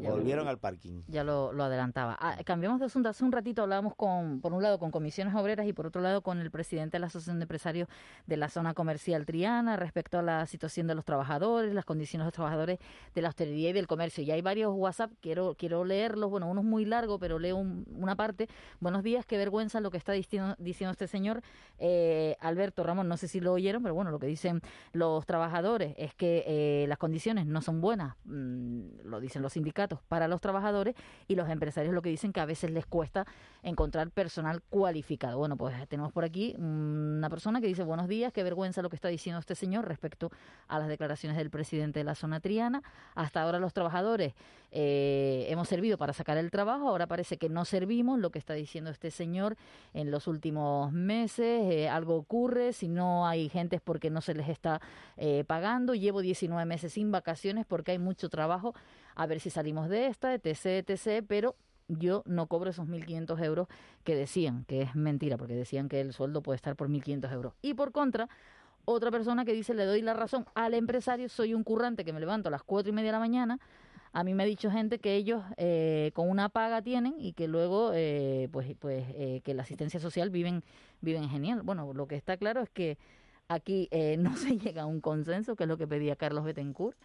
Volvieron 0.00 0.48
al 0.48 0.58
parking. 0.58 1.02
Ya 1.08 1.24
lo, 1.24 1.50
adelantaba. 1.62 2.16
Ah, 2.20 2.38
cambiamos 2.44 2.80
de 2.80 2.86
asunto. 2.86 3.08
Hace 3.08 3.24
un 3.24 3.32
ratito 3.32 3.62
hablábamos 3.62 3.94
con, 3.94 4.40
por 4.40 4.52
un 4.52 4.62
lado, 4.62 4.78
con 4.78 4.90
comisiones 4.90 5.34
obreras 5.34 5.66
y 5.66 5.72
por 5.72 5.86
otro 5.86 6.00
lado 6.00 6.22
con 6.22 6.40
el 6.40 6.50
presidente 6.50 6.96
de 6.96 7.00
la 7.00 7.06
Asociación 7.06 7.38
de 7.38 7.44
Empresarios 7.44 7.88
de 8.26 8.36
la 8.36 8.48
zona 8.48 8.74
comercial 8.74 9.26
Triana 9.26 9.76
respecto 9.76 10.18
a 10.18 10.22
la 10.22 10.46
situación 10.46 10.86
de 10.86 10.94
los 10.94 11.04
trabajadores, 11.04 11.74
las 11.74 11.84
condiciones 11.84 12.24
de 12.24 12.26
los 12.28 12.34
trabajadores 12.34 12.78
de 13.14 13.22
la 13.22 13.28
hostelería 13.28 13.70
y 13.70 13.72
del 13.72 13.86
comercio. 13.86 14.24
Y 14.24 14.30
hay 14.30 14.40
varios 14.40 14.72
WhatsApp, 14.74 15.12
quiero, 15.20 15.54
quiero 15.54 15.84
leerlos. 15.84 16.30
Bueno, 16.30 16.48
uno 16.48 16.60
es 16.60 16.66
muy 16.66 16.84
largo, 16.84 17.18
pero 17.18 17.38
leo 17.38 17.56
una 17.56 18.16
parte. 18.16 18.48
Buenos 18.80 19.02
días, 19.02 19.26
qué 19.26 19.36
vergüenza 19.36 19.80
lo 19.80 19.90
que 19.90 19.98
está 19.98 20.12
diciendo, 20.12 20.54
diciendo 20.58 20.92
este 20.92 21.06
señor. 21.06 21.42
Eh, 21.78 22.36
Alberto 22.40 22.82
Ramón, 22.82 23.08
no 23.08 23.16
sé 23.16 23.28
si 23.28 23.40
lo 23.40 23.52
oyeron, 23.52 23.82
pero 23.82 23.94
bueno, 23.94 24.10
lo 24.10 24.18
que 24.18 24.26
dicen 24.26 24.60
los 24.92 25.26
trabajadores 25.26 25.94
es 25.98 26.14
que 26.14 26.44
eh, 26.46 26.86
las 26.88 26.98
condiciones 26.98 27.46
no 27.46 27.60
son 27.60 27.80
buenas, 27.80 28.16
mm, 28.24 29.02
lo 29.04 29.20
dicen 29.20 29.42
los 29.42 29.52
sindicatos 29.52 29.81
para 30.08 30.28
los 30.28 30.40
trabajadores 30.40 30.94
y 31.28 31.34
los 31.34 31.48
empresarios 31.48 31.94
lo 31.94 32.02
que 32.02 32.10
dicen 32.10 32.32
que 32.32 32.40
a 32.40 32.46
veces 32.46 32.70
les 32.70 32.86
cuesta 32.86 33.26
encontrar 33.62 34.10
personal 34.10 34.62
cualificado. 34.62 35.38
Bueno, 35.38 35.56
pues 35.56 35.74
tenemos 35.88 36.12
por 36.12 36.24
aquí 36.24 36.54
una 36.58 37.30
persona 37.30 37.60
que 37.60 37.66
dice 37.66 37.84
buenos 37.84 38.08
días, 38.08 38.32
qué 38.32 38.42
vergüenza 38.42 38.82
lo 38.82 38.90
que 38.90 38.96
está 38.96 39.08
diciendo 39.08 39.38
este 39.38 39.54
señor 39.54 39.86
respecto 39.86 40.30
a 40.68 40.78
las 40.78 40.88
declaraciones 40.88 41.36
del 41.36 41.50
presidente 41.50 42.00
de 42.00 42.04
la 42.04 42.14
zona 42.14 42.40
triana. 42.40 42.82
Hasta 43.14 43.42
ahora 43.42 43.58
los 43.58 43.72
trabajadores 43.72 44.34
eh, 44.74 45.46
hemos 45.50 45.68
servido 45.68 45.98
para 45.98 46.14
sacar 46.14 46.38
el 46.38 46.50
trabajo, 46.50 46.88
ahora 46.88 47.06
parece 47.06 47.36
que 47.36 47.50
no 47.50 47.64
servimos, 47.66 48.18
lo 48.18 48.30
que 48.30 48.38
está 48.38 48.54
diciendo 48.54 48.90
este 48.90 49.10
señor 49.10 49.56
en 49.92 50.10
los 50.10 50.26
últimos 50.26 50.92
meses, 50.92 51.70
eh, 51.70 51.88
algo 51.90 52.16
ocurre, 52.16 52.72
si 52.72 52.88
no 52.88 53.26
hay 53.26 53.50
gente 53.50 53.76
es 53.76 53.82
porque 53.82 54.08
no 54.08 54.22
se 54.22 54.34
les 54.34 54.48
está 54.48 54.80
eh, 55.18 55.44
pagando, 55.46 55.94
llevo 55.94 56.22
19 56.22 56.64
meses 56.64 56.94
sin 56.94 57.12
vacaciones 57.12 57.66
porque 57.66 57.92
hay 57.92 57.98
mucho 57.98 58.30
trabajo 58.30 58.74
a 59.14 59.26
ver 59.26 59.40
si 59.40 59.50
salimos 59.50 59.88
de 59.88 60.06
esta, 60.06 60.34
etc., 60.34 60.88
etc., 60.88 61.24
pero 61.26 61.56
yo 61.88 62.22
no 62.26 62.46
cobro 62.46 62.70
esos 62.70 62.86
1.500 62.86 63.42
euros 63.44 63.68
que 64.04 64.14
decían, 64.14 64.64
que 64.66 64.82
es 64.82 64.94
mentira, 64.94 65.36
porque 65.36 65.54
decían 65.54 65.88
que 65.88 66.00
el 66.00 66.12
sueldo 66.12 66.42
puede 66.42 66.56
estar 66.56 66.76
por 66.76 66.88
1.500 66.88 67.32
euros. 67.32 67.54
Y 67.60 67.74
por 67.74 67.92
contra, 67.92 68.28
otra 68.84 69.10
persona 69.10 69.44
que 69.44 69.52
dice, 69.52 69.74
le 69.74 69.84
doy 69.84 70.02
la 70.02 70.14
razón 70.14 70.46
al 70.54 70.74
empresario, 70.74 71.28
soy 71.28 71.54
un 71.54 71.64
currante 71.64 72.04
que 72.04 72.12
me 72.12 72.20
levanto 72.20 72.48
a 72.48 72.50
las 72.50 72.62
4 72.62 72.90
y 72.90 72.92
media 72.92 73.08
de 73.08 73.12
la 73.12 73.18
mañana, 73.18 73.58
a 74.14 74.24
mí 74.24 74.34
me 74.34 74.42
ha 74.42 74.46
dicho 74.46 74.70
gente 74.70 74.98
que 74.98 75.16
ellos 75.16 75.42
eh, 75.56 76.10
con 76.14 76.28
una 76.28 76.50
paga 76.50 76.82
tienen 76.82 77.14
y 77.18 77.32
que 77.32 77.48
luego, 77.48 77.92
eh, 77.94 78.48
pues, 78.52 78.74
pues 78.78 79.06
eh, 79.14 79.40
que 79.42 79.54
la 79.54 79.62
asistencia 79.62 80.00
social 80.00 80.28
viven, 80.28 80.62
viven 81.00 81.30
genial. 81.30 81.62
Bueno, 81.62 81.94
lo 81.94 82.06
que 82.06 82.16
está 82.16 82.36
claro 82.36 82.60
es 82.60 82.68
que 82.68 82.98
aquí 83.48 83.88
no 84.18 84.36
se 84.36 84.58
llega 84.58 84.82
a 84.82 84.86
un 84.86 85.00
consenso, 85.00 85.56
que 85.56 85.64
es 85.64 85.68
lo 85.68 85.78
que 85.78 85.86
pedía 85.86 86.16
Carlos 86.16 86.44
Betancourt. 86.44 86.96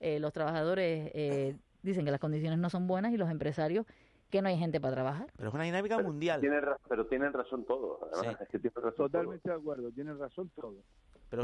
Eh, 0.00 0.20
los 0.20 0.32
trabajadores 0.32 1.10
eh, 1.14 1.56
dicen 1.82 2.04
que 2.04 2.10
las 2.10 2.20
condiciones 2.20 2.58
no 2.58 2.70
son 2.70 2.86
buenas 2.86 3.12
y 3.12 3.16
los 3.16 3.30
empresarios 3.30 3.86
que 4.30 4.42
no 4.42 4.48
hay 4.48 4.58
gente 4.58 4.80
para 4.80 4.94
trabajar. 4.94 5.32
Pero 5.36 5.48
es 5.48 5.54
una 5.54 5.64
dinámica 5.64 5.98
mundial. 5.98 6.40
pero 6.88 7.06
tienen 7.06 7.32
razón 7.32 7.64
todos. 7.64 7.98
Totalmente 8.96 9.48
de 9.48 9.56
acuerdo, 9.56 9.90
tienen 9.90 10.18
razón 10.18 10.50
todos. 10.54 10.84
Pero 11.30 11.42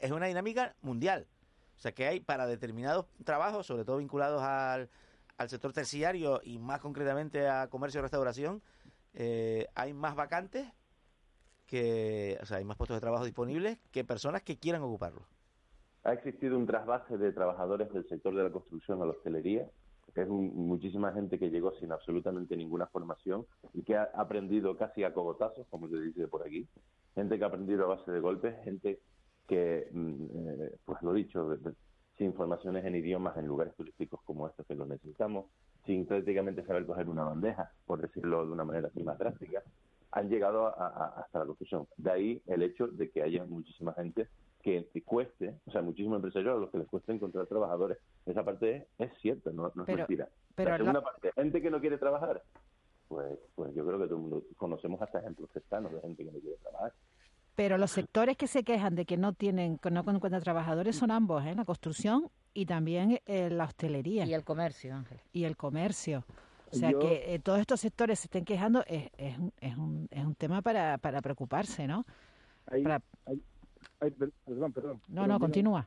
es 0.00 0.10
una, 0.10 0.26
dinámica 0.26 0.74
mundial. 0.82 1.26
O 1.76 1.80
sea, 1.80 1.92
que 1.92 2.06
hay 2.06 2.20
para 2.20 2.46
determinados 2.46 3.06
trabajos, 3.24 3.66
sobre 3.66 3.84
todo 3.84 3.98
vinculados 3.98 4.42
al, 4.42 4.90
al 5.36 5.48
sector 5.48 5.72
terciario 5.72 6.40
y 6.42 6.58
más 6.58 6.80
concretamente 6.80 7.48
a 7.48 7.68
comercio 7.68 8.00
y 8.00 8.02
restauración, 8.02 8.62
eh, 9.14 9.66
hay 9.74 9.94
más 9.94 10.14
vacantes 10.14 10.66
que, 11.66 12.38
o 12.42 12.46
sea, 12.46 12.58
hay 12.58 12.64
más 12.64 12.76
puestos 12.76 12.96
de 12.96 13.00
trabajo 13.00 13.24
disponibles 13.24 13.78
que 13.90 14.04
personas 14.04 14.42
que 14.42 14.58
quieran 14.58 14.82
ocuparlos 14.82 15.24
ha 16.08 16.14
existido 16.14 16.56
un 16.56 16.66
trasvase 16.66 17.18
de 17.18 17.32
trabajadores 17.32 17.92
del 17.92 18.08
sector 18.08 18.34
de 18.34 18.44
la 18.44 18.50
construcción 18.50 19.02
a 19.02 19.04
la 19.04 19.12
hostelería, 19.12 19.68
es 20.22 20.28
muchísima 20.28 21.12
gente 21.12 21.38
que 21.38 21.50
llegó 21.50 21.72
sin 21.78 21.92
absolutamente 21.92 22.56
ninguna 22.56 22.86
formación 22.86 23.46
y 23.74 23.82
que 23.82 23.96
ha 23.96 24.10
aprendido 24.14 24.76
casi 24.76 25.04
a 25.04 25.12
cogotazos, 25.12 25.66
como 25.68 25.88
se 25.88 26.00
dice 26.00 26.26
por 26.28 26.46
aquí, 26.46 26.66
gente 27.14 27.38
que 27.38 27.44
ha 27.44 27.48
aprendido 27.48 27.84
a 27.84 27.96
base 27.96 28.10
de 28.10 28.20
golpes, 28.20 28.56
gente 28.64 29.00
que, 29.46 29.88
mm, 29.92 30.24
eh, 30.34 30.72
pues 30.84 31.02
lo 31.02 31.12
dicho, 31.12 31.56
sin 32.16 32.34
formaciones 32.34 32.84
en 32.84 32.96
idiomas 32.96 33.36
en 33.36 33.46
lugares 33.46 33.74
turísticos 33.76 34.20
como 34.24 34.48
estos 34.48 34.66
que 34.66 34.74
lo 34.74 34.86
necesitamos, 34.86 35.46
sin 35.86 36.04
prácticamente 36.04 36.64
saber 36.64 36.84
coger 36.84 37.08
una 37.08 37.24
bandeja, 37.24 37.70
por 37.86 38.00
decirlo 38.00 38.44
de 38.44 38.52
una 38.52 38.64
manera 38.64 38.88
así 38.88 39.02
más 39.02 39.18
drástica, 39.18 39.62
han 40.10 40.28
llegado 40.28 40.66
hasta 40.66 41.38
la 41.38 41.46
construcción. 41.46 41.86
De 41.96 42.10
ahí 42.10 42.42
el 42.46 42.62
hecho 42.62 42.88
de 42.88 43.10
que 43.10 43.22
haya 43.22 43.44
muchísima 43.44 43.92
gente 43.94 44.28
que, 44.62 45.02
cueste, 45.04 45.54
o 45.66 45.70
sea, 45.70 45.82
muchísimos 45.82 46.16
empresarios 46.16 46.56
a 46.56 46.60
los 46.60 46.70
que 46.70 46.78
les 46.78 46.88
cuesta 46.88 47.12
encontrar 47.12 47.46
trabajadores. 47.46 47.98
Esa 48.26 48.44
parte 48.44 48.88
es, 48.98 49.10
cierta, 49.20 49.50
no, 49.50 49.68
es 49.68 49.76
mentira. 49.76 50.28
Pero 50.54 50.70
la 50.70 50.76
segunda 50.76 51.02
parte, 51.02 51.32
gente 51.32 51.62
que 51.62 51.70
no 51.70 51.80
quiere 51.80 51.98
trabajar, 51.98 52.42
pues, 53.08 53.38
pues 53.54 53.74
yo 53.74 53.86
creo 53.86 53.98
que 53.98 54.04
todo 54.04 54.16
el 54.16 54.22
mundo 54.22 54.42
conocemos 54.56 55.00
hasta 55.00 55.20
ejemplos 55.20 55.50
cercanos 55.52 55.92
de 55.92 56.00
gente 56.00 56.24
que 56.24 56.32
no 56.32 56.38
quiere 56.38 56.56
trabajar. 56.56 56.92
Pero 57.54 57.76
los 57.76 57.90
sectores 57.90 58.36
que 58.36 58.46
se 58.46 58.62
quejan 58.62 58.94
de 58.94 59.04
que 59.04 59.16
no 59.16 59.32
tienen, 59.32 59.78
que 59.78 59.90
no 59.90 60.00
encuentran 60.00 60.42
trabajadores 60.42 60.94
son 60.94 61.10
ambos, 61.10 61.44
¿eh? 61.44 61.54
la 61.56 61.64
construcción 61.64 62.30
y 62.54 62.66
también 62.66 63.20
eh, 63.26 63.50
la 63.50 63.64
hostelería. 63.64 64.26
Y 64.26 64.34
el 64.34 64.44
comercio, 64.44 64.94
Ángel. 64.94 65.18
Y 65.32 65.44
el 65.44 65.56
comercio. 65.56 66.24
O 66.70 66.76
sea, 66.76 66.92
que 66.92 67.34
eh, 67.34 67.38
todos 67.38 67.58
estos 67.58 67.80
sectores 67.80 68.20
se 68.20 68.26
estén 68.26 68.44
quejando 68.44 68.84
es, 68.86 69.10
es, 69.16 69.38
un, 69.38 69.52
es, 69.60 69.76
un, 69.76 70.08
es 70.10 70.24
un 70.24 70.34
tema 70.34 70.60
para, 70.60 70.98
para 70.98 71.22
preocuparse, 71.22 71.86
¿no? 71.86 72.04
Perdón, 73.98 74.72
perdón. 74.72 75.00
No, 75.08 75.26
no, 75.26 75.38
continúa. 75.38 75.86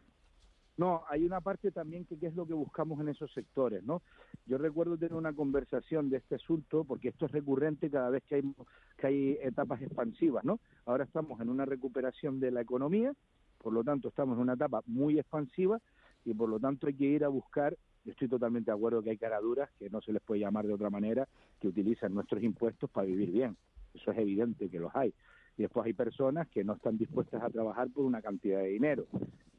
No, 0.77 1.03
hay 1.09 1.25
una 1.25 1.41
parte 1.41 1.71
también 1.71 2.05
que, 2.05 2.15
es 2.25 2.35
lo 2.35 2.45
que 2.45 2.53
buscamos 2.53 2.99
en 3.01 3.09
esos 3.09 3.31
sectores, 3.33 3.83
¿no? 3.83 4.01
Yo 4.45 4.57
recuerdo 4.57 4.97
tener 4.97 5.13
una 5.13 5.33
conversación 5.33 6.09
de 6.09 6.17
este 6.17 6.35
asunto, 6.35 6.85
porque 6.85 7.09
esto 7.09 7.25
es 7.25 7.31
recurrente 7.31 7.89
cada 7.89 8.09
vez 8.09 8.23
que 8.23 8.35
hay, 8.35 8.55
que 8.97 9.07
hay 9.07 9.37
etapas 9.41 9.81
expansivas, 9.81 10.43
¿no? 10.43 10.59
Ahora 10.85 11.03
estamos 11.03 11.39
en 11.41 11.49
una 11.49 11.65
recuperación 11.65 12.39
de 12.39 12.51
la 12.51 12.61
economía, 12.61 13.13
por 13.57 13.73
lo 13.73 13.83
tanto 13.83 14.07
estamos 14.07 14.37
en 14.37 14.41
una 14.41 14.53
etapa 14.53 14.81
muy 14.87 15.19
expansiva 15.19 15.79
y 16.25 16.33
por 16.33 16.49
lo 16.49 16.59
tanto 16.59 16.87
hay 16.87 16.95
que 16.95 17.05
ir 17.05 17.25
a 17.25 17.27
buscar, 17.27 17.77
yo 18.03 18.13
estoy 18.13 18.27
totalmente 18.27 18.71
de 18.71 18.75
acuerdo 18.77 19.03
que 19.03 19.11
hay 19.11 19.17
caraduras, 19.17 19.69
que 19.77 19.89
no 19.89 20.01
se 20.01 20.13
les 20.13 20.21
puede 20.21 20.41
llamar 20.41 20.65
de 20.65 20.73
otra 20.73 20.89
manera, 20.89 21.27
que 21.59 21.67
utilizan 21.67 22.13
nuestros 22.13 22.41
impuestos 22.41 22.89
para 22.89 23.05
vivir 23.05 23.31
bien. 23.31 23.55
Eso 23.93 24.11
es 24.11 24.17
evidente 24.17 24.69
que 24.69 24.79
los 24.79 24.95
hay 24.95 25.13
y 25.57 25.63
después 25.63 25.85
hay 25.85 25.93
personas 25.93 26.47
que 26.49 26.63
no 26.63 26.73
están 26.73 26.97
dispuestas 26.97 27.41
a 27.43 27.49
trabajar 27.49 27.89
por 27.89 28.05
una 28.05 28.21
cantidad 28.21 28.59
de 28.59 28.69
dinero. 28.69 29.05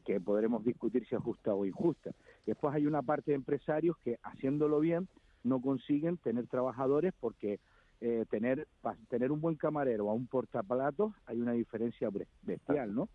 que 0.04 0.20
podremos 0.20 0.64
discutir 0.64 1.06
si 1.06 1.14
es 1.14 1.22
justa 1.22 1.54
o 1.54 1.64
injusta. 1.64 2.10
Después 2.44 2.74
hay 2.74 2.86
una 2.86 3.02
parte 3.02 3.30
de 3.30 3.36
empresarios 3.36 3.96
que 3.98 4.18
haciéndolo 4.24 4.80
bien 4.80 5.06
no 5.44 5.60
consiguen 5.60 6.16
tener 6.16 6.48
trabajadores 6.48 7.12
porque 7.20 7.60
eh, 8.00 8.24
tener 8.28 8.66
tener 9.08 9.30
un 9.30 9.40
buen 9.40 9.54
camarero 9.54 10.06
o 10.06 10.12
un 10.12 10.26
portaplatos 10.26 11.12
hay 11.26 11.40
una 11.40 11.52
diferencia 11.52 12.10
bestial, 12.42 12.92
¿no? 12.92 13.08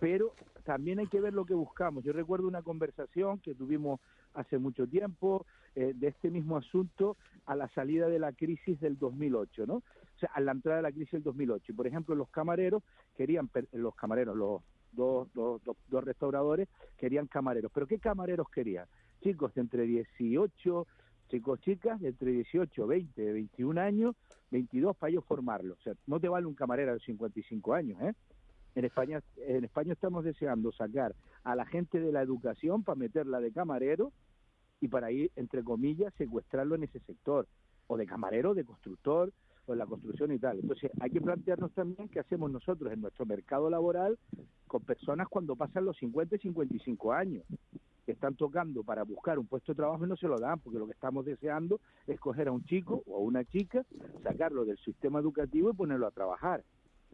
Pero 0.00 0.32
también 0.64 0.98
hay 0.98 1.06
que 1.06 1.20
ver 1.20 1.34
lo 1.34 1.44
que 1.44 1.54
buscamos. 1.54 2.02
Yo 2.02 2.12
recuerdo 2.12 2.48
una 2.48 2.62
conversación 2.62 3.38
que 3.38 3.54
tuvimos 3.54 4.00
hace 4.34 4.58
mucho 4.58 4.86
tiempo 4.86 5.46
eh, 5.74 5.92
de 5.94 6.08
este 6.08 6.30
mismo 6.30 6.56
asunto 6.56 7.16
a 7.46 7.54
la 7.54 7.68
salida 7.68 8.08
de 8.08 8.18
la 8.18 8.32
crisis 8.32 8.80
del 8.80 8.98
2008, 8.98 9.66
¿no? 9.66 9.82
O 10.18 10.20
sea, 10.20 10.30
a 10.34 10.40
la 10.40 10.50
entrada 10.50 10.78
de 10.78 10.82
la 10.82 10.90
crisis 10.90 11.12
del 11.12 11.22
2008. 11.22 11.70
Y, 11.70 11.74
por 11.76 11.86
ejemplo, 11.86 12.16
los 12.16 12.28
camareros 12.28 12.82
querían, 13.14 13.48
los 13.70 13.94
camareros, 13.94 14.36
los 14.36 14.62
dos, 14.90 15.28
dos, 15.32 15.62
dos, 15.86 16.04
restauradores 16.04 16.68
querían 16.96 17.28
camareros. 17.28 17.70
¿Pero 17.72 17.86
qué 17.86 18.00
camareros 18.00 18.48
querían? 18.50 18.86
Chicos 19.22 19.54
de 19.54 19.60
entre 19.60 19.84
18, 19.84 20.86
chicos, 21.28 21.60
chicas 21.60 22.00
de 22.00 22.08
entre 22.08 22.32
18, 22.32 22.84
20, 22.84 23.32
21 23.32 23.80
años, 23.80 24.16
22 24.50 24.96
para 24.96 25.10
ellos 25.10 25.24
formarlos. 25.24 25.78
O 25.78 25.82
sea, 25.82 25.92
no 26.08 26.18
te 26.18 26.28
vale 26.28 26.46
un 26.46 26.54
camarero 26.54 26.94
de 26.94 26.98
55 26.98 27.74
años, 27.74 28.02
¿eh? 28.02 28.12
En 28.74 28.84
España, 28.84 29.20
en 29.36 29.64
España 29.64 29.92
estamos 29.92 30.24
deseando 30.24 30.72
sacar 30.72 31.14
a 31.44 31.54
la 31.54 31.64
gente 31.64 32.00
de 32.00 32.10
la 32.10 32.22
educación 32.22 32.82
para 32.82 32.96
meterla 32.96 33.40
de 33.40 33.52
camarero 33.52 34.12
y 34.80 34.88
para 34.88 35.12
ir, 35.12 35.30
entre 35.36 35.62
comillas, 35.62 36.12
secuestrarlo 36.14 36.74
en 36.74 36.84
ese 36.84 36.98
sector, 37.00 37.46
o 37.86 37.96
de 37.96 38.06
camarero, 38.06 38.54
de 38.54 38.64
constructor, 38.64 39.32
en 39.72 39.78
la 39.78 39.86
construcción 39.86 40.32
y 40.32 40.38
tal. 40.38 40.58
Entonces, 40.58 40.90
hay 41.00 41.10
que 41.10 41.20
plantearnos 41.20 41.72
también 41.72 42.08
qué 42.08 42.20
hacemos 42.20 42.50
nosotros 42.50 42.92
en 42.92 43.00
nuestro 43.00 43.26
mercado 43.26 43.70
laboral 43.70 44.18
con 44.66 44.82
personas 44.82 45.28
cuando 45.28 45.56
pasan 45.56 45.84
los 45.84 45.96
50 45.98 46.36
y 46.36 46.38
55 46.38 47.12
años, 47.12 47.44
que 48.04 48.12
están 48.12 48.34
tocando 48.34 48.82
para 48.82 49.02
buscar 49.02 49.38
un 49.38 49.46
puesto 49.46 49.72
de 49.72 49.76
trabajo 49.76 50.04
y 50.04 50.08
no 50.08 50.16
se 50.16 50.28
lo 50.28 50.38
dan, 50.38 50.60
porque 50.60 50.78
lo 50.78 50.86
que 50.86 50.92
estamos 50.92 51.24
deseando 51.24 51.80
es 52.06 52.18
coger 52.20 52.48
a 52.48 52.52
un 52.52 52.64
chico 52.64 53.02
o 53.06 53.16
a 53.16 53.20
una 53.20 53.44
chica, 53.44 53.84
sacarlo 54.22 54.64
del 54.64 54.78
sistema 54.78 55.18
educativo 55.18 55.70
y 55.70 55.74
ponerlo 55.74 56.06
a 56.06 56.10
trabajar. 56.10 56.64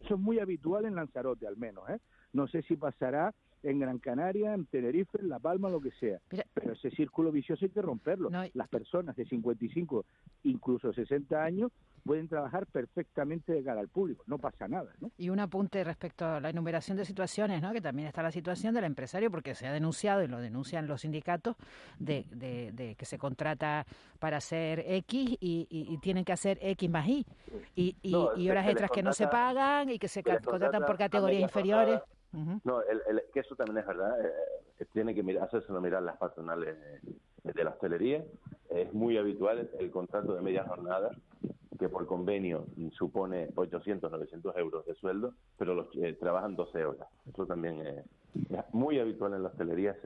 Eso 0.03 0.15
es 0.15 0.21
muy 0.21 0.39
habitual 0.39 0.85
en 0.85 0.95
Lanzarote, 0.95 1.47
al 1.47 1.57
menos. 1.57 1.89
¿eh? 1.89 1.99
No 2.33 2.47
sé 2.49 2.63
si 2.63 2.77
pasará 2.77 3.35
en 3.65 3.79
Gran 3.81 3.99
Canaria, 3.99 4.55
en 4.55 4.67
Tenerife, 4.67 5.19
en 5.21 5.29
La 5.29 5.39
Palma, 5.39 5.69
lo 5.69 5.81
que 5.81 5.91
sea. 5.93 6.21
Pero 6.29 6.73
ese 6.73 6.91
círculo 6.91 7.33
vicioso 7.33 7.65
hay 7.65 7.71
que 7.71 7.83
romperlo. 7.83 8.31
Las 8.53 8.69
personas 8.69 9.17
de 9.17 9.25
55, 9.25 10.05
incluso 10.45 10.93
60 10.93 11.43
años, 11.43 11.73
pueden 12.05 12.29
trabajar 12.29 12.67
perfectamente 12.67 13.53
de 13.53 13.65
cara 13.65 13.81
al 13.81 13.89
público, 13.89 14.25
no 14.27 14.39
pasa 14.39 14.69
nada. 14.69 14.93
¿no? 15.01 15.11
Y 15.17 15.31
un 15.31 15.41
apunte 15.41 15.83
respecto 15.83 16.27
a 16.27 16.41
la 16.41 16.51
enumeración 16.51 16.97
de 16.97 17.05
situaciones, 17.05 17.62
¿no? 17.62 17.73
que 17.73 17.81
también 17.81 18.07
está 18.07 18.23
la 18.23 18.31
situación 18.31 18.75
del 18.75 18.85
empresario, 18.85 19.31
porque 19.31 19.55
se 19.55 19.67
ha 19.67 19.73
denunciado, 19.73 20.23
y 20.23 20.29
lo 20.29 20.41
denuncian 20.41 20.87
los 20.87 21.01
sindicatos, 21.01 21.57
de, 21.99 22.27
de, 22.31 22.95
que 22.97 23.07
se 23.07 23.19
contrata 23.19 23.87
para 24.19 24.37
hacer 24.37 24.85
X 24.87 25.37
y, 25.41 25.99
tienen 26.03 26.25
que 26.25 26.33
hacer 26.33 26.59
X 26.61 26.91
más 26.91 27.09
Y, 27.09 27.27
y, 27.75 27.97
y, 28.03 28.51
horas 28.51 28.69
extras 28.69 28.91
que 28.91 29.03
no 29.03 29.12
se 29.12 29.27
pagan 29.27 29.89
y 29.89 29.99
que 29.99 30.09
se 30.09 30.23
contratan 30.23 30.85
por 30.85 30.99
categorías 30.99 31.43
inferiores. 31.43 32.01
No, 32.64 32.80
que 33.32 33.41
eso 33.41 33.55
también 33.55 33.78
es 33.78 33.87
verdad, 33.87 34.24
eh, 34.24 34.85
tiene 34.93 35.14
que 35.14 35.22
mirar, 35.22 35.45
hacérselo 35.45 35.80
mirar 35.80 36.03
las 36.03 36.16
patronales 36.16 36.76
de 37.43 37.64
la 37.64 37.70
hostelería. 37.70 38.24
Es 38.70 38.93
muy 38.93 39.16
habitual 39.18 39.70
el 39.78 39.91
contrato 39.91 40.35
de 40.35 40.43
media 40.43 40.64
jornada 40.64 41.11
que 41.78 41.89
por 41.89 42.07
convenio 42.07 42.66
supone 42.93 43.49
800, 43.55 44.11
900 44.11 44.57
euros 44.57 44.87
de 44.87 44.95
sueldo, 44.95 45.35
pero 45.59 45.74
los 45.74 45.89
eh, 45.97 46.16
trabajan 46.18 46.57
12 46.57 46.85
horas. 46.85 47.09
Eso 47.28 47.47
también 47.47 47.80
es, 47.87 48.05
muy 48.72 48.99
habitual 48.99 49.35
en 49.35 49.43
la 49.43 49.49
hostelería, 49.49 49.97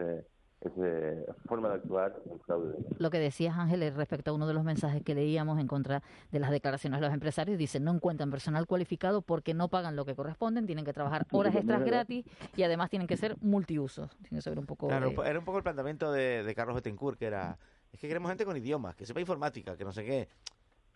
esa 0.60 1.32
forma 1.46 1.68
de 1.68 1.74
actuar 1.76 2.20
en 2.30 2.40
fraude. 2.40 2.74
Lo 2.98 3.10
que 3.10 3.18
decías, 3.18 3.56
Ángel, 3.56 3.92
respecto 3.94 4.30
a 4.30 4.34
uno 4.34 4.46
de 4.46 4.54
los 4.54 4.64
mensajes 4.64 5.02
que 5.02 5.14
leíamos 5.14 5.60
en 5.60 5.68
contra 5.68 6.02
de 6.32 6.38
las 6.40 6.50
declaraciones 6.50 7.00
de 7.00 7.06
los 7.06 7.14
empresarios, 7.14 7.58
dicen 7.58 7.84
no 7.84 7.92
encuentran 7.92 8.30
personal 8.30 8.66
cualificado 8.66 9.22
porque 9.22 9.54
no 9.54 9.68
pagan 9.68 9.94
lo 9.94 10.04
que 10.04 10.14
corresponden, 10.14 10.66
tienen 10.66 10.84
que 10.84 10.92
trabajar 10.92 11.26
horas 11.30 11.54
extras 11.54 11.84
gratis 11.84 12.24
y 12.56 12.62
además 12.62 12.90
tienen 12.90 13.06
que 13.06 13.16
ser 13.16 13.36
multiusos. 13.40 14.10
Tiene 14.28 14.42
que 14.42 14.50
un 14.50 14.66
poco... 14.66 14.88
Claro, 14.88 15.24
era 15.24 15.38
un 15.38 15.44
poco 15.44 15.58
el 15.58 15.64
planteamiento 15.64 16.10
de, 16.10 16.42
de 16.42 16.54
Carlos 16.54 16.74
Betancourt, 16.74 17.18
que 17.18 17.26
era, 17.26 17.58
es 17.92 18.00
que 18.00 18.08
queremos 18.08 18.30
gente 18.30 18.44
con 18.44 18.56
idiomas, 18.56 18.96
que 18.96 19.06
sepa 19.06 19.20
informática, 19.20 19.76
que 19.76 19.84
no 19.84 19.92
sé 19.92 20.04
qué. 20.04 20.28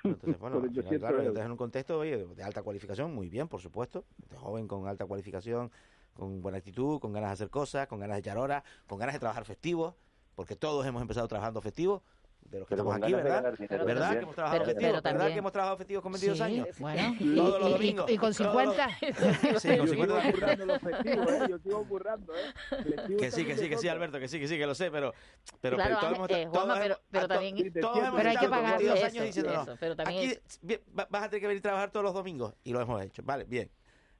Entonces, 0.05 0.39
bueno, 0.41 0.61
claro, 0.99 1.23
en 1.23 1.51
un 1.51 1.57
contexto 1.57 2.01
de 2.01 2.43
alta 2.43 2.63
cualificación, 2.63 3.15
muy 3.15 3.29
bien, 3.29 3.47
por 3.47 3.61
supuesto. 3.61 4.05
De 4.29 4.37
joven 4.37 4.67
con 4.67 4.89
alta 4.89 5.07
cualificación, 5.07 5.71
con 6.15 6.43
buena 6.43 6.59
actitud, 6.59 7.01
con 7.01 7.13
ganas 7.13 7.31
de 7.31 7.35
hacer 7.35 7.51
cosas, 7.51 7.87
con 7.87 8.01
ganas 8.01 8.17
de 8.17 8.21
echar 8.21 8.39
horas, 8.39 8.63
con 8.87 8.99
ganas 8.99 9.15
de 9.15 9.21
trabajar 9.21 9.45
festivo, 9.45 9.97
porque 10.35 10.57
todos 10.57 10.87
hemos 10.87 11.03
empezado 11.03 11.29
trabajando 11.29 11.61
festivo 11.61 12.03
de 12.51 12.59
los 12.59 12.69
que 12.69 12.75
estamos 12.75 12.97
aquí, 12.97 13.13
¿verdad? 13.13 13.55
¿Verdad 13.69 14.13
que 14.13 14.19
hemos 14.19 14.35
trabajado 14.35 14.65
festivos? 14.65 15.03
¿Verdad 15.03 15.29
que 15.29 15.39
hemos 15.39 15.53
trabajado 15.53 15.77
festivos 15.79 16.03
con 16.03 16.13
22 16.13 16.41
años? 16.41 16.69
Bueno, 16.79 17.17
todos 17.37 17.61
los 17.61 17.71
domingos. 17.71 18.11
Y, 18.11 18.19
con 18.19 18.35
50. 18.35 18.89
sí, 19.59 19.79
con 19.79 19.89
50. 19.89 20.29
¿eh? 20.29 21.47
Yo 21.49 21.59
sigo 21.59 21.85
currando, 21.89 22.33
¿eh? 22.35 23.17
Que 23.19 23.31
sí, 23.31 23.45
que 23.45 23.57
sí, 23.57 23.69
que 23.69 23.79
sí, 23.79 23.89
Alberto, 23.89 24.19
que 24.19 24.29
sí, 24.29 24.39
que 24.39 24.49
sí, 24.49 24.59
que 24.59 24.67
lo 24.67 24.75
sé, 24.75 24.91
pero... 24.91 25.15
Pero, 25.61 25.77
claro, 25.77 25.99
pero, 26.01 26.15
todos 26.15 26.31
eh, 26.31 26.47
Juanma, 26.47 26.79
pero, 26.79 27.01
pero 27.11 27.29
también... 27.29 27.73
Todos 27.81 27.99
hemos 27.99 28.15
pero 28.17 28.31
hay 28.31 28.37
que 28.37 28.49
pagar 28.49 28.79
22 28.79 29.05
años 29.05 29.25
diciendo, 29.25 29.53
no, 29.53 29.77
pero 29.79 29.97
también 29.97 30.31
aquí 30.31 30.79
vas 30.93 31.23
a 31.23 31.29
tener 31.29 31.41
que 31.41 31.47
venir 31.47 31.61
a 31.61 31.63
trabajar 31.63 31.91
todos 31.91 32.05
los 32.05 32.15
domingos. 32.15 32.55
Y 32.65 32.73
lo 32.73 32.81
hemos 32.81 33.03
hecho, 33.03 33.23
vale, 33.25 33.45
bien. 33.45 33.71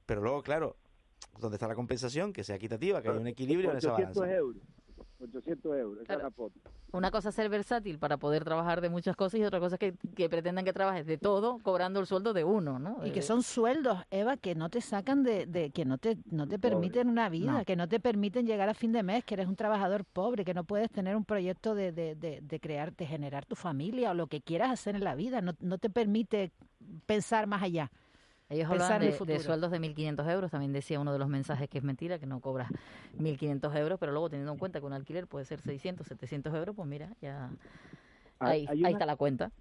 Pero 0.05 0.21
luego, 0.21 0.41
claro, 0.41 0.75
¿dónde 1.39 1.55
está 1.55 1.67
la 1.67 1.75
compensación? 1.75 2.33
Que 2.33 2.43
sea 2.43 2.55
equitativa, 2.55 3.01
que 3.01 3.09
haya 3.09 3.19
un 3.19 3.27
equilibrio 3.27 3.71
en 3.71 3.77
esa 3.77 3.91
balanza. 3.91 4.31
euros. 4.31 4.61
800 5.23 5.77
euros, 5.77 6.03
esa 6.03 6.13
es 6.15 6.23
la 6.23 6.31
foto. 6.31 6.59
Una 6.91 7.09
cosa 7.09 7.29
es 7.29 7.35
ser 7.35 7.49
versátil 7.49 7.97
para 7.97 8.17
poder 8.17 8.43
trabajar 8.43 8.81
de 8.81 8.89
muchas 8.89 9.15
cosas 9.15 9.39
y 9.39 9.43
otra 9.43 9.59
cosa 9.59 9.75
es 9.75 9.79
que, 9.79 9.95
que 10.15 10.29
pretendan 10.29 10.65
que 10.65 10.73
trabajes 10.73 11.05
de 11.05 11.17
todo 11.17 11.59
cobrando 11.63 11.99
el 11.99 12.05
sueldo 12.05 12.33
de 12.33 12.43
uno, 12.43 12.77
¿no? 12.77 13.05
Y 13.05 13.11
que 13.11 13.21
son 13.21 13.41
sueldos, 13.41 13.99
Eva, 14.11 14.37
que 14.37 14.53
no 14.53 14.69
te 14.69 14.81
sacan 14.81 15.23
de, 15.23 15.45
de 15.45 15.71
que 15.71 15.85
no 15.85 15.97
te, 15.97 16.17
no 16.29 16.47
te 16.47 16.59
permiten 16.59 17.07
una 17.07 17.29
vida, 17.29 17.63
que 17.65 17.75
no 17.75 17.87
te 17.87 17.99
permiten 17.99 18.45
llegar 18.45 18.69
a 18.69 18.73
fin 18.73 18.91
de 18.91 19.01
mes, 19.01 19.23
que 19.23 19.35
eres 19.35 19.47
un 19.47 19.55
trabajador 19.55 20.03
pobre, 20.03 20.43
que 20.43 20.53
no 20.53 20.65
puedes 20.65 20.91
tener 20.91 21.15
un 21.15 21.23
proyecto 21.25 21.73
de, 21.73 21.91
de, 21.93 22.15
de, 22.15 22.41
de 22.41 22.59
crear, 22.59 22.93
de 22.93 23.05
generar 23.05 23.45
tu 23.45 23.55
familia 23.55 24.11
o 24.11 24.13
lo 24.13 24.27
que 24.27 24.41
quieras 24.41 24.71
hacer 24.71 24.95
en 24.95 25.03
la 25.03 25.15
vida, 25.15 25.41
no, 25.41 25.53
no 25.61 25.77
te 25.77 25.89
permite 25.89 26.51
pensar 27.05 27.47
más 27.47 27.63
allá. 27.63 27.91
Ellos 28.49 28.69
hablan 28.69 29.01
de, 29.01 29.39
sueldos 29.39 29.71
de 29.71 29.79
1.500 29.79 30.31
euros. 30.31 30.51
También 30.51 30.73
decía 30.73 30.99
uno 30.99 31.11
de 31.11 31.19
los 31.19 31.27
mensajes 31.27 31.69
que 31.69 31.79
es 31.79 31.83
mentira, 31.83 32.19
que 32.19 32.25
no 32.25 32.39
cobras 32.39 32.69
1.500 33.17 33.75
euros, 33.77 33.99
pero 33.99 34.11
luego 34.11 34.29
teniendo 34.29 34.51
en 34.51 34.59
cuenta 34.59 34.79
que 34.79 34.85
un 34.85 34.93
alquiler 34.93 35.27
puede 35.27 35.45
ser 35.45 35.61
600, 35.61 36.05
700 36.05 36.53
euros, 36.53 36.75
pues 36.75 36.87
mira, 36.87 37.15
ya 37.21 37.49
ahí, 38.39 38.65
ahí 38.69 38.83
está 38.91 39.05
la 39.05 39.15
cuenta. 39.15 39.51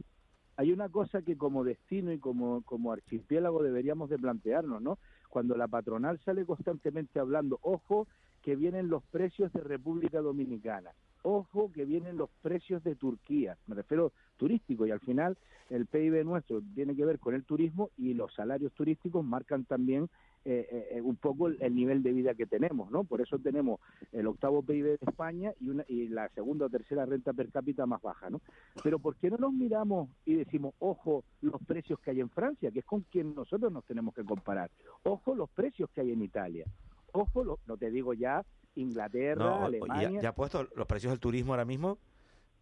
Hay 0.56 0.70
una 0.70 0.90
cosa 0.90 1.22
que 1.22 1.36
como 1.38 1.64
destino 1.64 2.12
y 2.12 2.18
como, 2.18 2.62
como 2.62 2.92
archipiélago 2.92 3.62
deberíamos 3.62 4.10
de 4.10 4.18
plantearnos, 4.18 4.82
¿no? 4.82 4.98
Cuando 5.30 5.56
la 5.56 5.66
patronal 5.66 6.20
sale 6.24 6.44
constantemente 6.44 7.18
hablando, 7.18 7.58
ojo, 7.62 8.06
que 8.42 8.56
vienen 8.56 8.88
los 8.88 9.02
precios 9.04 9.52
de 9.52 9.60
República 9.60 10.20
Dominicana 10.20 10.92
ojo 11.22 11.70
que 11.72 11.84
vienen 11.84 12.16
los 12.16 12.30
precios 12.42 12.82
de 12.84 12.96
Turquía, 12.96 13.56
me 13.66 13.74
refiero 13.74 14.12
turístico, 14.36 14.86
y 14.86 14.90
al 14.90 15.00
final 15.00 15.38
el 15.70 15.86
PIB 15.86 16.24
nuestro 16.24 16.60
tiene 16.74 16.94
que 16.94 17.04
ver 17.04 17.18
con 17.18 17.34
el 17.34 17.44
turismo 17.44 17.90
y 17.96 18.14
los 18.14 18.34
salarios 18.34 18.72
turísticos 18.72 19.24
marcan 19.24 19.64
también 19.64 20.08
eh, 20.44 20.88
eh, 20.90 21.00
un 21.00 21.14
poco 21.14 21.46
el, 21.46 21.74
nivel 21.74 22.02
de 22.02 22.12
vida 22.12 22.34
que 22.34 22.46
tenemos, 22.46 22.90
¿no? 22.90 23.04
Por 23.04 23.20
eso 23.20 23.38
tenemos 23.38 23.78
el 24.10 24.26
octavo 24.26 24.62
PIB 24.62 24.84
de 24.84 24.98
España 25.00 25.52
y, 25.60 25.68
una, 25.68 25.84
y 25.86 26.08
la 26.08 26.28
segunda 26.30 26.66
o 26.66 26.68
tercera 26.68 27.06
renta 27.06 27.32
per 27.32 27.50
cápita 27.50 27.86
más 27.86 28.02
baja, 28.02 28.28
¿no? 28.28 28.40
Pero 28.82 28.98
¿por 28.98 29.14
qué 29.16 29.30
no 29.30 29.36
nos 29.36 29.52
miramos 29.52 30.08
y 30.26 30.34
decimos, 30.34 30.74
ojo, 30.80 31.22
los 31.42 31.62
precios 31.62 32.00
que 32.00 32.10
hay 32.10 32.20
en 32.20 32.30
Francia, 32.30 32.72
que 32.72 32.80
es 32.80 32.84
con 32.84 33.02
quien 33.02 33.36
nosotros 33.36 33.72
nos 33.72 33.84
tenemos 33.84 34.14
que 34.14 34.24
comparar? 34.24 34.68
Ojo, 35.04 35.36
los 35.36 35.48
precios 35.50 35.88
que 35.90 36.00
hay 36.00 36.10
en 36.10 36.22
Italia. 36.22 36.66
Ojo, 37.12 37.58
no 37.66 37.76
te 37.76 37.90
digo 37.90 38.14
ya 38.14 38.44
Inglaterra, 38.74 39.64
Alemania. 39.64 40.20
Ya, 40.20 40.30
ha 40.30 40.34
puesto 40.34 40.66
los 40.74 40.86
precios 40.86 41.12
del 41.12 41.20
turismo 41.20 41.52
ahora 41.52 41.64
mismo 41.64 41.98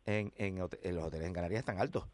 en, 0.06 0.32
en, 0.36 0.58
los 0.58 1.04
hoteles 1.04 1.26
en 1.26 1.32
Canarias 1.32 1.60
están 1.60 1.78
altos. 1.78 2.06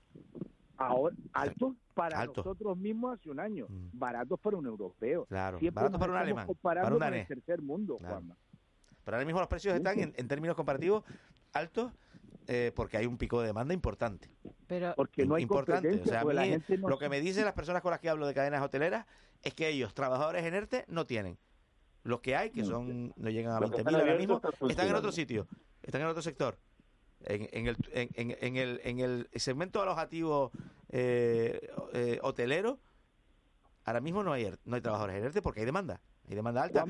Ahora, 0.77 1.17
altos 1.33 1.75
para 1.95 2.27
nosotros 2.27 2.77
mismos 2.77 3.19
hace 3.19 3.31
un 3.31 3.41
año, 3.41 3.67
mm. 3.69 3.89
baratos 3.99 4.39
para 4.39 4.59
un 4.59 4.67
europeo. 4.67 5.25
Claro, 5.25 5.59
baratos 5.73 5.99
para 5.99 6.13
un 6.13 6.19
alemán, 6.19 6.49
para 6.61 6.95
un 6.95 7.03
el 7.03 7.27
tercer 7.27 7.63
mundo, 7.63 7.97
Pero 7.99 9.17
ahora 9.17 9.25
mismo 9.25 9.41
los 9.41 9.49
precios 9.49 9.75
están 9.75 9.99
en, 9.99 10.29
términos 10.29 10.55
comparativos 10.55 11.05
altos 11.55 11.93
eh, 12.49 12.73
porque 12.77 12.99
hay 12.99 13.07
un 13.07 13.17
pico 13.17 13.41
de 13.41 13.47
demanda 13.47 13.73
importante. 13.73 14.29
Pero 14.67 14.93
porque 14.95 15.25
no 15.25 15.37
hay 15.37 15.43
importante. 15.45 16.03
O 16.03 16.05
sea, 16.05 16.23
lo 16.25 16.99
que 16.99 17.09
me 17.09 17.21
dicen 17.21 17.47
las 17.47 17.55
personas 17.55 17.81
con 17.81 17.91
las 17.91 18.01
que 18.01 18.11
hablo 18.11 18.27
de 18.27 18.35
cadenas 18.35 18.63
hoteleras 18.63 19.07
es 19.43 19.55
que 19.55 19.69
ellos, 19.69 19.95
trabajadores 19.95 20.45
en 20.45 20.55
ERTE, 20.55 20.85
no 20.89 21.07
tienen. 21.07 21.39
Los 22.07 22.21
que 22.21 22.37
hay, 22.37 22.51
que 22.51 22.65
son 22.65 23.13
no 23.17 23.31
llegan 23.31 23.53
a 23.53 23.61
20.000 23.61 24.01
ahora 24.01 24.17
mismo, 24.17 24.41
están 24.69 24.89
en 24.89 24.95
otro 24.95 25.11
sitio, 25.11 25.49
están 25.83 26.03
en 26.03 26.07
otro 26.07 26.23
sector. 26.23 26.57
En, 27.21 27.49
en, 27.51 27.67
el, 27.67 27.77
en, 27.93 28.37
en, 28.41 28.57
el, 28.57 28.81
en 28.85 29.01
el 29.01 29.29
segmento 29.35 29.83
alojativo 29.83 30.53
eh, 30.91 31.69
eh, 31.95 32.21
hotelero, 32.23 32.79
ahora 33.85 34.01
mismo 34.01 34.23
no 34.23 34.33
hay, 34.33 34.53
no 34.65 34.77
hay 34.77 34.83
trabajadores 34.83 35.17
en 35.17 35.25
ERTE 35.25 35.43
porque 35.43 35.61
hay 35.61 35.67
demanda, 35.67 36.01
hay 36.29 36.37
demanda 36.37 36.63
alta. 36.63 36.85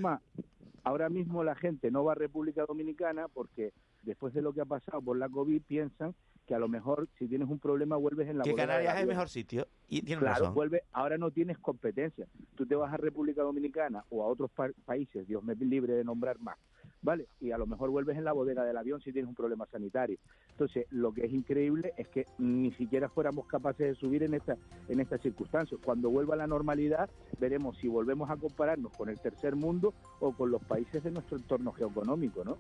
ahora 0.85 1.09
mismo 1.09 1.43
la 1.43 1.55
gente 1.55 1.91
no 1.91 2.05
va 2.05 2.13
a 2.13 2.17
República 2.17 2.67
Dominicana 2.67 3.29
porque 3.29 3.73
después 4.03 4.35
de 4.35 4.43
lo 4.43 4.53
que 4.53 4.61
ha 4.61 4.67
pasado 4.67 5.01
por 5.01 5.17
la 5.17 5.31
COVID 5.31 5.63
piensan 5.63 6.15
que 6.47 6.55
a 6.55 6.59
lo 6.59 6.69
mejor 6.69 7.09
si 7.19 7.27
tienes 7.27 7.49
un 7.49 7.59
problema 7.59 7.97
vuelves 7.97 8.29
en 8.29 8.39
la 8.39 8.45
que 8.45 8.55
Canarias 8.55 8.95
es 8.95 9.03
el 9.03 9.09
mejor 9.09 9.29
sitio 9.29 9.67
y 9.89 10.03
claro, 10.03 10.53
vuelve, 10.53 10.83
ahora 10.93 11.19
no 11.19 11.31
tienes 11.31 11.59
competencia. 11.59 12.27
Tú 12.57 12.67
te 12.67 12.75
vas 12.75 12.93
a 12.93 12.97
República 12.97 13.43
Dominicana 13.43 14.05
o 14.11 14.23
a 14.23 14.27
otros 14.27 14.51
países, 14.85 15.27
Dios 15.27 15.43
me 15.45 15.55
libre 15.57 15.95
de 15.95 16.05
nombrar 16.05 16.39
más, 16.41 16.57
¿vale? 17.03 17.27
Y 17.41 17.51
a 17.51 17.59
lo 17.59 17.67
mejor 17.67 17.91
vuelves 17.91 18.17
en 18.17 18.25
la 18.25 18.33
bodega 18.33 18.65
del 18.65 18.77
avión 18.77 19.01
si 19.01 19.13
tienes 19.13 19.29
un 19.29 19.35
problema 19.35 19.67
sanitario. 19.67 20.19
Entonces, 20.51 20.87
lo 20.91 21.13
que 21.13 21.27
es 21.27 21.33
increíble 21.33 21.93
es 21.97 22.09
que 22.09 22.27
ni 22.39 22.73
siquiera 22.73 23.09
fuéramos 23.09 23.47
capaces 23.47 23.89
de 23.89 23.95
subir 23.95 24.23
en 24.23 24.35
esta 24.35 24.57
en 24.89 25.01
estas 25.01 25.21
circunstancias. 25.21 25.81
Cuando 25.85 26.11
vuelva 26.11 26.35
a 26.35 26.39
la 26.39 26.47
normalidad, 26.47 27.11
veremos 27.39 27.77
si 27.79 27.89
volvemos 27.89 28.31
a 28.31 28.37
compararnos 28.37 28.93
con 28.97 29.09
el 29.09 29.21
tercer 29.21 29.57
mundo 29.57 29.95
o 30.21 30.33
con 30.33 30.51
los 30.51 30.63
países 30.65 31.03
de 31.03 31.11
nuestro 31.11 31.37
entorno 31.37 31.73
geoeconómico, 31.73 32.45
¿no? 32.45 32.59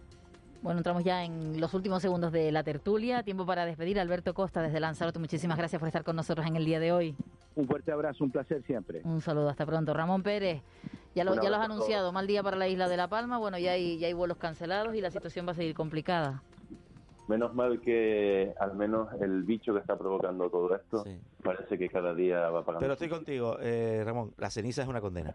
Bueno, 0.66 0.80
entramos 0.80 1.04
ya 1.04 1.22
en 1.22 1.60
los 1.60 1.72
últimos 1.74 2.02
segundos 2.02 2.32
de 2.32 2.50
la 2.50 2.64
tertulia. 2.64 3.22
Tiempo 3.22 3.46
para 3.46 3.64
despedir. 3.64 4.00
Alberto 4.00 4.34
Costa 4.34 4.60
desde 4.62 4.80
Lanzarote, 4.80 5.20
muchísimas 5.20 5.56
gracias 5.56 5.78
por 5.78 5.86
estar 5.86 6.02
con 6.02 6.16
nosotros 6.16 6.44
en 6.44 6.56
el 6.56 6.64
día 6.64 6.80
de 6.80 6.90
hoy. 6.90 7.14
Un 7.54 7.68
fuerte 7.68 7.92
abrazo, 7.92 8.24
un 8.24 8.32
placer 8.32 8.64
siempre. 8.64 9.00
Un 9.04 9.20
saludo, 9.20 9.48
hasta 9.48 9.64
pronto. 9.64 9.94
Ramón 9.94 10.24
Pérez, 10.24 10.62
ya 11.14 11.22
lo, 11.22 11.40
ya 11.40 11.50
lo 11.50 11.54
has 11.54 11.66
anunciado, 11.66 12.10
mal 12.10 12.26
día 12.26 12.42
para 12.42 12.56
la 12.56 12.66
isla 12.66 12.88
de 12.88 12.96
La 12.96 13.06
Palma. 13.06 13.38
Bueno, 13.38 13.58
ya 13.58 13.70
hay, 13.70 13.96
ya 13.98 14.08
hay 14.08 14.12
vuelos 14.12 14.38
cancelados 14.38 14.92
y 14.96 15.00
la 15.00 15.12
situación 15.12 15.46
va 15.46 15.52
a 15.52 15.54
seguir 15.54 15.72
complicada. 15.72 16.42
Menos 17.28 17.54
mal 17.54 17.80
que 17.80 18.52
al 18.58 18.74
menos 18.74 19.06
el 19.20 19.44
bicho 19.44 19.72
que 19.72 19.78
está 19.78 19.96
provocando 19.96 20.50
todo 20.50 20.74
esto 20.74 21.04
parece 21.44 21.78
que 21.78 21.88
cada 21.88 22.12
día 22.12 22.50
va 22.50 22.64
pagando. 22.64 22.80
Pero 22.80 22.94
estoy 22.94 23.08
contigo, 23.08 23.56
eh, 23.60 24.02
Ramón. 24.04 24.32
La 24.36 24.50
ceniza 24.50 24.82
es 24.82 24.88
una 24.88 25.00
condena. 25.00 25.32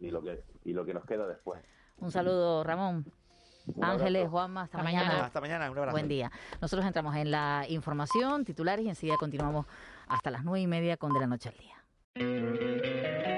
y 0.00 0.10
lo 0.10 0.22
que 0.22 0.40
y 0.64 0.72
lo 0.72 0.86
que 0.86 0.94
nos 0.94 1.04
queda 1.04 1.26
después. 1.26 1.60
Un 2.00 2.10
saludo, 2.10 2.64
Ramón. 2.64 3.04
Ángeles, 3.80 4.28
Juanma, 4.28 4.62
hasta, 4.62 4.82
mañana. 4.82 5.26
Hasta 5.26 5.40
mañana, 5.40 5.70
un 5.70 5.78
abrazo. 5.78 5.92
Buen 5.92 6.08
día. 6.08 6.30
Nosotros 6.60 6.86
entramos 6.86 7.14
en 7.16 7.30
la 7.30 7.64
información, 7.68 8.44
titulares 8.44 8.84
y 8.84 8.88
enseguida 8.88 9.16
continuamos 9.16 9.66
hasta 10.08 10.30
las 10.30 10.44
nueve 10.44 10.60
y 10.60 10.66
media 10.66 10.96
con 10.96 11.12
De 11.12 11.20
la 11.20 11.26
Noche 11.26 11.50
al 11.50 11.56
Día. 11.56 13.37